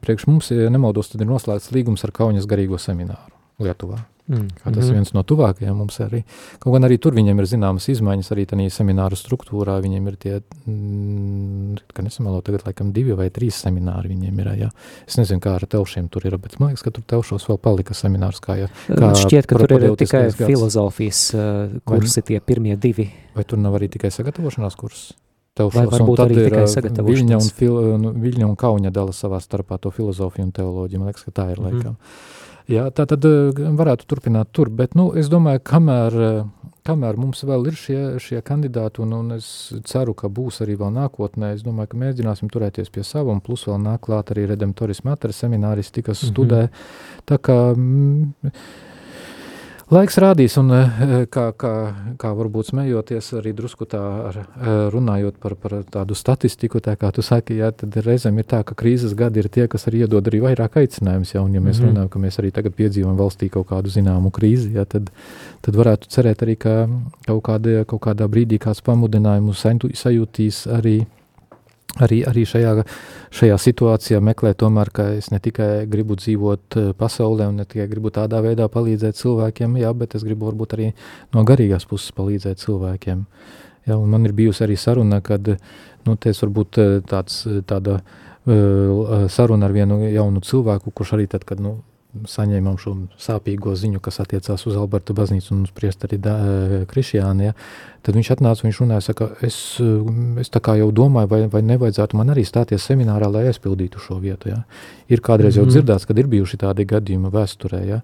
Priekš 0.00 0.26
mums, 0.26 0.50
ja 0.50 0.70
nemaldos, 0.70 1.10
tad 1.10 1.20
ir 1.20 1.26
noslēgts 1.26 1.72
līgums 1.74 2.04
ar 2.04 2.12
Kaunas 2.12 2.46
garīgo 2.46 2.78
semināru 2.78 3.34
Lietuvā. 3.58 3.98
Mm. 4.26 4.46
Kā 4.58 4.72
tas 4.74 4.88
ir 4.88 4.96
viens 4.96 5.12
no 5.14 5.22
tuvākajiem 5.22 5.76
mums 5.78 6.00
arī. 6.02 6.24
Kaut 6.58 6.74
gan 6.74 6.86
arī 6.88 6.96
tur 7.02 7.14
viņiem 7.14 7.38
ir 7.38 7.46
zināmas 7.46 7.84
izmaiņas, 7.92 8.30
arī 8.34 8.46
tādā 8.50 8.64
semināru 8.74 9.18
struktūrā. 9.18 9.76
Viņiem 9.84 10.08
ir 10.10 10.16
tie, 10.18 10.32
mm, 10.66 11.76
ka 11.94 12.02
nesamalo, 12.02 12.40
tagad 12.46 12.64
laikam 12.66 12.90
divi 12.96 13.14
vai 13.18 13.28
trīs 13.30 13.60
semināri 13.62 14.10
viņiem 14.10 14.40
ir. 14.42 14.50
Jā. 14.64 14.70
Es 15.06 15.18
nezinu, 15.20 15.42
kā 15.44 15.54
ar 15.60 15.66
telšiem 15.70 16.08
tur 16.10 16.26
ir, 16.26 16.38
bet 16.42 16.58
man 16.58 16.72
liekas, 16.72 16.82
ka 16.82 16.90
tur 16.96 17.06
telšos 17.06 17.46
vēl 17.46 17.60
palika 17.62 17.94
seminārs. 17.94 18.42
Kā, 18.42 18.56
ja, 18.64 18.70
kā 18.88 19.12
Šķiet, 19.14 19.46
ka 19.46 19.60
tur 19.62 19.76
ir 19.78 19.94
tikai 20.00 20.24
gads. 20.26 20.42
filozofijas 20.42 21.22
uh, 21.36 21.78
kursi, 21.86 22.24
tie 22.26 22.40
pirmie 22.42 22.74
divi. 22.74 23.06
Vai 23.36 23.46
tur 23.46 23.62
nav 23.62 23.78
arī 23.78 23.90
tikai 23.92 24.10
sagatavošanās 24.10 24.74
kursi? 24.80 25.14
Vai 25.56 25.86
varbūt 25.88 26.20
arī 26.20 26.40
tikai 26.50 26.66
sagatavošanās? 26.68 27.22
Viļņa 27.22 27.38
un, 27.38 27.52
fil, 27.56 27.76
nu, 28.02 28.10
Viļņa 28.20 28.48
un 28.50 28.56
Kauņa 28.60 28.90
dala 28.92 29.14
savā 29.16 29.38
starpā 29.40 29.78
to 29.80 29.92
filozofiju 29.94 30.50
un 30.50 30.50
teoloģiju. 30.56 31.00
Man 31.00 31.08
liekas, 31.12 31.24
ka 31.24 31.32
tā 31.38 31.46
ir 31.54 31.62
mm. 31.62 31.94
Jā, 32.70 32.88
tā 32.90 33.06
tad 33.06 33.24
eh, 33.28 33.66
varētu 33.78 34.08
turpināt 34.10 34.50
tur, 34.56 34.70
bet 34.74 34.96
nu, 34.98 35.12
es 35.18 35.28
domāju, 35.30 35.62
kamēr, 35.70 36.16
eh, 36.28 36.72
kamēr 36.86 37.18
mums 37.20 37.44
vēl 37.46 37.68
ir 37.70 37.76
šie, 37.78 38.00
šie 38.22 38.40
kandidāti, 38.46 39.04
un, 39.04 39.12
un 39.14 39.36
es 39.36 39.48
ceru, 39.86 40.16
ka 40.18 40.30
būs 40.32 40.62
arī 40.64 40.74
vēl 40.80 40.90
nākotnē, 40.96 41.52
es 41.54 41.62
domāju, 41.66 41.92
ka 41.92 42.00
mēģināsim 42.02 42.50
turēties 42.50 42.90
pie 42.90 43.06
sava, 43.06 43.30
un 43.30 43.42
plus 43.44 43.68
vēl 43.70 43.78
nāk 43.84 44.02
klāt 44.08 44.34
arī 44.34 44.48
Redemptoris 44.50 45.04
Mater 45.06 45.34
semināristi, 45.36 46.02
kas 46.02 46.22
mm 46.22 46.26
-hmm. 46.26 46.32
studē. 46.32 46.68
Tā 47.26 47.38
kā... 47.38 47.60
Mm, 47.76 48.34
Laiks 49.86 50.16
rādīs, 50.18 50.56
un 50.58 50.72
eh, 50.74 50.96
kā, 51.30 51.44
kā, 51.54 51.72
kā 52.18 52.30
varbūt 52.34 52.72
smejoties, 52.72 53.28
arī 53.38 53.52
drusku 53.54 53.86
tā 53.86 54.00
ar, 54.02 54.38
eh, 54.42 54.70
runājot 54.90 55.36
par, 55.38 55.54
par 55.62 55.76
tādu 55.94 56.16
statistiku, 56.18 56.80
tā 56.82 56.96
kā 56.98 57.12
tu 57.14 57.22
saki, 57.22 57.60
jā, 57.60 57.68
tad 57.70 57.94
reizēm 58.02 58.40
ir 58.42 58.48
tā, 58.50 58.64
ka 58.66 58.74
krīzes 58.74 59.14
gadi 59.14 59.44
ir 59.44 59.46
tie, 59.46 59.68
kas 59.70 59.86
arī 59.86 60.02
iedod 60.02 60.26
arī 60.26 60.40
vairāk 60.42 60.80
aicinājumus, 60.82 61.36
ja, 61.36 61.44
un 61.46 61.54
ja 61.54 61.62
mēs 61.62 61.78
mm 61.78 61.84
-hmm. 61.84 61.92
runājam, 61.92 62.08
ka 62.10 62.18
mēs 62.18 62.38
arī 62.42 62.50
tagad 62.52 62.74
piedzīvojam 62.74 63.16
valstī 63.16 63.48
kaut 63.48 63.68
kādu 63.70 63.86
zināmu 63.86 64.32
krīzi, 64.34 64.74
ja, 64.74 64.84
tad, 64.84 65.10
tad 65.62 65.74
varētu 65.76 66.10
cerēt 66.10 66.42
arī, 66.42 66.58
ka 66.58 66.88
kaut, 67.26 67.42
kādā, 67.44 67.84
kaut 67.84 68.02
kādā 68.02 68.26
brīdī 68.26 68.58
kāds 68.58 68.82
pamudinājumu 68.82 69.54
sajūtīs 69.54 70.66
arī 70.66 71.06
arī, 72.02 72.20
arī 72.28 72.44
šajā, 72.48 72.72
šajā 73.34 73.56
situācijā 73.60 74.20
meklē 74.24 74.52
tomēr, 74.58 74.90
ka 74.94 75.08
es 75.16 75.30
ne 75.32 75.40
tikai 75.42 75.86
gribu 75.90 76.16
dzīvot 76.18 76.78
eh, 76.80 76.90
pasaulē 76.98 77.48
un 77.50 77.60
ne 77.62 77.66
tikai 77.68 77.88
gribu 77.90 78.12
tādā 78.14 78.42
veidā 78.44 78.68
palīdzēt 78.72 79.18
cilvēkiem, 79.20 79.78
jā, 79.82 79.92
bet 79.96 80.16
es 80.18 80.26
gribu 80.26 80.50
varbūt 80.50 80.76
arī 80.76 80.92
no 81.34 81.44
garīgās 81.48 81.88
puses 81.88 82.14
palīdzēt 82.16 82.62
cilvēkiem. 82.62 83.26
Jā, 83.86 83.98
man 83.98 84.26
ir 84.26 84.34
bijusi 84.36 84.64
arī 84.66 84.76
saruna, 84.80 85.20
kad, 85.24 85.52
nu, 86.06 86.16
ties 86.20 86.42
varbūt 86.42 86.80
eh, 86.82 86.94
tāds, 87.06 87.44
tāda 87.66 88.00
uh, 88.00 89.28
saruna 89.32 89.68
ar 89.68 89.74
vienu 89.74 90.00
jaunu 90.10 90.42
cilvēku, 90.42 90.92
kurš 90.94 91.16
arī 91.16 91.28
tad, 91.30 91.46
kad, 91.46 91.62
nu, 91.62 91.78
saņēmām 92.30 92.78
šo 92.80 92.94
sāpīgo 93.20 93.74
ziņu, 93.76 94.00
kas 94.02 94.20
attiecās 94.22 94.66
uz 94.68 94.76
Alberta 94.78 95.14
baznīcu 95.16 95.52
un 95.54 95.62
uz 95.66 95.72
priesteri 95.76 96.18
eh, 96.18 96.84
Krišjānu, 96.90 97.48
ja, 97.48 97.54
tad 98.06 98.18
viņš 98.18 98.30
atnāca, 98.36 98.64
viņš 98.66 98.80
runāja, 98.82 99.04
saka, 99.08 99.28
es, 99.46 99.56
eh, 99.82 100.10
es 100.42 100.52
tā 100.52 100.62
kā 100.64 100.76
jau 100.80 100.90
domāju, 100.94 101.30
vai, 101.32 101.40
vai 101.52 101.62
nevajadzētu 101.66 102.18
man 102.18 102.34
arī 102.34 102.44
stāties 102.48 102.86
seminārā, 102.88 103.30
lai 103.32 103.46
aizpildītu 103.50 104.02
šo 104.02 104.20
vietu, 104.22 104.52
ja. 104.54 104.62
Ir 105.08 105.20
kādreiz 105.20 105.54
mm 105.54 105.60
-hmm. 105.60 105.62
jau 105.62 105.64
mhm. 105.66 105.72
dzirdēts, 105.74 106.06
kad 106.06 106.18
ir 106.18 106.26
bijuši 106.26 106.56
tādi 106.56 106.86
gadījumi 106.86 107.30
vēsturē, 107.30 107.82
ja. 107.86 108.00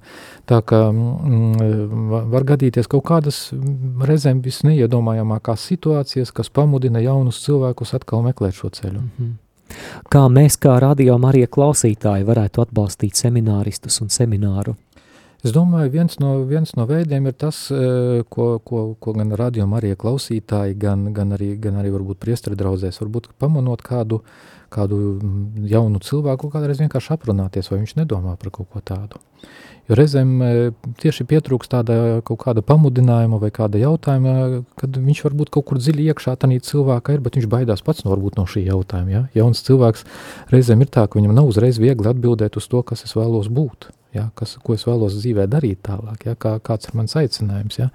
Tā 0.46 0.62
kā 0.62 0.92
mm, 0.92 2.30
var 2.30 2.44
gadīties 2.44 2.88
kaut 2.88 3.04
kādas 3.04 3.52
reizēm 4.00 4.42
visneiedomājamākās 4.42 5.64
situācijas, 5.70 6.32
kas 6.32 6.48
pamudina 6.48 7.00
jaunus 7.00 7.44
cilvēkus 7.44 7.94
atkal 7.94 8.22
meklēt 8.22 8.54
šo 8.54 8.68
ceļu. 8.68 9.00
Mm 9.00 9.10
-hmm. 9.18 9.51
Kā 10.12 10.26
mēs, 10.32 10.58
kā 10.60 10.78
radio 10.82 11.18
Marija 11.22 11.50
klausītāji, 11.50 12.26
varētu 12.28 12.64
atbalstīt 12.66 13.18
semināristus 13.18 14.00
un 14.04 14.12
semināru? 14.12 14.76
Es 15.42 15.50
domāju, 15.50 15.90
viens 15.90 16.20
no, 16.22 16.36
viens 16.46 16.70
no 16.78 16.84
veidiem 16.86 17.24
ir 17.26 17.34
tas, 17.34 17.64
eh, 17.74 18.22
ko, 18.30 18.60
ko, 18.62 18.82
ko 18.94 19.14
gan 19.16 19.34
radio 19.34 19.66
Marija 19.66 19.98
klausītāji, 19.98 20.76
gan, 20.78 21.08
gan, 21.16 21.34
arī, 21.34 21.56
gan 21.58 21.80
arī 21.80 21.90
varbūt 21.90 22.20
priestri 22.22 22.54
draudzēs, 22.54 23.00
varbūt 23.02 23.32
pamanot 23.42 23.82
kādu, 23.82 24.20
kādu 24.70 25.18
jaunu 25.66 25.98
cilvēku, 25.98 26.52
kādreiz 26.52 26.78
vienkārši 26.84 27.16
aprunāties, 27.16 27.72
vai 27.72 27.80
viņš 27.80 27.96
nedomā 27.98 28.36
par 28.38 28.54
kaut 28.54 28.70
ko 28.70 28.84
tādu. 28.86 29.18
Jo 29.90 29.96
reizēm 29.98 30.34
e, 30.44 30.50
tieši 31.02 31.26
pietrūks 31.30 31.70
tāda 31.72 31.96
kaut 32.26 32.38
kāda 32.44 32.62
pamudinājuma 32.66 33.40
vai 33.42 33.50
kāda 33.54 33.80
jautājuma, 33.82 34.62
kad 34.78 34.98
viņš 34.98 35.22
varbūt 35.26 35.50
kaut 35.54 35.66
kur 35.70 35.80
dziļi 35.82 36.06
iekšā 36.12 36.36
tādā 36.38 36.60
cilvēkā 36.62 37.16
ir, 37.16 37.24
bet 37.24 37.38
viņš 37.38 37.48
baidās 37.50 37.82
pats 37.82 38.06
no, 38.06 38.14
no 38.36 38.44
šī 38.46 38.66
jautājuma. 38.68 39.10
Ja? 39.10 39.24
Jauns 39.40 39.64
cilvēks 39.66 40.06
reizēm 40.54 40.84
ir 40.84 40.92
tā, 40.94 41.08
ka 41.08 41.18
viņam 41.18 41.34
nav 41.34 41.50
uzreiz 41.50 41.82
viegli 41.82 42.12
atbildēt 42.12 42.60
uz 42.60 42.70
to, 42.70 42.84
kas 42.86 43.02
es 43.08 43.16
vēlos 43.18 43.50
būt. 43.50 43.90
Ja, 44.12 44.26
kas, 44.36 44.58
ko 44.60 44.74
es 44.76 44.84
vēlos 44.84 45.14
dzīvē 45.16 45.46
darīt 45.48 45.80
tālāk, 45.88 46.26
ja, 46.28 46.36
kā, 46.36 46.58
kāds 46.60 46.90
ir 46.90 46.98
mans 46.98 47.16
aicinājums. 47.16 47.78
Ja. 47.80 47.86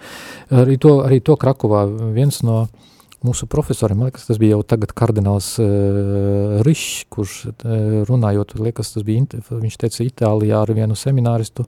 Arī, 0.50 0.80
to, 0.82 0.96
arī 1.06 1.20
to 1.22 1.36
Krakovā 1.38 1.84
viens 2.16 2.40
no 2.42 2.64
uh, 2.64 2.88
mūsu 3.26 3.48
profesoriem, 3.50 3.98
man 4.00 4.12
liekas, 4.12 4.28
tas 4.30 4.40
bija 4.42 4.56
jau 4.58 4.64
tagad 4.68 4.94
kardināls 4.98 5.54
uh, 5.62 6.60
Rišs, 6.66 7.08
kurš 7.14 7.38
uh, 7.50 7.78
runājot, 8.10 8.58
liekas, 8.62 8.94
tas 8.94 9.06
bija, 9.08 9.26
viņš 9.50 9.80
teica 9.84 10.06
Itālijā 10.06 10.60
ar 10.62 10.74
vienu 10.78 10.98
semināristu, 10.98 11.66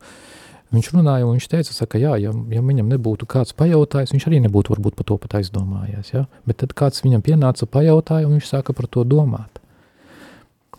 viņš 0.75 0.91
runāja 0.93 1.25
un 1.25 1.37
viņš 1.37 1.47
teica, 1.49 1.73
saka, 1.73 2.01
jā, 2.01 2.13
ja, 2.21 2.33
ja 2.53 2.65
viņam 2.65 2.91
nebūtu 2.93 3.29
kāds 3.29 3.55
pajautājis, 3.57 4.13
viņš 4.13 4.27
arī 4.29 4.43
nebūtu 4.45 4.75
varbūt 4.75 4.99
par 4.99 5.09
to 5.09 5.17
pat 5.23 5.39
aizdomājies, 5.41 6.13
ja? 6.13 6.27
bet 6.49 6.61
tad 6.61 6.75
kāds 6.77 7.01
viņam 7.05 7.25
pienāca 7.25 7.65
pajautāja 7.65 8.29
un 8.29 8.37
viņš 8.37 8.51
sāka 8.53 8.77
par 8.77 8.89
to 8.91 9.07
domāt. 9.07 9.59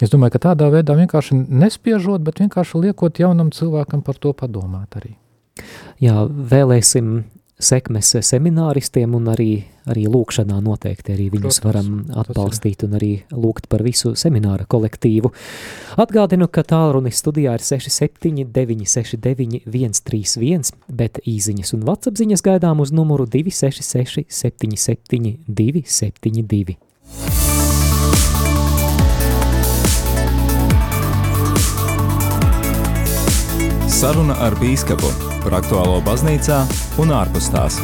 Es 0.01 0.09
domāju, 0.09 0.39
ka 0.39 0.47
tādā 0.49 0.71
veidā 0.73 0.95
vienkārši 0.97 1.37
nespiežot, 1.37 2.23
bet 2.25 2.41
vienkārši 2.41 2.87
liekot 2.87 3.19
jaunam 3.21 3.51
cilvēkam 3.53 4.01
par 4.07 4.17
to 4.17 4.33
padomāt 4.33 4.97
arī. 4.97 5.13
Jā, 6.01 6.23
vēlēsim 6.25 7.19
sekmes 7.61 8.13
semināristiem 8.27 9.15
un 9.17 9.29
arī, 9.33 9.51
arī 9.91 10.07
lūkšanā 10.11 10.59
noteikti 10.65 11.15
arī 11.15 11.29
viņus 11.35 11.61
Protams, 11.61 11.67
varam 11.67 11.89
atbalstīt 12.23 12.85
un 12.87 12.97
arī 12.99 13.13
lūgt 13.31 13.69
par 13.71 13.85
visu 13.87 14.15
semināra 14.19 14.67
kolektīvu. 14.71 15.33
Atgādinu, 16.01 16.49
ka 16.49 16.65
tālrunis 16.67 17.21
studijā 17.23 17.57
ir 17.59 17.65
67 17.65 18.47
969 18.51 19.63
131, 19.71 20.75
bet 20.89 21.23
īziņas 21.29 21.75
un 21.77 21.87
vatsapziņas 21.89 22.47
gaidām 22.47 22.83
uz 22.85 22.95
numuru 22.97 23.29
266 23.31 24.27
77 24.29 25.37
272. 25.47 27.60
Saruna 34.01 34.33
ar 34.41 34.55
bīskapu 34.57 35.11
par 35.43 35.59
aktuālo 35.59 35.99
baznīcā 36.01 36.63
un 37.03 37.11
ārpus 37.13 37.51
tās. 37.53 37.75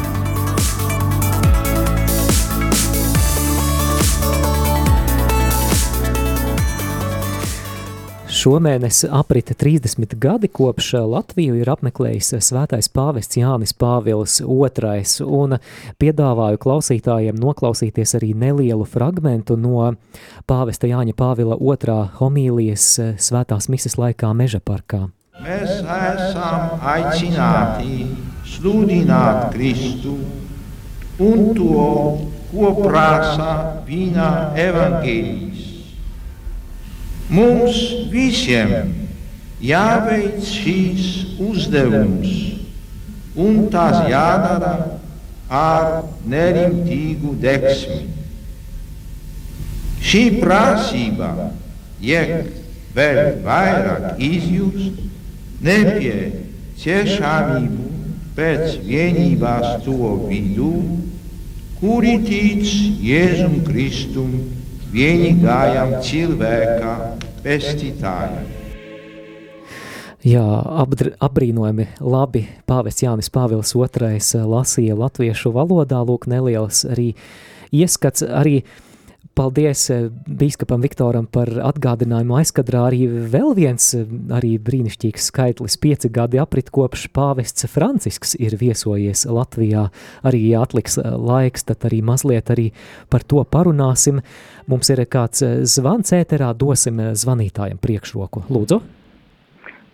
Šomēnes 8.33 9.03
aprita 9.13 9.53
30 9.61 10.17
gadi 10.17 10.49
kopš 10.49 10.95
Latviju 11.05 11.59
ir 11.61 11.69
apmeklējis 11.75 12.33
svētais 12.49 12.89
pāvests 12.89 13.37
Jānis 13.37 13.77
Pāvils 13.77 14.39
II, 14.41 15.29
un 15.29 15.59
piedāvāju 16.01 16.63
klausītājiem 16.65 17.37
noklausīties 17.45 18.17
arī 18.17 18.33
nelielu 18.33 18.89
fragmentu 18.89 19.61
no 19.61 19.93
pāvesta 20.49 20.89
Jāņa 20.89 21.13
Pāvila 21.13 21.61
II 21.61 22.01
homīlijas 22.23 22.89
svētās 23.21 23.69
mises 23.69 24.01
laikā 24.01 24.33
Meža 24.33 24.65
parkā. 24.65 25.05
Mēs 25.37 25.83
esam 25.85 26.79
aicināti 26.81 28.07
sludināt 28.49 29.51
Kristu 29.53 30.15
un 31.21 31.51
to, 31.59 31.83
ko 32.49 32.71
prasa 32.79 33.51
viņa 33.85 34.29
evaņģēlijs. 34.63 35.67
Mums 37.37 37.81
visiem 38.09 38.95
jāveic 39.61 40.41
šīs 40.49 41.37
uzdevums, 41.51 42.33
un 43.37 43.67
tas 43.75 44.09
jādara 44.09 44.75
ar 45.53 45.99
nerimtīgu 46.25 47.35
deksmi. 47.45 48.07
Šī 50.01 50.29
prasība 50.41 51.51
iek 52.01 52.55
vēl 52.97 53.43
vairāk 53.45 54.23
izjust 54.23 55.06
nepieciešamību 55.65 57.87
pēc 58.37 58.77
vienībās 58.85 59.81
to 59.87 60.11
vidū, 60.29 60.73
kuri 61.81 62.19
tic 62.25 62.65
Jēzum 63.05 63.65
Kristum 63.65 64.31
vienīgajam 64.93 66.03
cilvēka 66.05 66.93
pestītājam. 67.45 68.45
Jā, 70.27 70.43
apdr, 70.83 71.13
apbrīnojami 71.23 71.87
labi 72.03 72.49
pāvests 72.67 73.05
Jānis 73.05 73.31
Pāvils 73.31 73.71
II 73.77 74.19
lasīja 74.51 74.97
latviešu 74.99 75.53
valodā, 75.55 76.01
lūk 76.03 76.27
neliels 76.27 76.83
arī 76.89 77.15
ieskats, 77.71 78.25
arī 78.27 78.65
uh, 78.65 78.69
Paldies 79.37 79.83
eh, 79.93 80.07
bīskapam 80.09 80.81
Viktoram 80.81 81.27
par 81.29 81.51
atgādinājumu 81.69 82.39
aizkadrā 82.39 82.87
arī 82.89 83.03
vēl 83.05 83.51
viens 83.59 83.91
eh, 83.93 84.07
arī 84.33 84.55
brīnišķīgs 84.65 85.27
skaitlis 85.29 85.77
pieci 85.83 86.09
gadi 86.09 86.41
aprit 86.41 86.71
kopš 86.73 87.11
pāvests 87.13 87.69
Francisks 87.69 88.33
ir 88.41 88.57
viesojies 88.57 89.27
Latvijā. 89.29 89.91
Arī, 90.25 90.41
ja 90.55 90.65
atliks 90.65 90.97
eh, 91.03 91.11
laiks, 91.13 91.67
tad 91.69 91.85
arī 91.91 92.01
mazliet 92.01 92.49
arī 92.55 92.71
par 93.13 93.29
to 93.29 93.45
parunāsim. 93.45 94.23
Mums 94.73 94.89
ir 94.95 95.05
kāds 95.05 95.45
zvans 95.69 96.17
ēterā, 96.17 96.55
dosim 96.57 97.05
zvanītājiem 97.13 97.77
priekšroku. 97.83 98.47
Lūdzu! 98.49 98.81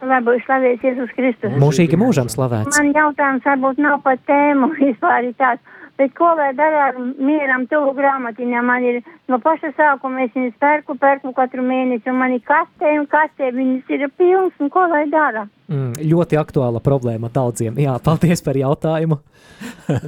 Būtu 0.03 0.39
slavēts 0.47 0.87
Jēzus 0.87 1.11
Kristus. 1.19 1.59
Mūžīgi 1.63 1.99
mūžam 1.99 2.31
slavēts. 2.31 2.79
Man 2.79 2.95
jautājums 2.95 3.45
varbūt 3.47 3.83
nav 3.83 4.01
par 4.07 4.23
tēmu, 4.31 4.71
vispār 4.79 5.33
tāds 5.35 5.72
Bet 6.01 6.15
ko 6.17 6.31
lai 6.39 6.53
dara 6.57 6.87
ar 6.89 6.97
mieram 6.99 7.67
tuvu 7.71 7.93
grāmatiņā? 7.99 8.63
Man 8.65 8.87
ir 8.89 9.01
no 9.29 9.39
paša 9.43 9.75
sākuma 9.77 10.25
es 10.25 10.33
viņas 10.37 10.57
pērku, 10.63 10.97
pērku 10.99 11.35
katru 11.37 11.65
mēnesi, 11.67 12.09
un 12.11 12.19
man 12.23 12.33
ir 12.37 12.41
kastē 12.49 12.95
un 12.99 13.07
kastē 13.13 13.53
viņas 13.53 13.93
ir 13.93 14.07
pilns, 14.17 14.57
un 14.59 14.73
ko 14.73 14.87
lai 14.89 15.05
dara? 15.13 15.45
Mm, 15.69 16.01
ļoti 16.15 16.41
aktuāla 16.41 16.83
problēma 16.85 17.31
daudziem. 17.33 17.77
Jā, 17.83 17.99
paldies 18.03 18.43
par 18.45 18.59
jautājumu. 18.59 19.21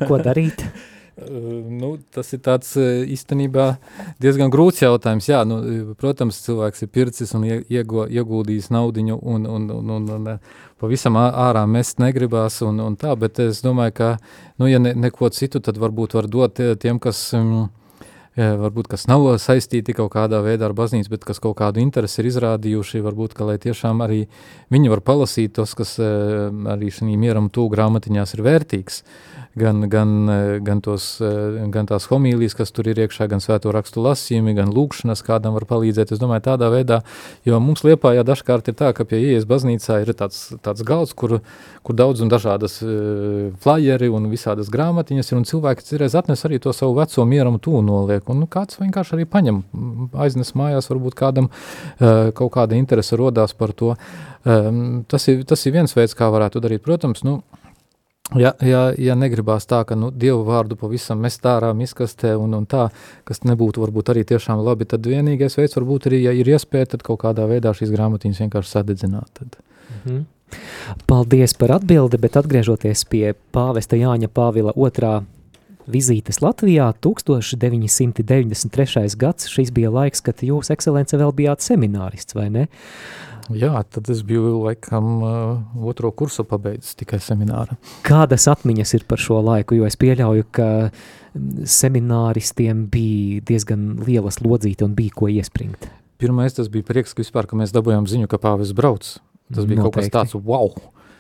ko 0.09 0.21
darīt? 0.25 0.65
nu, 1.17 1.91
tas 2.15 2.33
ir 2.35 2.41
tāds 2.43 2.73
īstenībā 2.79 3.67
diezgan 4.23 4.51
grūts 4.51 4.83
jautājums. 4.83 5.29
Jā, 5.31 5.45
nu, 5.47 5.61
protams, 6.01 6.41
cilvēks 6.47 6.85
ir 6.85 6.91
pircis 6.95 7.35
un 7.39 7.47
iego, 7.47 8.09
ieguldījis 8.11 8.73
naudiņu 8.75 9.21
un, 9.23 9.47
un, 9.47 9.71
un, 9.71 9.95
un, 9.99 10.11
un 10.17 10.33
pavisam 10.83 11.19
ārā 11.21 11.65
mest 11.71 12.03
negribās 12.03 12.61
un, 12.67 12.83
un 12.83 12.99
tā, 12.99 13.15
bet 13.19 13.39
es 13.45 13.63
domāju, 13.65 13.95
ka, 14.01 14.11
nu, 14.59 14.69
ja 14.71 14.83
ne, 14.83 14.95
neko 15.07 15.31
citu, 15.35 15.63
tad 15.63 15.79
varbūt 15.81 16.19
var 16.19 16.31
dot 16.31 16.61
tiem, 16.83 17.01
kas... 17.03 17.31
Um, 17.39 17.71
varbūt 18.35 18.89
kas 18.91 19.05
nav 19.07 19.29
saistīti 19.39 19.95
kaut 19.95 20.09
kādā 20.11 20.41
veidā 20.43 20.67
ar 20.67 20.73
baznīcu, 20.75 21.07
bet 21.13 21.23
kas 21.23 21.39
kaut 21.39 21.55
kādu 21.61 21.79
interesi 21.79 22.19
ir 22.19 22.33
izrādījuši, 22.33 23.03
varbūt, 23.05 23.37
ka 23.39 23.47
lai 23.47 23.61
tiešām 23.63 24.03
arī 24.03 24.25
viņi 24.75 24.91
var 24.91 25.05
palasīt 25.07 25.55
tos, 25.55 25.77
kas 25.79 25.93
arī 26.03 26.91
šī 26.91 27.15
mieram 27.15 27.47
tū 27.47 27.69
grāmatiņās 27.71 28.35
ir 28.35 28.43
vērtīgs. 28.43 28.99
Uh, 29.05 29.34
gan, 29.59 29.85
gan, 29.91 30.13
gan, 30.65 30.81
tos, 30.85 31.07
gan 31.75 31.89
tās 31.89 32.09
homīlijas, 32.11 32.57
kas 32.59 32.73
tur 32.75 32.89
ir 32.91 33.01
iekšā, 33.05 33.29
gan 33.31 33.43
svēto 33.43 33.73
rakstu 33.75 34.03
lasījumi, 34.05 34.55
gan 34.57 34.73
lūkšanas, 34.75 35.23
kādam 35.27 35.57
var 35.57 35.67
palīdzēt. 35.71 36.15
Es 36.15 36.23
domāju, 36.23 36.45
tādā 36.49 36.71
veidā, 36.73 37.01
jo 37.47 37.61
mums 37.63 37.85
Liepājā 37.87 38.25
dažkārt 38.27 38.71
ir 38.71 38.77
tā, 38.79 38.93
ka 38.97 39.07
pie 39.09 39.21
ieejas 39.23 39.47
baznīcā 39.49 40.01
ir 40.03 40.13
tāds, 40.19 40.47
tāds 40.65 40.85
galds, 40.87 41.15
kur, 41.17 41.39
kur 41.87 41.99
daudz 41.99 42.25
un 42.25 42.33
dažādas 42.33 42.81
uh, 42.85 43.51
flyeri 43.65 44.11
un 44.13 44.29
visādas 44.33 44.71
grāmatiņas 44.75 45.33
ir, 45.33 45.41
un 45.41 45.49
cilvēki 45.49 45.87
citreiz 45.87 46.17
atnes 46.19 46.45
arī 46.49 46.61
to 46.63 46.75
savu 46.75 46.99
veco 46.99 47.27
mieram 47.29 47.61
tū 47.63 47.83
noliek, 47.85 48.27
un 48.33 48.45
nu, 48.45 48.51
kāds 48.51 48.81
vienkārši 48.81 49.19
arī 49.19 49.29
paņem, 49.31 49.65
aiznes 50.27 50.55
mājās, 50.59 50.91
varbūt 50.93 51.19
kādam 51.19 51.51
uh, 51.51 52.31
kaut 52.35 52.55
kāda 52.57 52.79
interese 52.79 53.19
rodās 53.21 53.55
par 53.57 53.75
to. 53.77 53.95
Um, 54.45 55.05
tas, 55.09 55.25
ir, 55.33 55.45
tas 55.49 55.63
ir 55.65 55.73
viens 55.73 55.95
veids, 55.97 56.17
kā 56.17 56.29
varētu 56.33 56.61
darīt. 56.61 56.83
Protams, 56.85 57.23
nu, 57.25 57.39
Ja, 58.33 58.55
ja, 58.65 58.87
ja 58.97 59.13
negribās 59.21 59.67
tā, 59.69 59.83
ka 59.85 59.93
nu, 60.01 60.09
dievu 60.09 60.49
vārdu 60.49 60.81
pavisam 60.81 61.21
mest 61.21 61.45
ārā 61.45 61.77
miskastē 61.77 62.33
un, 62.41 62.57
un 62.57 62.65
tā, 62.65 62.89
kas 63.29 63.45
nebūtu 63.45 63.83
varbūt 63.83 64.09
arī 64.15 64.23
tiešām 64.31 64.63
labi, 64.65 64.89
tad 64.89 65.05
vienīgais 65.05 65.59
veids 65.59 65.77
varbūt 65.77 66.07
arī, 66.09 66.23
ja 66.25 66.33
ir 66.33 66.49
iespēja, 66.49 66.87
tad 66.95 67.05
kaut 67.05 67.21
kādā 67.27 67.45
veidā 67.51 67.75
šīs 67.77 67.93
grāmatiņas 67.93 68.41
vienkārši 68.47 68.73
sadedzināt. 68.73 69.29
Tad. 69.37 69.61
Mm 69.91 69.99
-hmm. 70.05 70.25
Paldies 71.07 71.55
par 71.55 71.71
atbildi, 71.77 72.19
bet 72.19 72.37
atgriežoties 72.41 73.05
pie 73.05 73.35
pāvesta 73.53 73.97
Jāņa 73.97 74.29
Pāvila 74.29 74.73
otrā 74.73 75.23
vizītes 75.87 76.41
Latvijā 76.41 76.93
1993. 77.01 79.17
gads, 79.17 79.49
šis 79.49 79.71
bija 79.71 79.91
laiks, 79.91 80.21
kad 80.21 80.43
jūs, 80.43 80.71
ekscelence, 80.71 81.17
vēl 81.17 81.33
bijāt 81.33 81.61
seminārists, 81.61 82.35
vai 82.35 82.51
ne? 82.51 82.63
Uh, 82.63 82.69
Jā, 83.53 83.83
tad 83.93 84.09
es 84.13 84.23
biju 84.25 84.63
laikam 84.63 85.09
uh, 85.21 85.83
otro 85.85 86.09
kursu 86.17 86.47
pabeidzis 86.49 86.97
tikai 86.97 87.19
semināra. 87.21 87.77
Kādas 88.07 88.47
atmiņas 88.49 88.95
ir 88.97 89.05
par 89.09 89.21
šo 89.21 89.43
laiku, 89.45 89.77
jo 89.77 89.89
es 89.89 89.99
pieļauju, 90.01 90.47
ka 90.55 90.69
semināristiem 91.69 92.87
bija 92.93 93.45
diezgan 93.51 94.01
liela 94.07 94.33
slodzīte 94.33 94.87
un 94.87 94.97
bija 94.97 95.17
ko 95.19 95.29
iespringt. 95.29 95.91
Pirmais 96.23 96.57
tas 96.57 96.71
bija 96.73 96.87
prieks, 96.89 97.13
ka 97.13 97.25
vispār, 97.25 97.49
ka 97.51 97.59
mēs 97.59 97.75
dabujām 97.75 98.09
ziņu, 98.09 98.31
ka 98.31 98.41
pāvis 98.41 98.73
brauc. 98.77 99.17
Tas 99.53 99.67
bija 99.69 99.83
Noteikti. 99.83 99.85
kaut 99.85 99.99
kas 100.01 100.13
tāds, 100.15 100.37
wow! 100.41 100.73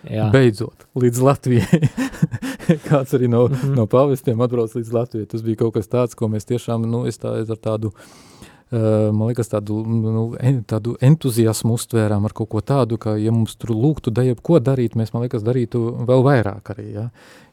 Jā. 0.05 0.29
Beidzot, 0.33 0.85
līdz 1.01 1.20
Latvijai. 1.25 1.89
Kāds 2.89 3.14
arī 3.16 3.29
no, 3.29 3.47
mm 3.49 3.55
-hmm. 3.55 3.77
no 3.77 3.87
pāvestiem 3.89 4.41
atbrauc 4.45 4.75
līdz 4.77 4.93
Latvijai. 4.93 5.27
Tas 5.27 5.43
bija 5.43 5.57
kaut 5.57 5.75
kas 5.75 5.89
tāds, 5.89 6.14
ko 6.14 6.29
mēs 6.29 6.45
tiešām, 6.45 6.85
nu, 6.85 7.07
es 7.09 7.18
tā, 7.18 7.33
ar 7.41 7.57
tādu 7.57 7.89
uh, 7.89 8.34
Eh, 8.34 8.34
man 8.73 9.29
liekas, 9.29 9.51
tādu, 9.53 9.83
nu, 9.87 10.25
en, 10.41 10.62
tādu 10.67 10.97
entuziasmu 11.05 11.77
uztvērām 11.77 12.25
ar 12.27 12.35
kaut 12.37 12.51
ko 12.55 12.62
tādu, 12.65 12.99
ka, 13.01 13.17
ja 13.21 13.35
mums 13.35 13.59
tur 13.61 13.75
lūgtu 13.77 14.12
da 14.15 14.25
jebko 14.27 14.59
darīt, 14.65 14.97
mēs, 14.99 15.12
man 15.15 15.27
liekas, 15.27 15.45
darītu 15.47 15.83
vēl 16.09 16.25
vairāk 16.27 16.73
arī, 16.75 16.89
ja? 16.97 17.09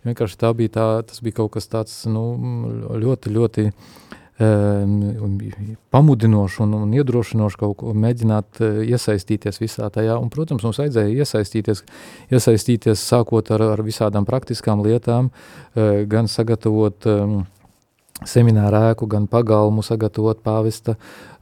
Vienkārši 0.08 0.40
tā 0.42 0.50
bija 0.58 0.74
tā, 0.78 0.88
tas 1.06 1.22
bija 1.22 1.42
kaut 1.44 1.52
kas 1.58 1.70
tāds, 1.70 2.00
nu, 2.10 2.24
ļoti, 3.04 3.34
ļoti 3.36 3.68
um, 4.42 5.38
pamudinoši 5.94 6.64
un, 6.66 6.74
un 6.80 6.96
iedrošinoši 6.98 7.60
kaut 7.62 7.78
ko 7.84 7.94
mēģināt 7.94 8.64
uh, 8.64 8.82
iesaistīties 8.88 9.62
visā 9.62 9.92
tajā, 9.94 10.18
un, 10.18 10.32
protams, 10.34 10.66
mums 10.66 10.82
vajadzēja 10.82 11.22
iesaistīties, 11.22 11.84
iesaistīties 12.34 13.06
sākot 13.12 13.54
ar, 13.54 13.68
ar 13.76 13.86
visādām 13.86 14.26
praktiskām 14.26 14.82
lietām, 14.88 15.30
uh, 15.30 16.02
gan 16.10 16.32
sagatavot 16.32 17.10
um, 17.12 17.42
semināru 18.28 18.86
ēku, 18.92 19.10
gan 19.10 19.28
pagalmu 19.30 19.84
sagatavot 19.86 20.42
pāvesta 20.46 20.98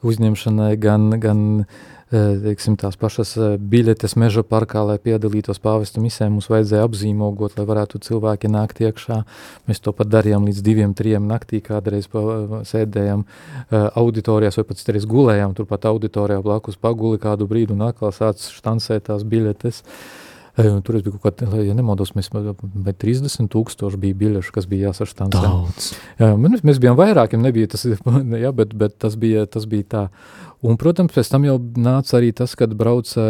uzņemšanai, 0.06 0.72
gan, 0.80 1.10
gan 1.20 1.42
eh, 1.60 2.38
teiksim, 2.46 2.78
tās 2.80 2.96
pašas 3.00 3.34
eh, 3.38 3.58
biļetes 3.60 4.16
meža 4.20 4.46
parkā, 4.48 4.86
lai 4.88 4.96
piedalītos 5.04 5.60
pāvesta 5.64 6.00
misē, 6.04 6.30
mums 6.32 6.48
vajadzēja 6.52 6.86
apzīmogot, 6.88 7.58
lai 7.60 7.66
varētu 7.68 8.00
cilvēki 8.06 8.52
nākt 8.54 8.80
iekšā. 8.86 9.20
Mēs 9.68 9.84
to 9.84 9.94
pat 9.98 10.12
darījām 10.14 10.48
līdz 10.48 10.64
diviem, 10.64 10.96
trijiem 10.96 11.28
naktī, 11.28 11.60
kādreiz 11.66 12.08
pa, 12.12 12.64
sēdējām 12.70 13.26
auditorijās 14.00 14.62
vai 14.62 14.68
pat 14.72 14.80
citreiz 14.80 15.10
gulējām 15.10 15.58
turpat 15.58 15.90
auditorijā 15.92 16.40
blakus 16.46 16.80
paguli 16.80 17.20
kādu 17.20 17.50
brīdu 17.50 17.76
un 17.76 17.90
atkal 17.92 18.16
sāc 18.16 18.48
štancēt 18.56 19.10
tās 19.12 19.28
biļetes. 19.28 19.84
Uh, 19.84 20.19
Tur 20.60 20.98
es 20.98 21.04
biju 21.06 21.16
kaut 21.16 21.40
kādā, 21.40 21.62
ja 21.64 21.76
nemaldos, 21.78 22.12
mēs 22.18 22.30
30 22.34 23.50
tūkstoši 23.54 24.00
bija 24.02 24.18
biļešu, 24.20 24.54
kas 24.56 24.68
bija 24.70 24.90
jāsaštāns. 24.90 25.36
Daudz. 25.36 25.90
Jā, 26.20 26.34
mēs 26.68 26.82
bijām 26.82 26.98
vairākiem, 27.00 27.42
nebija 27.46 27.72
tas, 27.72 27.86
jā, 28.46 28.52
bet, 28.56 28.76
bet 28.78 28.98
tas 29.00 29.16
bija, 29.20 29.46
tas 29.50 29.68
bija 29.70 29.88
tā. 29.94 30.04
Un, 30.60 30.76
protams, 30.76 31.14
pēc 31.16 31.30
tam 31.32 31.46
jau 31.48 31.54
nāca 31.80 32.18
arī 32.18 32.34
tas, 32.36 32.52
kad 32.60 32.74
brauca 32.76 33.24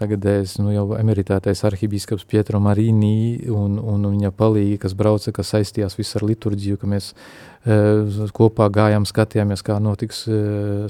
tagadējais, 0.00 0.56
nu 0.58 0.72
jau 0.74 0.88
emeritētais 0.98 1.62
arhibīskaps 1.68 2.26
Pietro 2.26 2.58
Marīnī 2.62 3.46
un, 3.54 3.76
un 3.78 4.08
viņa 4.10 4.32
palīgi, 4.34 4.80
kas 4.82 4.96
brauca, 4.98 5.30
kas 5.36 5.52
saistījās 5.54 5.94
visu 5.94 6.18
ar 6.18 6.26
liturģiju, 6.26 6.80
ka 6.80 6.90
mēs 6.90 7.12
e, 7.14 7.78
kopā 8.34 8.66
gājām, 8.74 9.06
skatījāmies, 9.06 9.62
kā 9.62 9.78
notiks 9.78 10.24
e, 10.26 10.40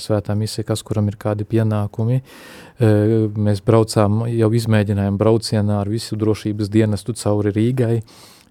svētā 0.00 0.32
misija, 0.32 0.64
kas 0.70 0.80
kuram 0.80 1.12
ir 1.12 1.20
kādi 1.20 1.44
pienākumi. 1.44 2.22
E, 2.24 2.94
mēs 3.36 3.60
braucām, 3.68 4.24
jau 4.32 4.48
izmēģinājām 4.48 5.20
braucienā 5.20 5.82
ar 5.82 5.92
visu 5.92 6.16
drošības 6.24 6.72
dienestu 6.72 7.12
cauri 7.20 7.52
Rīgai, 7.52 7.98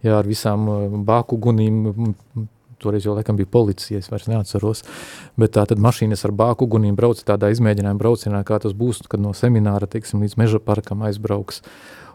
jā, 0.05 0.13
ar 0.13 0.29
visām 0.29 0.69
bāku 1.09 1.41
gunīm, 1.41 1.87
toreiz 2.84 3.07
jau 3.07 3.15
laikam 3.17 3.39
bija 3.39 3.49
policija, 3.53 4.03
es 4.03 4.11
vairs 4.11 4.29
neatceros, 4.31 4.84
bet 5.39 5.55
tā 5.57 5.65
tad 5.69 5.81
mašīnas 5.84 6.25
ar 6.27 6.36
bāku 6.43 6.67
uguniem 6.67 6.97
brauca 6.99 7.25
tādā 7.34 7.49
izmēģinājuma 7.55 8.01
braucienā, 8.01 8.43
kā 8.47 8.59
tas 8.63 8.75
būs, 8.77 9.05
kad 9.09 9.23
no 9.23 9.34
semināra, 9.38 9.89
teiksim, 9.89 10.23
līdz 10.23 10.39
meža 10.41 10.63
parkam 10.63 11.05
aizbrauks. 11.07 11.63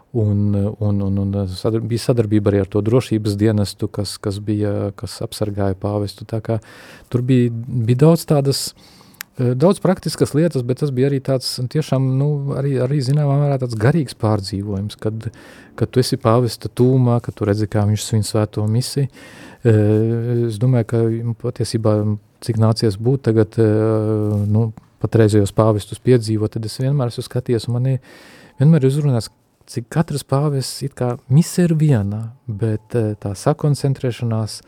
Un, 0.09 0.55
un, 0.81 1.01
un, 1.05 1.17
un 1.21 1.33
sadar, 1.53 1.83
bija 1.85 2.01
sadarbība 2.07 2.49
arī 2.49 2.63
ar 2.63 2.69
to 2.73 2.81
drošības 2.81 3.35
dienestu, 3.37 3.85
kas, 3.93 4.15
kas, 4.17 4.39
bija, 4.41 4.89
kas 4.97 5.19
apsargāja 5.21 5.77
pāvestu. 5.77 6.25
Tā 6.25 6.39
kā 6.41 6.57
tur 7.13 7.21
bija, 7.21 7.51
bija 7.53 8.07
daudz 8.07 8.25
tādas, 8.25 8.63
daudz 9.39 9.79
praktiskas 9.83 10.35
lietas, 10.35 10.65
bet 10.67 10.81
tas 10.83 10.93
bija 10.95 11.09
arī 11.09 11.21
tāds 11.23 11.51
tiešām, 11.71 12.05
nu, 12.19 12.29
arī, 12.59 12.75
arī 12.83 12.99
zināmā 13.05 13.37
mērā 13.41 13.59
tāds 13.61 13.77
garīgs 13.79 14.17
pārdzīvojums, 14.19 14.99
kad, 14.99 15.29
kad 15.79 15.91
tu 15.91 16.03
esi 16.03 16.19
pāvesta 16.19 16.71
tūmā, 16.71 17.21
kad 17.23 17.37
tu 17.37 17.47
redzi, 17.47 17.69
kā 17.71 17.85
viņš 17.87 18.05
svin 18.05 18.27
svēto 18.27 18.65
misiju, 18.69 19.07
Es 19.59 20.55
domāju, 20.59 20.85
ka 20.87 20.99
patiesībā, 21.41 21.95
cik 22.45 22.59
nācies 22.61 22.95
būt 22.95 23.25
tagad, 23.27 23.57
nu, 24.47 24.69
patreizējos 25.03 25.51
pāvestus 25.55 25.99
piedzīvot, 25.99 26.53
tad 26.55 26.67
es 26.67 26.79
vienmēr 26.79 27.11
esmu 27.11 27.25
skaties, 27.25 27.67
un 27.67 27.75
man 27.75 27.89
vienmēr 28.59 28.85
ir 28.85 28.87
uzrunās, 28.87 29.27
cik 29.69 29.89
katrs 29.91 30.23
pāvests 30.23 30.85
it 30.87 30.95
kā 30.97 31.17
mise 31.27 31.67
ir 31.67 31.75
viena, 31.75 32.31
bet 32.47 32.95
tā 32.95 33.33
sakoncentrēšanās 33.35 34.61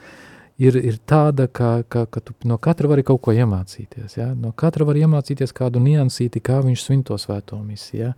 ir, 0.61 0.77
ir 0.77 0.97
tāda, 1.09 1.47
ka, 1.47 1.81
ka, 1.89 2.05
ka 2.05 2.23
tu 2.23 2.35
no 2.47 2.57
katra 2.61 2.89
vari 2.91 3.05
kaut 3.07 3.21
ko 3.25 3.33
iemācīties. 3.35 4.17
Ja? 4.19 4.31
No 4.37 4.53
katra 4.57 4.87
var 4.87 4.99
iemācīties 4.99 5.53
kādu 5.57 5.81
niansīti, 5.83 6.43
kā 6.43 6.61
viņš 6.65 6.85
svin 6.85 7.05
to 7.07 7.17
svēto 7.21 7.59
misiju. 7.63 7.99
Ja, 8.01 8.13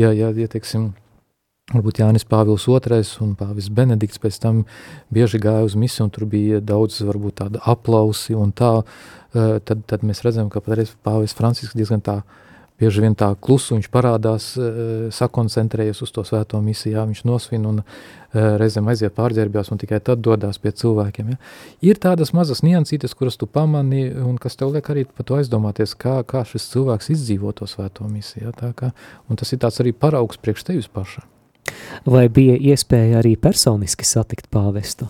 ja, 0.00 0.12
ja, 0.12 0.34
ja 0.44 0.50
teiksim, 0.50 0.92
Varbūt 1.72 2.02
Jānis 2.02 2.26
Pāvils 2.28 2.66
II 2.68 2.98
un 3.24 3.30
Pāvis 3.40 3.70
Benedikts 3.72 4.20
pēc 4.20 4.36
tam 4.42 4.58
bieži 5.08 5.38
gāja 5.40 5.64
uz 5.64 5.72
misiju, 5.80 6.04
un 6.04 6.10
tur 6.12 6.26
bija 6.28 6.58
daudz, 6.60 6.98
varbūt 7.00 7.38
tāda 7.38 7.62
aplausi, 7.64 8.34
un 8.36 8.52
tā, 8.52 8.82
eh, 9.32 9.54
tad, 9.64 9.80
tad 9.88 10.04
mēs 10.04 10.20
redzam, 10.26 10.50
ka 10.52 10.60
patreiz 10.60 10.92
Pāvis 11.00 11.32
Francisks 11.32 11.72
diezgan 11.72 12.04
tā 12.04 12.18
uh, 12.20 12.43
bieži 12.84 13.04
vien 13.04 13.16
tā 13.16 13.30
klusu 13.40 13.78
viņš 13.78 13.88
parādās, 13.92 14.50
e, 14.60 14.68
sakoncentrējas 15.14 16.02
uz 16.04 16.12
to 16.12 16.24
svēto 16.26 16.60
misiju, 16.60 16.98
jā, 16.98 17.04
viņš 17.08 17.22
nosvin 17.24 17.64
un 17.70 17.80
e, 17.80 17.84
reizēm 18.60 18.88
aiziet 18.92 19.14
pārģērbjās 19.16 19.72
un 19.72 19.80
tikai 19.80 20.02
tad 20.04 20.20
dodās 20.24 20.60
pie 20.60 20.74
cilvēkiem. 20.76 21.32
Ja. 21.34 21.40
Ir 21.90 22.00
tādas 22.02 22.34
mazas 22.36 22.62
niansītes, 22.66 23.16
kuras 23.16 23.40
tu 23.40 23.48
pamani 23.48 24.06
un 24.12 24.36
kas 24.40 24.58
tev 24.60 24.74
liek 24.74 24.90
arī 24.92 25.06
par 25.08 25.28
to 25.28 25.38
aizdomāties, 25.40 25.96
kā, 25.96 26.20
kā 26.28 26.44
šis 26.48 26.68
cilvēks 26.74 27.12
izdzīvo 27.16 27.54
to 27.56 27.68
svēto 27.70 28.08
misiju. 28.08 28.48
Ja, 28.48 28.56
tā 28.56 28.74
kā, 28.76 28.92
un 29.30 29.40
tas 29.40 29.54
ir 29.54 29.62
tāds 29.64 29.80
arī 29.80 29.94
paraugs 29.96 30.40
priekš 30.40 30.68
tevis 30.68 30.90
paša. 30.92 31.24
Vai 32.04 32.26
bija 32.28 32.58
iespēja 32.60 33.22
arī 33.22 33.38
personiski 33.40 34.04
satikt 34.04 34.50
pāvestu? 34.52 35.08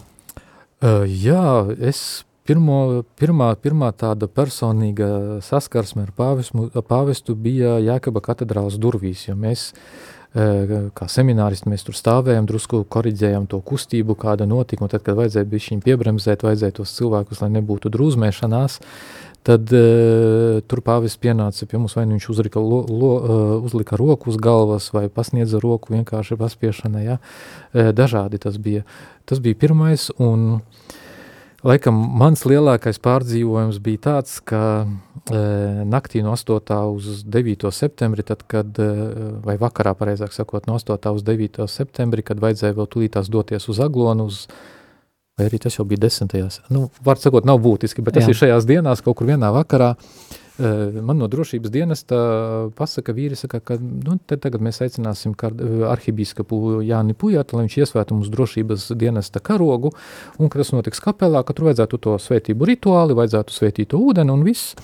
Uh, 0.85 1.03
jā, 1.09 1.75
es 1.83 2.23
Pirmo, 2.45 3.01
pirmā, 3.17 3.55
pirmā 3.57 3.87
tāda 3.97 4.27
personīga 4.29 5.07
saskarsme 5.41 6.03
ar 6.05 6.11
pāvestu, 6.13 6.67
pāvestu 6.85 7.33
bija 7.41 7.79
Jēkaba 7.81 8.21
katedrālas 8.27 8.77
durvīs, 8.77 9.23
jo 9.25 9.33
mēs, 9.33 9.71
e, 10.37 10.91
kā 10.93 11.09
semināristi, 11.09 11.71
mēs 11.73 11.87
tur 11.87 11.97
stāvējām, 11.97 12.45
drusku 12.45 12.83
koriģējām 12.85 13.47
to 13.49 13.63
kustību, 13.65 14.19
kāda 14.21 14.45
notika, 14.45 14.85
un 14.85 14.93
tad, 14.93 15.07
kad 15.07 15.17
vajadzēja 15.23 15.49
bišķiņ 15.55 15.81
piebremzēt, 15.89 16.45
vajadzēja 16.45 16.77
tos 16.83 16.93
cilvēkus, 16.99 17.41
lai 17.47 17.51
nebūtu 17.57 17.89
drūzmēšanās, 17.97 18.77
tad 19.49 19.73
uh, 19.73 20.61
tur 20.69 20.85
pāvis 20.85 21.17
pienāca 21.17 21.65
pie 21.65 21.81
mums, 21.81 21.97
vai 21.97 22.05
nu 22.05 22.19
viņš 22.19 22.31
uzrika, 22.37 22.61
lo, 22.61 22.85
lo, 22.85 23.15
uh, 23.17 23.57
uzlika 23.65 23.97
roku 23.97 24.29
uz 24.29 24.37
galvas, 24.37 24.93
vai 24.93 25.07
pasniedza 25.09 25.65
roku 25.65 25.97
vienkārši 25.97 26.37
paspiešana, 26.45 27.09
ja? 27.09 27.19
dažādi 27.73 28.37
tas 28.45 28.61
bija. 28.61 28.85
Tas 29.25 29.41
bija 29.41 29.57
pirmais, 29.57 30.11
un 30.21 30.61
Laikam 31.65 31.97
mans 32.21 32.43
lielākais 32.45 32.99
pārdzīvojums 33.01 33.79
bija 33.85 34.03
tāds, 34.11 34.37
ka 34.45 34.85
e, 34.85 35.39
naktī 35.89 36.21
no 36.21 36.35
8. 36.37 36.77
uz 36.93 37.23
9. 37.25 37.71
septembri, 37.73 38.25
tad, 38.27 38.43
kad, 38.51 38.77
e, 38.77 39.07
vai 39.47 39.57
vakarā, 39.61 39.95
pareizāk 39.97 40.37
sakot, 40.37 40.69
no 40.69 40.77
8. 40.77 41.15
uz 41.17 41.25
9. 41.25 41.65
septembri, 41.73 42.27
kad 42.27 42.43
vajadzēja 42.45 42.77
vēl 42.77 42.91
tūlītās 42.93 43.33
doties 43.33 43.69
uz 43.73 43.81
Aglonu, 43.81 44.29
uz, 44.29 44.45
vai 45.39 45.49
arī 45.49 45.63
tas 45.65 45.81
jau 45.81 45.89
bija 45.89 46.05
10. 46.05 46.61
Nu, 46.75 46.91
var 47.07 47.23
sakot, 47.23 47.49
nav 47.49 47.65
būtiski, 47.65 48.05
bet 48.05 48.19
tas 48.19 48.29
Jā. 48.29 48.35
ir 48.35 48.43
šajās 48.43 48.69
dienās 48.69 49.01
kaut 49.01 49.23
kur 49.23 49.33
vienā 49.33 49.49
vakarā. 49.57 49.95
E, 49.97 50.44
Man 50.55 51.19
no 51.19 51.27
drošības 51.27 51.73
dienesta 51.75 52.17
pasaka 52.79 53.11
vīri, 53.17 53.35
saka, 53.35 53.59
ka 53.59 53.75
nu, 53.81 54.15
tagad 54.31 54.63
mēs 54.63 54.79
aicināsim 54.85 55.33
arhibīskapu 55.91 56.79
Jāni 56.87 57.17
Pujātu, 57.19 57.59
lai 57.59 57.65
viņš 57.65 57.79
iesvētu 57.81 58.15
mums 58.15 58.31
drošības 58.31 58.93
dienesta 59.01 59.43
karogu, 59.43 59.91
un 60.39 60.53
ka 60.53 60.61
tas 60.63 60.71
notiks 60.71 61.03
kapelā, 61.03 61.43
ka 61.43 61.57
tur 61.59 61.73
vajadzētu 61.73 61.99
to 62.07 62.15
svētību 62.23 62.71
rituāli, 62.71 63.19
vajadzētu 63.19 63.57
svētīt 63.57 63.91
to 63.91 63.99
ūdeni 63.99 64.31
un 64.31 64.47
viss. 64.47 64.79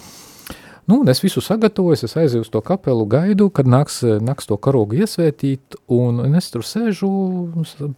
Nu, 0.91 1.05
es 1.07 1.23
visu 1.23 1.39
sagatavoju, 1.45 2.03
es 2.03 2.18
aizēju 2.18 2.43
uz 2.43 2.51
to 2.51 2.59
kapelu, 2.66 3.07
gaidu, 3.07 3.47
kad 3.55 3.68
nāks, 3.71 4.01
nāks 4.03 4.51
to 4.51 4.59
karogu 4.59 4.99
iesvētīt, 5.05 5.79
un 5.87 6.35
es 6.35 6.51
tur 6.51 6.66
sēžu, 6.66 7.11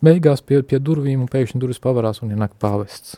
beigās 0.04 0.44
pie, 0.44 0.60
pie 0.60 0.76
durvīm, 0.76 1.24
un 1.24 1.32
pēkšņi 1.32 1.62
durvis 1.62 1.80
pavarās, 1.80 2.20
un 2.20 2.36
ienāk 2.36 2.58
pāvests. 2.60 3.16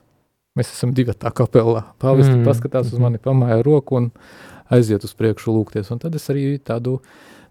Mēs 0.54 0.70
esam 0.70 0.92
divi 0.94 1.10
tā 1.18 1.32
kapelā. 1.34 1.80
Pāvis 1.98 2.28
mm. 2.30 2.44
paskatās 2.46 2.92
uz 2.94 3.00
mani, 3.02 3.18
pamāja 3.18 3.58
roku 3.66 3.96
un 3.98 4.12
aiziet 4.70 5.02
uz 5.02 5.14
priekšu 5.18 5.50
lūgties. 5.50 5.90
Un 5.90 5.98
tad 6.02 6.14
es 6.14 6.28
arī 6.30 6.44
tādu, 6.62 7.00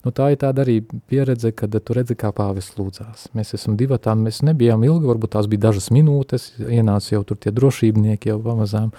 nu 0.08 0.14
tā 0.16 0.30
ir 0.32 0.40
tāda 0.40 0.64
arī 0.64 0.78
pieredze, 1.12 1.52
kad 1.52 1.76
tu 1.76 1.98
redzi, 1.98 2.16
kā 2.16 2.32
pāvis 2.36 2.72
lūdzās. 2.78 3.28
Mēs 3.36 3.52
esam 3.58 3.76
divi 3.80 4.00
tā, 4.00 4.16
mēs 4.16 4.40
nebijām 4.48 4.86
ilgi, 4.88 5.10
varbūt 5.12 5.36
tās 5.36 5.52
bija 5.52 5.66
dažas 5.68 5.92
minūtes, 5.92 6.54
ienāca 6.64 7.18
jau 7.18 7.26
tur 7.28 7.42
tie 7.44 7.52
drošībnieki 7.52 8.32
jau 8.32 8.40
pamazām, 8.46 8.94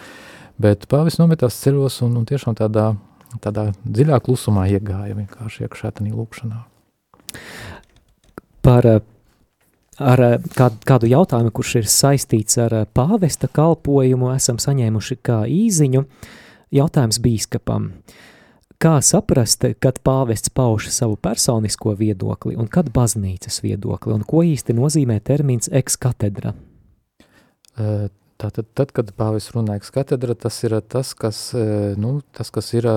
bet 0.61 0.85
pāvis 0.93 1.17
nometās 1.23 1.57
ceļos 1.65 2.03
un, 2.05 2.21
un 2.21 2.29
tiešām 2.29 2.61
tādā, 2.61 2.91
tādā 3.41 3.71
dziļā 3.89 4.21
klusumā 4.29 4.69
iegāja 4.77 5.17
vienkārši 5.17 5.65
iekšā 5.65 5.95
tanī 5.97 6.13
lūkšanā. 6.13 6.61
Par 8.65 8.93
ar 10.03 10.23
eh, 10.23 10.37
kādu, 10.57 10.81
kādu 10.87 11.11
jautājumu, 11.11 11.53
kurš 11.55 11.75
ir 11.83 11.91
saistīts 11.91 12.59
ar 12.63 12.75
eh, 12.81 12.87
pāvesta 12.87 13.49
kalpojumu, 13.53 14.33
esam 14.35 14.59
saņēmuši 14.63 15.19
kā 15.25 15.45
īziņu. 15.51 16.05
Jautājums 16.75 17.21
bīskapam. 17.23 17.93
Kā 18.83 18.97
saprast, 19.05 19.63
kad 19.81 20.01
pāvests 20.05 20.51
pauž 20.53 20.89
savu 20.93 21.15
personisko 21.23 21.95
viedokli 21.97 22.57
un 22.59 22.67
kad 22.69 22.91
baznīcas 22.93 23.61
viedokli, 23.63 24.13
un 24.17 24.25
ko 24.27 24.43
īsti 24.45 24.75
nozīmē 24.77 25.21
termins 25.25 25.71
ex 25.73 25.97
katedra? 26.01 26.53
Eh, 27.79 28.09
tātad, 28.43 28.67
tad, 28.75 28.91
kad 28.97 29.15
pāvests 29.17 29.55
runā 29.55 29.79
ex 29.79 29.95
katedra, 29.95 30.35
tas 30.35 30.59
ir 30.67 30.75
tas, 30.91 31.15
kas, 31.15 31.47
nu, 32.01 32.19
tas, 32.35 32.51
kas 32.53 32.75
ir, 32.75 32.91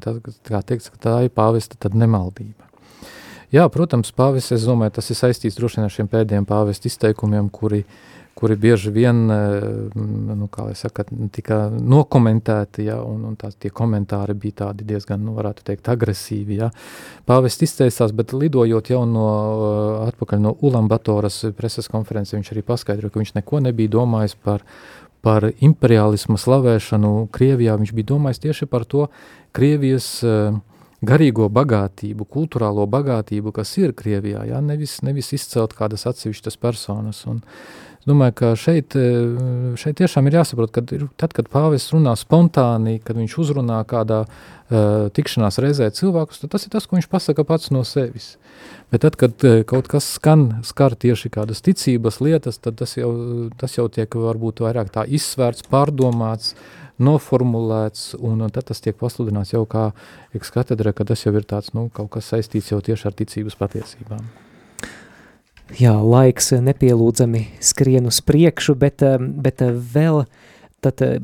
tā, 0.00 0.16
kā 0.48 0.64
teiks, 0.66 0.88
ka 0.94 1.04
tā 1.04 1.14
ir 1.28 1.36
pāvesta 1.36 1.92
nemaldība. 1.92 2.69
Jā, 3.50 3.64
protams, 3.66 4.12
pāvis, 4.14 4.52
es 4.54 4.62
domāju, 4.62 4.94
tas 5.00 5.10
ir 5.10 5.16
saistīts 5.18 5.56
droši 5.58 5.80
vien 5.80 5.88
ar 5.88 5.90
šiem 5.90 6.08
pēdējiem 6.10 6.44
pāvesta 6.46 6.86
izteikumiem, 6.86 7.48
kuri, 7.50 7.80
kuri 8.38 8.56
bieži 8.62 8.92
vien, 8.94 9.24
eh, 9.26 9.66
nu, 9.98 10.46
kā 10.54 10.68
lai 10.68 10.76
saka, 10.78 11.02
tika 11.34 11.64
nokomentēti, 11.74 12.84
ja, 12.86 13.00
un, 13.02 13.24
un 13.26 13.34
tās 13.40 13.58
tie 13.58 13.72
komentāri 13.74 14.38
bija 14.38 14.60
tādi 14.62 14.86
diezgan, 14.92 15.24
nu, 15.26 15.34
varētu 15.34 15.66
teikt, 15.66 15.90
agresīvi, 15.90 16.60
ja. 16.62 16.70
Pāvests 17.26 17.66
izteicās, 17.66 18.14
bet 18.14 18.36
lidojot 18.38 18.92
jau 18.94 19.02
no, 19.10 19.26
eh, 19.26 20.06
atpakaļ 20.12 20.46
no 20.46 20.54
Ulambatoras 20.62 21.42
preses 21.58 21.90
konferences, 21.90 22.38
viņš 22.38 22.54
arī 22.54 22.62
paskaidroja, 22.70 23.10
ka 23.10 23.24
viņš 23.24 23.36
neko 23.42 23.64
nebija 23.66 23.96
domājis 23.98 24.38
par, 24.38 24.62
par 25.26 25.50
imperialisma 25.58 26.38
slavēšanu 26.38 27.26
Krievijā, 27.34 27.74
viņš 27.82 27.98
bija 27.98 28.14
domājis 28.14 28.46
tieši 28.46 28.70
par 28.70 28.86
to 28.86 29.10
Krievijas 29.50 30.20
uh, 30.22 30.54
garīgo 31.06 31.48
bagātību, 31.52 32.26
kultūrālo 32.28 32.86
bagātību, 32.90 33.54
kas 33.56 33.72
ir 33.80 33.94
Krievijā, 33.96 34.44
ja? 34.50 34.60
nevis, 34.64 34.98
nevis 35.06 35.32
izcelt 35.36 35.74
kādas 35.78 36.04
atsevišķas 36.10 36.58
personas. 36.60 37.22
Un 37.30 37.40
es 37.40 38.08
domāju, 38.08 38.36
ka 38.36 38.52
šeit, 38.60 38.96
eh, 39.00 39.76
šeit 39.80 40.00
tiešām 40.00 40.28
ir 40.28 40.40
jāsaprot, 40.40 40.72
ka 40.74 40.84
ir, 40.96 41.08
tad, 41.20 41.32
kad 41.36 41.48
pāvests 41.52 41.94
runā 41.96 42.12
spontāni, 42.20 42.98
kad 43.04 43.16
viņš 43.16 43.36
uzrunā 43.40 43.80
kādā 43.88 44.26
uh, 44.26 45.08
tikšanās 45.16 45.58
reizē 45.64 45.88
cilvēkus, 45.90 46.42
tad 46.42 46.52
tas 46.52 46.66
ir 46.66 46.74
tas, 46.74 46.84
ko 46.86 46.98
viņš 46.98 47.08
pasaka 47.10 47.44
pats 47.48 47.72
no 47.74 47.80
sevis. 47.82 48.36
Bet 48.92 49.02
tad, 49.06 49.16
kad 49.20 49.40
uh, 49.48 49.62
kaut 49.64 49.88
kas 49.90 50.06
skan, 50.18 50.60
skar 50.68 50.94
tieši 51.00 51.32
kādas 51.32 51.64
ticības 51.64 52.20
lietas, 52.20 52.60
tad 52.60 52.76
tas 52.78 52.94
jau, 52.98 53.48
tas 53.58 53.74
jau 53.78 53.88
tiek 53.88 54.14
varbūt 54.14 54.62
vairāk 54.62 54.92
tā 54.94 55.06
izsvērts, 55.08 55.66
pārdomāts, 55.72 56.52
uh, 56.54 56.80
noformulēts, 57.02 58.14
un, 58.20 58.40
un 58.44 58.52
tad 58.52 58.68
tas 58.70 58.82
tiek 58.84 58.96
pasludināts 59.00 59.54
jau 59.54 59.64
kā 59.68 59.90
ekskatedra, 60.36 60.92
ka 60.96 61.08
tas 61.08 61.24
jau 61.26 61.34
ir 61.36 61.48
tāds, 61.48 61.72
nu, 61.76 61.88
kaut 61.94 62.12
kas 62.16 62.30
saistīts 62.32 62.70
jau 62.72 62.80
tieši 62.84 63.10
ar 63.10 63.18
ticības 63.18 63.58
patiesībām. 63.60 64.22
Jā, 65.78 65.92
laiks 66.02 66.50
nepielūdzami 66.66 67.44
skrien 67.62 68.08
uz 68.10 68.18
priekšu, 68.26 68.74
bet, 68.78 69.04
eh, 69.06 69.18
bet 69.20 69.62
eh, 69.62 69.70
vēl 69.70 70.24
tad 70.84 71.02
eh, 71.04 71.16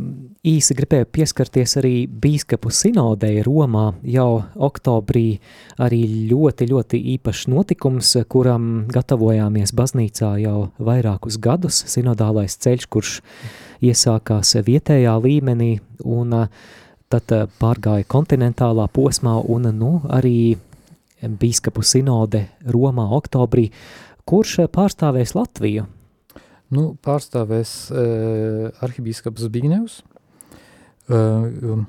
īsi 0.47 0.77
gribēju 0.77 1.09
pieskarties 1.13 1.77
arī 1.81 1.95
bīskapu 2.07 2.71
sinodei 2.75 3.43
Romā 3.47 3.89
jau 4.07 4.45
oktobrī 4.69 5.39
arī 5.83 6.03
ļoti, 6.31 6.69
ļoti 6.71 7.01
īpašs 7.17 7.47
notikums, 7.53 8.15
kuram 8.33 8.87
gatavojāmies 8.93 9.75
baznīcā 9.77 10.35
jau 10.45 10.69
vairākus 10.79 11.41
gadus, 11.43 11.83
sinodālais 11.91 12.59
ceļš, 12.63 12.89
kurš 12.93 13.17
iesākās 13.85 14.57
vietējā 14.67 15.17
līmenī 15.23 15.77
un 16.05 16.37
tad 17.13 17.35
pārgāja 17.61 18.07
kontinentālā 18.11 18.89
posmā 18.93 19.37
un 19.53 19.71
nu, 19.77 19.93
arī 20.11 20.57
bīskapu 21.23 21.85
sinode 21.87 22.47
Romā 22.67 23.07
oktobrī, 23.17 23.71
kurš 24.27 24.67
pārstāvēs 24.75 25.37
Latviju? 25.37 25.87
Nu, 26.75 26.89
pārstāvēs 27.05 27.73
uh, 27.93 28.67
arhibīskaps 28.83 29.47
Zbignevs. 29.47 30.01
Uh, 31.07 31.85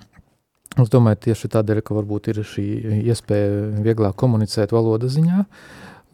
es 0.77 0.91
domāju, 0.93 1.21
tieši 1.29 1.49
tādēļ, 1.55 1.81
ka 1.81 1.97
varbūt 1.97 2.29
ir 2.29 2.43
šī 2.45 2.65
iespēja 3.09 3.81
vieglāk 3.81 4.17
komunicēt 4.21 4.75
valoda 4.75 5.09
ziņā, 5.09 5.45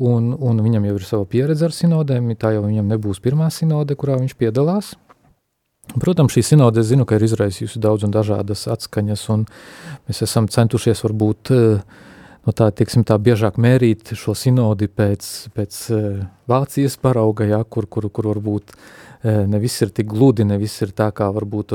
un, 0.08 0.32
un 0.32 0.62
viņam 0.64 0.88
jau 0.88 0.96
ir 0.96 1.08
sava 1.08 1.28
pieredze 1.28 1.68
ar 1.68 1.76
sinodēm, 1.76 2.32
tā 2.40 2.54
jau 2.56 2.64
viņam 2.64 2.94
nebūs 2.96 3.20
pirmā 3.24 3.50
sinode, 3.52 3.98
kurā 4.00 4.16
viņš 4.22 4.38
piedalās. 4.40 4.94
Protams, 6.00 6.32
šī 6.32 6.46
sinode, 6.48 6.80
es 6.80 6.88
zinu, 6.94 7.04
ka 7.04 7.18
ir 7.20 7.26
izraisījusi 7.28 7.82
daudz 7.84 8.06
un 8.08 8.14
dažādas 8.16 8.64
atskaņas, 8.72 9.24
un 9.36 9.44
mēs 10.08 10.24
esam 10.24 10.48
centušies 10.48 11.04
varbūt 11.04 11.52
eh, 11.52 12.06
no 12.46 12.56
tā, 12.56 12.70
tieksim, 12.76 13.06
tā 13.08 13.18
biežāk 13.22 13.60
mērīt 13.62 14.16
šo 14.20 14.36
sinodi 14.38 14.90
pēc, 14.92 15.30
pēc 15.56 15.80
Vācijas 16.50 17.00
parauga, 17.02 17.48
ja, 17.48 17.64
kur, 17.64 17.88
kur, 17.88 18.10
kur 18.14 18.34
varbūt 18.34 18.76
ne 19.24 19.60
viss 19.64 19.82
ir 19.82 19.92
tik 19.96 20.10
gludi, 20.12 20.44
ne 20.44 20.58
viss 20.60 20.82
ir 20.84 20.92
tā, 20.96 21.08
kā 21.16 21.30
varbūt 21.32 21.72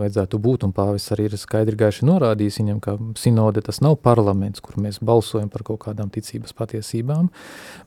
vajadzētu 0.00 0.40
būt, 0.42 0.66
un 0.66 0.74
pāvis 0.74 1.06
arī 1.14 1.28
ir 1.28 1.38
skaidri 1.38 1.78
gaiši 1.78 2.08
norādījis 2.08 2.58
viņam, 2.58 2.80
ka 2.82 2.96
sinode 3.20 3.62
tas 3.62 3.78
nav 3.84 4.00
parlaments, 4.02 4.62
kur 4.64 4.80
mēs 4.82 4.98
balsojam 4.98 5.46
par 5.52 5.62
kaut 5.68 5.84
kādām 5.86 6.10
ticības 6.10 6.56
patiesībām, 6.58 7.30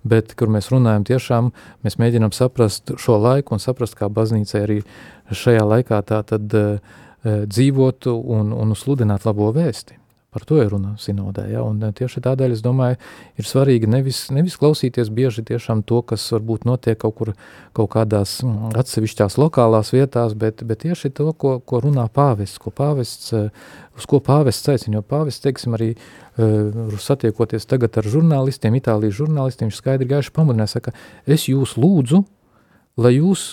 bet 0.08 0.32
kur 0.40 0.52
mēs 0.56 0.72
runājam 0.72 1.04
tiešām, 1.12 1.52
mēs 1.84 2.00
mēģinām 2.00 2.32
saprast 2.36 2.96
šo 2.96 3.20
laiku 3.20 3.58
un 3.58 3.64
saprast, 3.64 4.00
kā 4.00 4.08
baznīca 4.08 4.64
arī 4.64 4.80
šajā 5.28 5.68
laikā 5.68 6.00
tā 6.08 6.24
tad 6.32 6.56
dzīvotu 7.22 8.16
un, 8.16 8.56
un 8.56 8.78
sludināt 8.80 9.28
labo 9.28 9.52
vēsti. 9.54 10.01
Par 10.32 10.46
to 10.48 10.62
ir 10.64 10.70
runa 10.72 10.94
sinodē. 10.96 11.44
Ja? 11.52 11.60
Un 11.68 11.82
tieši 11.92 12.22
tādēļ 12.24 12.54
es 12.56 12.62
domāju, 12.64 12.96
ir 13.36 13.48
svarīgi 13.50 13.90
nevis, 13.92 14.22
nevis 14.32 14.54
klausīties 14.56 15.10
bieži 15.12 15.44
to, 15.44 15.98
kas 16.08 16.24
varbūt 16.32 16.64
notiek 16.64 16.96
kaut 17.02 17.16
kur 17.18 17.32
kaut 17.76 17.90
kādās 17.92 18.38
atsevišķās 18.80 19.36
lokālās 19.36 19.92
vietās, 19.92 20.32
bet, 20.32 20.64
bet 20.64 20.86
tieši 20.86 21.12
to, 21.12 21.34
ko, 21.36 21.58
ko 21.60 21.82
runā 21.84 22.06
pāvests, 22.08 22.62
ko 22.64 22.72
pāvests, 22.72 23.34
uz 24.00 24.08
ko 24.08 24.22
pāvests 24.24 24.72
aicina. 24.72 25.02
Jo 25.02 25.04
pāvests, 25.04 25.44
teiksim, 25.44 25.76
arī 25.76 25.90
uh, 25.98 26.96
satiekoties 26.96 27.68
tagad 27.68 28.00
ar 28.00 28.08
žurnālistiem, 28.08 28.78
Itālijas 28.80 29.18
žurnālistiem, 29.20 29.68
viņš 29.68 29.82
skaidri 29.84 30.08
gaiši 30.14 30.32
pamudināja, 30.32 30.78
saka, 30.78 30.94
es 31.28 31.50
jūs 31.52 31.76
lūdzu, 31.76 32.22
lai 33.04 33.18
jūs 33.18 33.50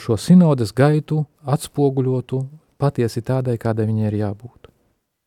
šo 0.00 0.16
sinodas 0.16 0.72
gaitu 0.72 1.26
atspoguļotu 1.44 2.40
patiesi 2.80 3.20
tādai, 3.20 3.58
kādai 3.60 3.90
viņai 3.92 4.08
ir 4.08 4.18
jābūt 4.24 4.65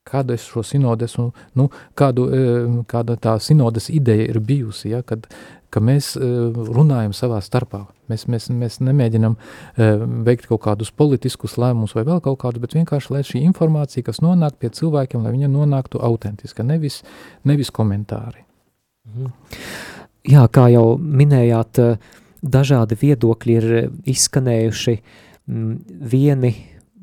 kāda 0.10 0.36
es 0.38 0.48
šo 0.50 0.64
sinodes, 0.66 1.16
un, 1.22 1.32
nu, 1.58 1.70
kādu, 1.98 2.28
e, 2.30 2.44
kāda 2.90 3.18
tā 3.22 3.38
sinodes 3.44 3.90
ideja 3.94 4.28
ir 4.30 4.40
bijusi, 4.44 4.92
ja, 4.94 5.02
kad, 5.06 5.28
ka 5.74 5.82
mēs 5.84 6.12
e, 6.18 6.30
runājam 6.70 7.14
savā 7.16 7.40
starpā. 7.46 7.86
Mēs, 8.10 8.26
mēs, 8.32 8.50
mēs 8.50 8.80
nemēģinam 8.82 9.36
e, 9.38 9.90
veikt 10.28 10.50
kaut 10.50 10.64
kādus 10.66 10.92
politiskus 10.92 11.60
lēmumus 11.62 11.94
vai 11.98 12.06
vēl 12.08 12.24
kaut 12.26 12.40
kādus, 12.42 12.64
bet 12.64 12.78
vienkārši, 12.78 13.14
lai 13.14 13.24
šī 13.28 13.44
informācija, 13.46 14.06
kas 14.08 14.24
nonāk 14.26 14.58
pie 14.62 14.74
cilvēkiem, 14.74 15.26
lai 15.26 15.36
viņa 15.36 15.52
nonāktu 15.54 16.02
autentiska, 16.06 16.66
nevis, 16.66 17.04
nevis 17.46 17.72
komentāri. 17.76 18.46
Mhm. 19.10 19.34
Jā, 20.30 20.44
kā 20.52 20.68
jau 20.70 20.98
minējāt, 21.00 21.80
dažādi 22.44 22.98
viedokļi 23.00 23.54
ir 23.56 23.68
izskanējuši. 24.12 24.96
Vieni 26.12 26.52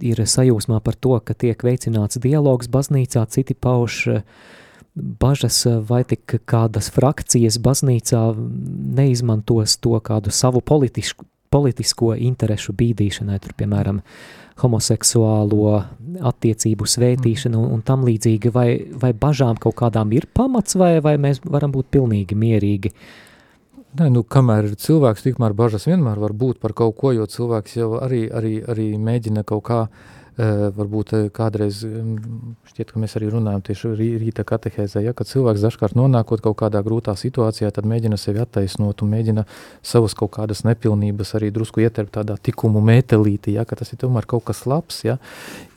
ir 0.00 0.20
sajūsmā 0.20 0.80
par 0.84 0.96
to, 0.98 1.16
ka 1.20 1.34
tiek 1.34 1.62
veicināts 1.64 2.20
dialogs 2.22 2.68
baznīcā, 2.72 3.24
citi 3.32 3.54
pauž 3.54 4.00
eh, 4.12 4.22
bažas, 4.94 5.62
eh, 5.66 5.78
vai 5.88 6.02
tik 6.08 6.38
kādas 6.48 6.90
frakcijas 6.92 7.58
baznīcā 7.62 8.22
neizmantos 8.98 9.78
to 9.80 9.98
kādu 10.00 10.32
savu 10.34 10.60
politisku, 10.60 11.26
politisko 11.50 12.14
interešu 12.18 12.74
bīdīšanai, 12.76 13.38
tur, 13.40 13.54
piemēram, 13.56 14.00
homoseksuālo 14.60 15.76
attiecību 16.26 16.88
svētīšanu 16.88 17.60
un, 17.60 17.76
un 17.76 17.84
tam 17.84 18.06
līdzīgi, 18.08 18.50
vai, 18.52 18.68
vai 18.96 19.12
bažām 19.12 19.60
kaut 19.60 19.76
kādām 19.78 20.12
ir 20.16 20.26
pamats, 20.32 20.76
vai, 20.80 20.96
vai 21.04 21.14
mēs 21.20 21.42
varam 21.44 21.74
būt 21.74 21.90
pilnīgi 21.92 22.38
mierīgi 22.40 22.92
uh, 22.92 23.25
Nē, 23.96 24.10
nu, 24.12 24.20
kamēr 24.28 24.66
ir 24.68 24.74
cilvēks, 24.82 25.22
tikmēr 25.24 25.54
bažas 25.56 25.86
vienmēr 25.88 26.18
var 26.20 26.34
būt 26.36 26.58
par 26.60 26.74
kaut 26.76 26.98
ko, 27.00 27.14
jo 27.16 27.24
cilvēks 27.30 27.76
jau 27.78 27.94
arī, 28.02 28.26
arī, 28.28 28.58
arī 28.68 28.90
mēģina 29.00 29.44
kaut 29.48 29.62
kā, 29.70 29.78
uh, 29.86 30.16
varbūt 30.36 31.14
kādreiz, 31.32 31.78
šķiet, 32.68 32.90
ka 32.92 33.00
mēs 33.00 33.16
arī 33.16 33.30
runājam 33.32 33.62
tieši 33.64 33.92
rīta 34.20 34.44
katehēzē, 34.44 35.00
ja, 35.06 35.14
kad 35.16 35.30
cilvēks 35.30 35.62
dažkārt 35.64 35.96
nonākot 35.96 36.42
kaut 36.44 36.58
kādā 36.60 36.82
grūtā 36.84 37.14
situācijā, 37.16 37.70
tad 37.72 37.88
mēģina 37.88 38.18
sevi 38.20 38.42
attaisnot 38.44 39.00
un 39.00 39.12
mēģina 39.14 39.46
savas 39.80 40.12
kaut 40.18 40.34
kādas 40.36 40.60
nepilnības 40.68 41.32
arī 41.38 41.48
drusku 41.54 41.80
ieterpt 41.86 42.18
tādā 42.18 42.36
tikumu 42.36 42.84
mētelīti, 42.84 43.56
ja, 43.56 43.64
ka 43.64 43.80
tas 43.80 43.94
ir 43.94 44.02
tomēr 44.02 44.28
kaut 44.28 44.44
kas 44.50 44.66
labs, 44.68 45.00
ja. 45.08 45.16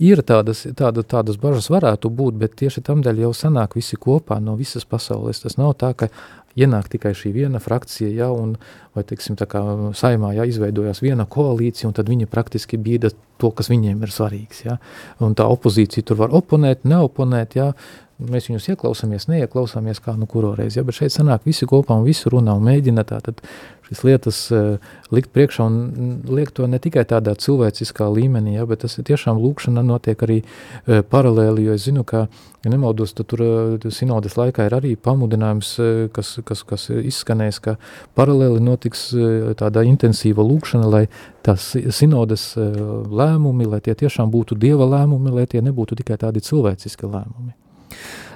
Ir 0.03 0.25
tādas, 0.27 0.65
tāda, 0.75 1.05
tādas 1.07 1.39
bažas 1.39 1.71
varētu 1.71 2.11
būt, 2.11 2.35
bet 2.43 2.59
tieši 2.59 2.83
tamdēļ 2.83 3.23
jau 3.29 3.31
sanāk 3.45 3.79
visi 3.79 3.95
kopā 3.95 4.41
no 4.43 4.59
visas 4.59 4.83
pasaules. 4.83 5.39
Tas 5.39 5.55
nav 5.55 5.77
tā, 5.79 5.93
ka 5.95 6.11
ienāk 6.59 6.89
tikai 6.93 7.13
šī 7.17 7.31
viena 7.35 7.61
frakcija, 7.63 8.09
ja, 8.15 8.29
un, 8.35 8.55
vai, 8.97 9.05
teiksim, 9.07 9.37
tā 9.39 9.47
kā 9.49 9.63
saimā, 9.97 10.33
ja, 10.37 10.47
izveidojās 10.49 11.01
viena 11.05 11.27
koalīcija, 11.29 11.89
un 11.89 11.97
tad 11.97 12.11
viņi 12.11 12.29
praktiski 12.31 12.79
bīda 12.81 13.13
to, 13.39 13.53
kas 13.55 13.71
viņiem 13.71 14.03
ir 14.03 14.13
svarīgs, 14.13 14.65
ja, 14.67 14.77
un 15.23 15.35
tā 15.39 15.47
opozīcija 15.49 16.09
tur 16.09 16.21
var 16.23 16.35
oponēt, 16.35 16.85
neoponēt, 16.89 17.57
ja, 17.59 17.71
mēs 18.19 18.49
viņus 18.49 18.67
ieklausāmies, 18.73 19.27
neieklausāmies 19.31 20.01
kā 20.03 20.13
nu 20.19 20.27
kuroreiz, 20.29 20.75
ja, 20.75 20.83
bet 20.87 20.97
šeit 20.97 21.13
sanāk 21.15 21.45
visi 21.47 21.67
kopā 21.69 21.95
un 21.99 22.07
visu 22.07 22.31
runā 22.33 22.55
un 22.57 22.65
mēģina 22.67 23.05
tātad 23.07 23.39
šīs 23.87 24.01
lietas 24.05 24.39
uh, 24.53 24.89
likt 25.13 25.31
priekšā 25.33 25.65
un 25.65 26.19
liek 26.29 26.51
to 26.55 26.67
ne 26.69 26.77
tikai 26.81 27.05
tādā 27.09 27.33
cilvēciskā 27.39 28.09
līmenī, 28.11 28.57
ja, 28.57 28.65
bet 28.69 28.83
tas 28.83 28.97
ir 28.99 29.07
tiešām 29.07 29.39
lūkšana 29.41 29.83
notiek 29.85 30.19
arī 30.27 30.41
uh, 30.43 30.99
paralēli, 31.09 31.65
jo 31.69 31.77
es 31.77 31.85
zinu, 31.87 32.03
ka, 32.07 32.25
ja 32.65 32.73
nemaldos, 32.73 33.15
tad 33.17 33.29
tur 33.31 33.45
uh, 33.45 33.87
sinodas 33.93 34.35
laikā 34.39 34.67
ir 34.67 34.75
arī 34.77 34.93
pamudinājums, 34.99 35.71
uh, 35.79 36.03
kas, 36.13 36.35
kas, 36.45 36.65
kas 36.67 36.89
izskanēs, 36.99 37.61
ka 37.63 37.77
paralēli 38.19 38.61
notiks 38.67 39.07
uh, 39.15 39.55
tāda 39.59 39.85
intensīva 39.87 40.43
lūkšana, 40.45 40.91
lai 40.91 41.05
tās 41.45 41.71
sinodas 41.95 42.51
uh, 42.59 42.67
lēmumi, 43.07 43.69
lai 43.71 43.81
tie 43.85 43.95
tiešām 43.97 44.29
būtu 44.33 44.59
dieva 44.59 44.91
lēmumi, 44.97 45.33
lai 45.39 45.47
tie 45.49 45.63
nebūtu 45.65 45.97
tikai 46.03 46.19
tādi 46.19 46.43
cilvēciski 46.45 47.09
lēmumi. 47.09 47.55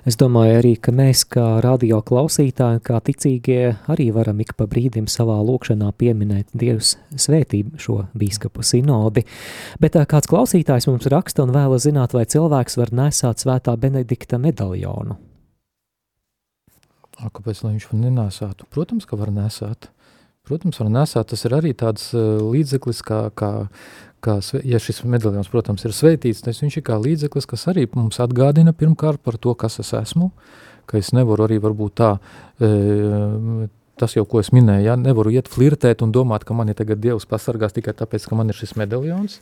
Es 0.03 0.17
domāju 0.19 0.57
arī, 0.59 0.73
ka 0.83 0.91
mēs 0.91 1.23
kā 1.31 1.45
radio 1.63 2.01
klausītāji, 2.03 2.81
kā 2.83 2.99
ticīgie, 3.07 3.75
arī 3.87 4.09
varam 4.11 4.41
ik 4.43 4.51
pa 4.59 4.67
brīdim 4.67 5.07
savā 5.07 5.37
lūkšanā 5.47 5.93
pieminēt 5.95 6.51
Dievs 6.51 6.97
svētību 7.15 7.79
šo 7.79 7.99
bīskapu 8.11 8.65
sinodi. 8.67 9.23
Bet 9.79 9.95
kāds 10.11 10.27
klausītājs 10.27 10.89
mums 10.91 11.07
raksta 11.13 11.45
un 11.47 11.55
vēlas 11.55 11.87
zināt, 11.87 12.15
vai 12.17 12.25
cilvēks 12.27 12.75
var 12.81 12.91
nesāt 12.91 13.45
svētā 13.45 13.77
Benedikta 13.79 14.41
medaļonu. 14.43 15.15
Kāpēc 17.23 17.63
viņš 17.63 17.89
to 17.91 17.99
nenēsātu? 18.03 18.67
Protams, 18.73 19.07
ka 19.07 19.15
var 19.19 19.31
nesāt. 19.31 19.87
Protams, 20.43 20.79
var 20.81 20.89
nesāt. 20.91 21.29
Tas 21.31 21.45
ir 21.47 21.55
arī 21.55 21.71
tāds 21.77 22.09
līdzeklis, 22.13 22.99
kā, 23.07 23.19
kā, 23.39 23.51
kā, 24.23 24.37
ja 24.67 24.79
šis 24.81 25.03
medaļons, 25.09 25.51
protams, 25.51 25.83
ir 25.85 25.95
svētīts, 25.95 26.43
tad 26.45 26.57
viņš 26.59 26.79
ir 26.79 26.85
kā 26.87 26.97
līdzeklis, 27.01 27.47
kas 27.49 27.67
arī 27.71 27.85
mums 27.95 28.21
atgādina 28.23 28.73
pirmkārt 28.75 29.21
par 29.23 29.37
to, 29.41 29.55
kas 29.59 29.79
es 29.83 29.93
esmu, 29.97 30.31
ka 30.89 30.99
es 30.99 31.13
nevaru 31.15 31.47
arī 31.47 31.59
varbūt 31.63 31.97
tā, 31.99 32.11
e, 32.59 33.67
tas 33.99 34.15
jau, 34.17 34.25
ko 34.29 34.41
es 34.43 34.51
minēju, 34.55 34.87
ja, 34.87 34.97
nevaru 34.99 35.33
iet 35.35 35.51
flirtēt 35.51 36.03
un 36.05 36.13
domāt, 36.15 36.47
ka 36.47 36.55
mani 36.57 36.75
tagad 36.77 37.01
Dievs 37.03 37.27
pasargās 37.29 37.75
tikai 37.75 37.95
tāpēc, 37.99 38.27
ka 38.27 38.39
man 38.39 38.51
ir 38.51 38.57
šis 38.57 38.75
medaļons. 38.79 39.37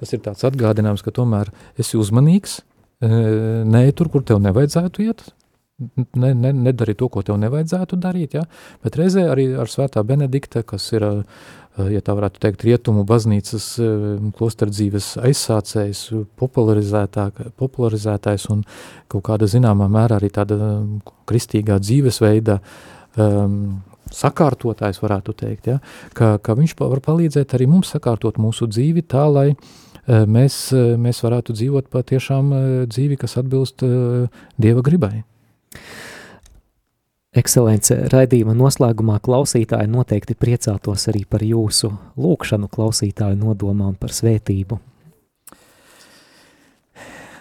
Tas 0.00 0.14
ir 0.16 0.22
tāds 0.24 0.46
atgādinājums, 0.48 1.04
ka 1.04 1.12
tomēr 1.12 1.50
esi 1.78 1.98
uzmanīgs, 2.00 2.62
e, 3.04 3.10
nē, 3.68 3.84
tur, 3.96 4.08
kur 4.12 4.24
tev 4.24 4.40
nevajadzētu 4.40 5.04
iet, 5.04 5.26
ne, 6.16 6.32
ne, 6.32 6.54
nedari 6.56 6.94
to, 6.96 7.10
ko 7.12 7.22
tev 7.24 7.36
nevajadzētu 7.40 7.98
darīt, 8.00 8.38
ja? 8.38 8.46
bet 8.84 8.96
reizē 9.00 9.26
arī 9.32 9.50
ar 9.60 9.68
svētā 9.68 10.02
Benedikta, 10.06 10.64
kas 10.64 10.88
ir 10.96 11.04
Eh, 11.04 11.24
ja 11.78 12.00
tā 12.04 12.14
varētu 12.16 12.40
teikt, 12.42 12.64
rietumu 12.66 13.04
baznīcas 13.08 13.66
eh, 13.80 13.84
klosterdzīves 14.36 15.06
aizsācējs, 15.22 16.00
popularizētājs 16.40 18.44
un 18.52 18.58
kaut 19.10 19.24
kāda 19.28 19.46
zināmā 19.50 19.86
mērā 19.92 20.14
arī 20.18 20.30
tāda 20.34 20.54
eh, 20.58 20.64
kristīgā 21.30 21.74
dzīvesveida 21.82 22.54
um, 23.16 23.82
sakārtotājs, 24.10 25.02
varētu 25.02 25.30
teikt, 25.38 25.64
ja? 25.70 25.76
ka, 26.18 26.26
ka 26.42 26.50
viņš 26.58 26.72
var 26.80 27.00
palīdzēt 27.04 27.48
arī 27.54 27.66
mums 27.70 27.88
sakārtot 27.94 28.34
mūsu 28.42 28.66
dzīvi 28.66 29.02
tā, 29.06 29.24
lai 29.30 29.48
mēs, 30.08 30.72
mēs 30.98 31.22
varētu 31.22 31.54
dzīvot 31.54 31.86
patiešām 31.92 32.50
dzīvi, 32.90 33.16
kas 33.20 33.36
atbilst 33.38 33.84
Dieva 34.58 34.82
gribai. 34.82 35.22
Ekscelence, 37.30 37.94
raidījuma 38.10 38.56
noslēgumā 38.58 39.20
klausītāji 39.22 39.86
noteikti 39.86 40.34
priecātos 40.34 41.04
arī 41.12 41.20
par 41.30 41.44
jūsu 41.46 41.92
lūkšanu 42.18 42.66
klausītāju 42.66 43.38
nodomām 43.38 43.92
par 43.94 44.10
svētību. 44.10 44.80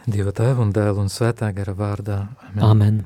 Dieva 0.05 0.33
tēva 0.37 0.61
un 0.61 0.75
dēla 0.77 1.01
un 1.01 1.09
svētā 1.09 1.49
gara 1.57 1.73
vārdā. 1.73 2.19
Amen. 2.51 2.61
Amen. 2.69 3.01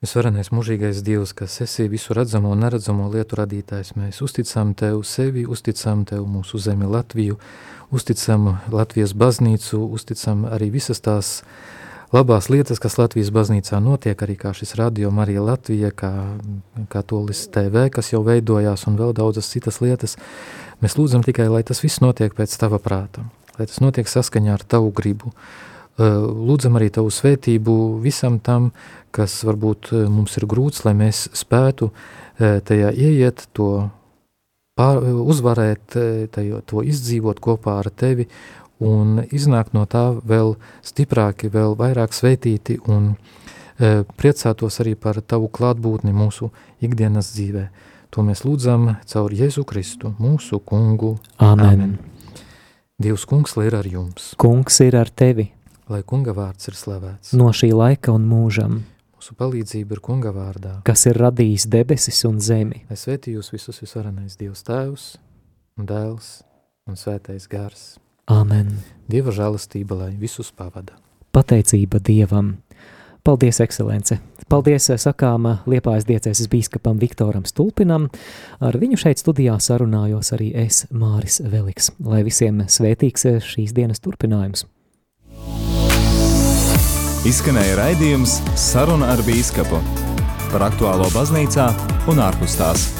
Visvarenais 0.00 0.48
mūžīgais 0.56 1.04
Dievs, 1.04 1.36
kas 1.36 1.60
esi 1.60 1.84
visu 1.92 2.16
redzamo 2.16 2.56
un 2.56 2.64
neredzamo 2.64 3.10
lietu 3.12 3.42
radītājs, 3.42 3.92
mēs 4.00 4.24
uzticam 4.24 4.72
Tev 4.72 5.04
sevi, 5.04 5.44
uzticam 5.44 6.08
Tev 6.08 6.24
mūsu 6.24 6.64
zemi 6.64 6.88
Latviju, 6.88 7.36
uzticam 7.92 8.54
Latvijas 8.72 9.12
baznīcu, 9.12 9.84
uzticam 9.84 10.48
arī 10.48 10.72
visas 10.80 11.04
tās 11.04 11.40
uh, 11.42 11.83
labās 12.12 12.48
lietas, 12.52 12.80
kas 12.82 12.98
Latvijas 12.98 13.30
baznīcā 13.34 13.78
notiek, 13.82 14.18
arī 14.22 14.36
kā 14.40 14.52
šis 14.56 14.74
radio 14.80 15.10
Marija 15.14 15.44
Latvija, 15.44 15.90
kā 15.94 16.12
Katolis 16.92 17.46
TV, 17.54 17.88
kas 17.94 18.12
jau 18.12 18.22
veidojās 18.26 18.86
un 18.90 18.98
vēl 19.00 19.14
daudzas 19.16 19.48
citas 19.52 19.80
lietas, 19.84 20.18
mēs 20.84 20.98
lūdzam 20.98 21.24
tikai, 21.26 21.48
lai 21.52 21.62
tas 21.66 21.82
viss 21.84 22.02
notiek 22.04 22.34
pēc 22.34 22.56
tava 22.60 22.80
prāta, 22.82 23.24
lai 23.58 23.68
tas 23.70 23.80
notiek 23.84 24.10
saskaņā 24.10 24.58
ar 24.58 24.66
tavu 24.66 24.92
gribu, 24.94 25.32
lūdzam 25.98 26.76
arī 26.78 26.90
tavu 26.90 27.12
svētību 27.14 28.00
visam 28.02 28.40
tam, 28.42 28.72
kas 29.14 29.42
varbūt 29.46 29.92
mums 30.10 30.34
ir 30.40 30.48
grūts, 30.50 30.82
lai 30.84 30.96
mēs 30.98 31.28
spētu 31.38 31.92
tajā 32.38 32.90
ieiet, 32.90 33.46
to 33.54 33.86
pār, 34.74 34.98
uzvarēt, 35.22 35.94
tajo, 36.34 36.60
to 36.66 36.82
izdzīvot 36.82 37.38
kopā 37.42 37.78
ar 37.84 37.90
tevi 37.94 38.26
un 38.82 39.24
iznākt 39.30 39.74
no 39.76 39.84
tā 39.86 40.06
vēl 40.24 40.54
stiprāki, 40.84 41.50
vēl 41.52 41.76
vairāk 41.78 42.14
svētīti 42.14 42.78
un 42.90 43.12
e, 43.14 44.04
priecātos 44.18 44.80
arī 44.82 44.94
par 44.98 45.20
tavu 45.22 45.50
klātbūtni 45.52 46.14
mūsu 46.14 46.50
ikdienas 46.84 47.34
dzīvē. 47.36 47.68
To 48.14 48.22
mēs 48.22 48.44
lūdzam 48.46 48.92
caur 49.10 49.34
Jēzu 49.34 49.64
Kristu, 49.66 50.14
mūsu 50.22 50.60
kungu. 50.62 51.16
Amen. 51.42 51.96
Dievs 53.02 53.24
kungs, 53.26 53.56
lai 53.58 53.66
ir 53.66 53.74
ar 53.74 53.86
jums. 53.90 54.32
Kungs 54.38 54.78
ir 54.84 54.94
ar 54.94 55.10
tevi. 55.10 55.48
Lai 55.90 56.04
kunga 56.06 56.32
vārds 56.32 56.70
ir 56.70 56.76
slavēts. 56.78 57.34
No 57.36 57.50
šī 57.52 57.72
laika 57.74 58.14
un 58.14 58.28
mūžam. 58.30 58.78
Mūsu 59.18 59.34
palīdzība 59.40 59.96
ir 59.96 60.00
kunga 60.04 60.30
vārdā. 60.36 60.76
Kas 60.86 61.02
ir 61.10 61.18
radījis 61.18 61.66
debesis 61.72 62.22
un 62.28 62.38
zemi. 62.44 62.84
Es 62.92 63.04
svētī 63.08 63.34
jūs 63.34 63.50
visus 63.52 63.82
visvarenais 63.82 64.38
Dievs 64.38 64.62
tēvs 64.68 65.10
un 65.80 65.90
dēls 65.90 66.30
un 66.86 67.00
svētais 67.00 67.48
gars. 67.50 67.96
Amen. 68.30 68.78
Dieva 69.10 69.34
žēlastība, 69.34 69.98
lai 69.98 70.12
visus 70.16 70.52
pavada. 70.52 70.96
Pateicība 71.34 72.00
Dievam. 72.00 72.56
Paldies, 73.24 73.58
ekscelence! 73.64 74.18
Paldies 74.52 74.90
sakām 75.00 75.46
Liepājas 75.64 76.04
diecēses 76.04 76.48
bīskapam 76.52 76.98
Viktoram 77.00 77.46
Stulpinam. 77.48 78.10
Ar 78.60 78.76
viņu 78.76 79.00
šeit 79.00 79.22
studijā 79.22 79.56
sarunājos 79.56 80.34
arī 80.36 80.50
es, 80.66 80.84
Māris 80.92 81.40
Veliks. 81.40 81.90
Lai 82.04 82.20
visiem 82.26 82.66
svētīgs 82.68 83.24
šīs 83.48 83.72
dienas 83.76 84.04
turpinājums. 84.04 84.66
Izskanēja 87.24 87.80
raidījums 87.80 88.36
Saruna 88.60 89.14
ar 89.14 89.24
bīskapu 89.24 89.80
par 90.52 90.68
aktuālo 90.68 91.08
baznīcā 91.16 91.70
un 92.12 92.20
ārpus 92.20 92.60
tās. 92.60 92.90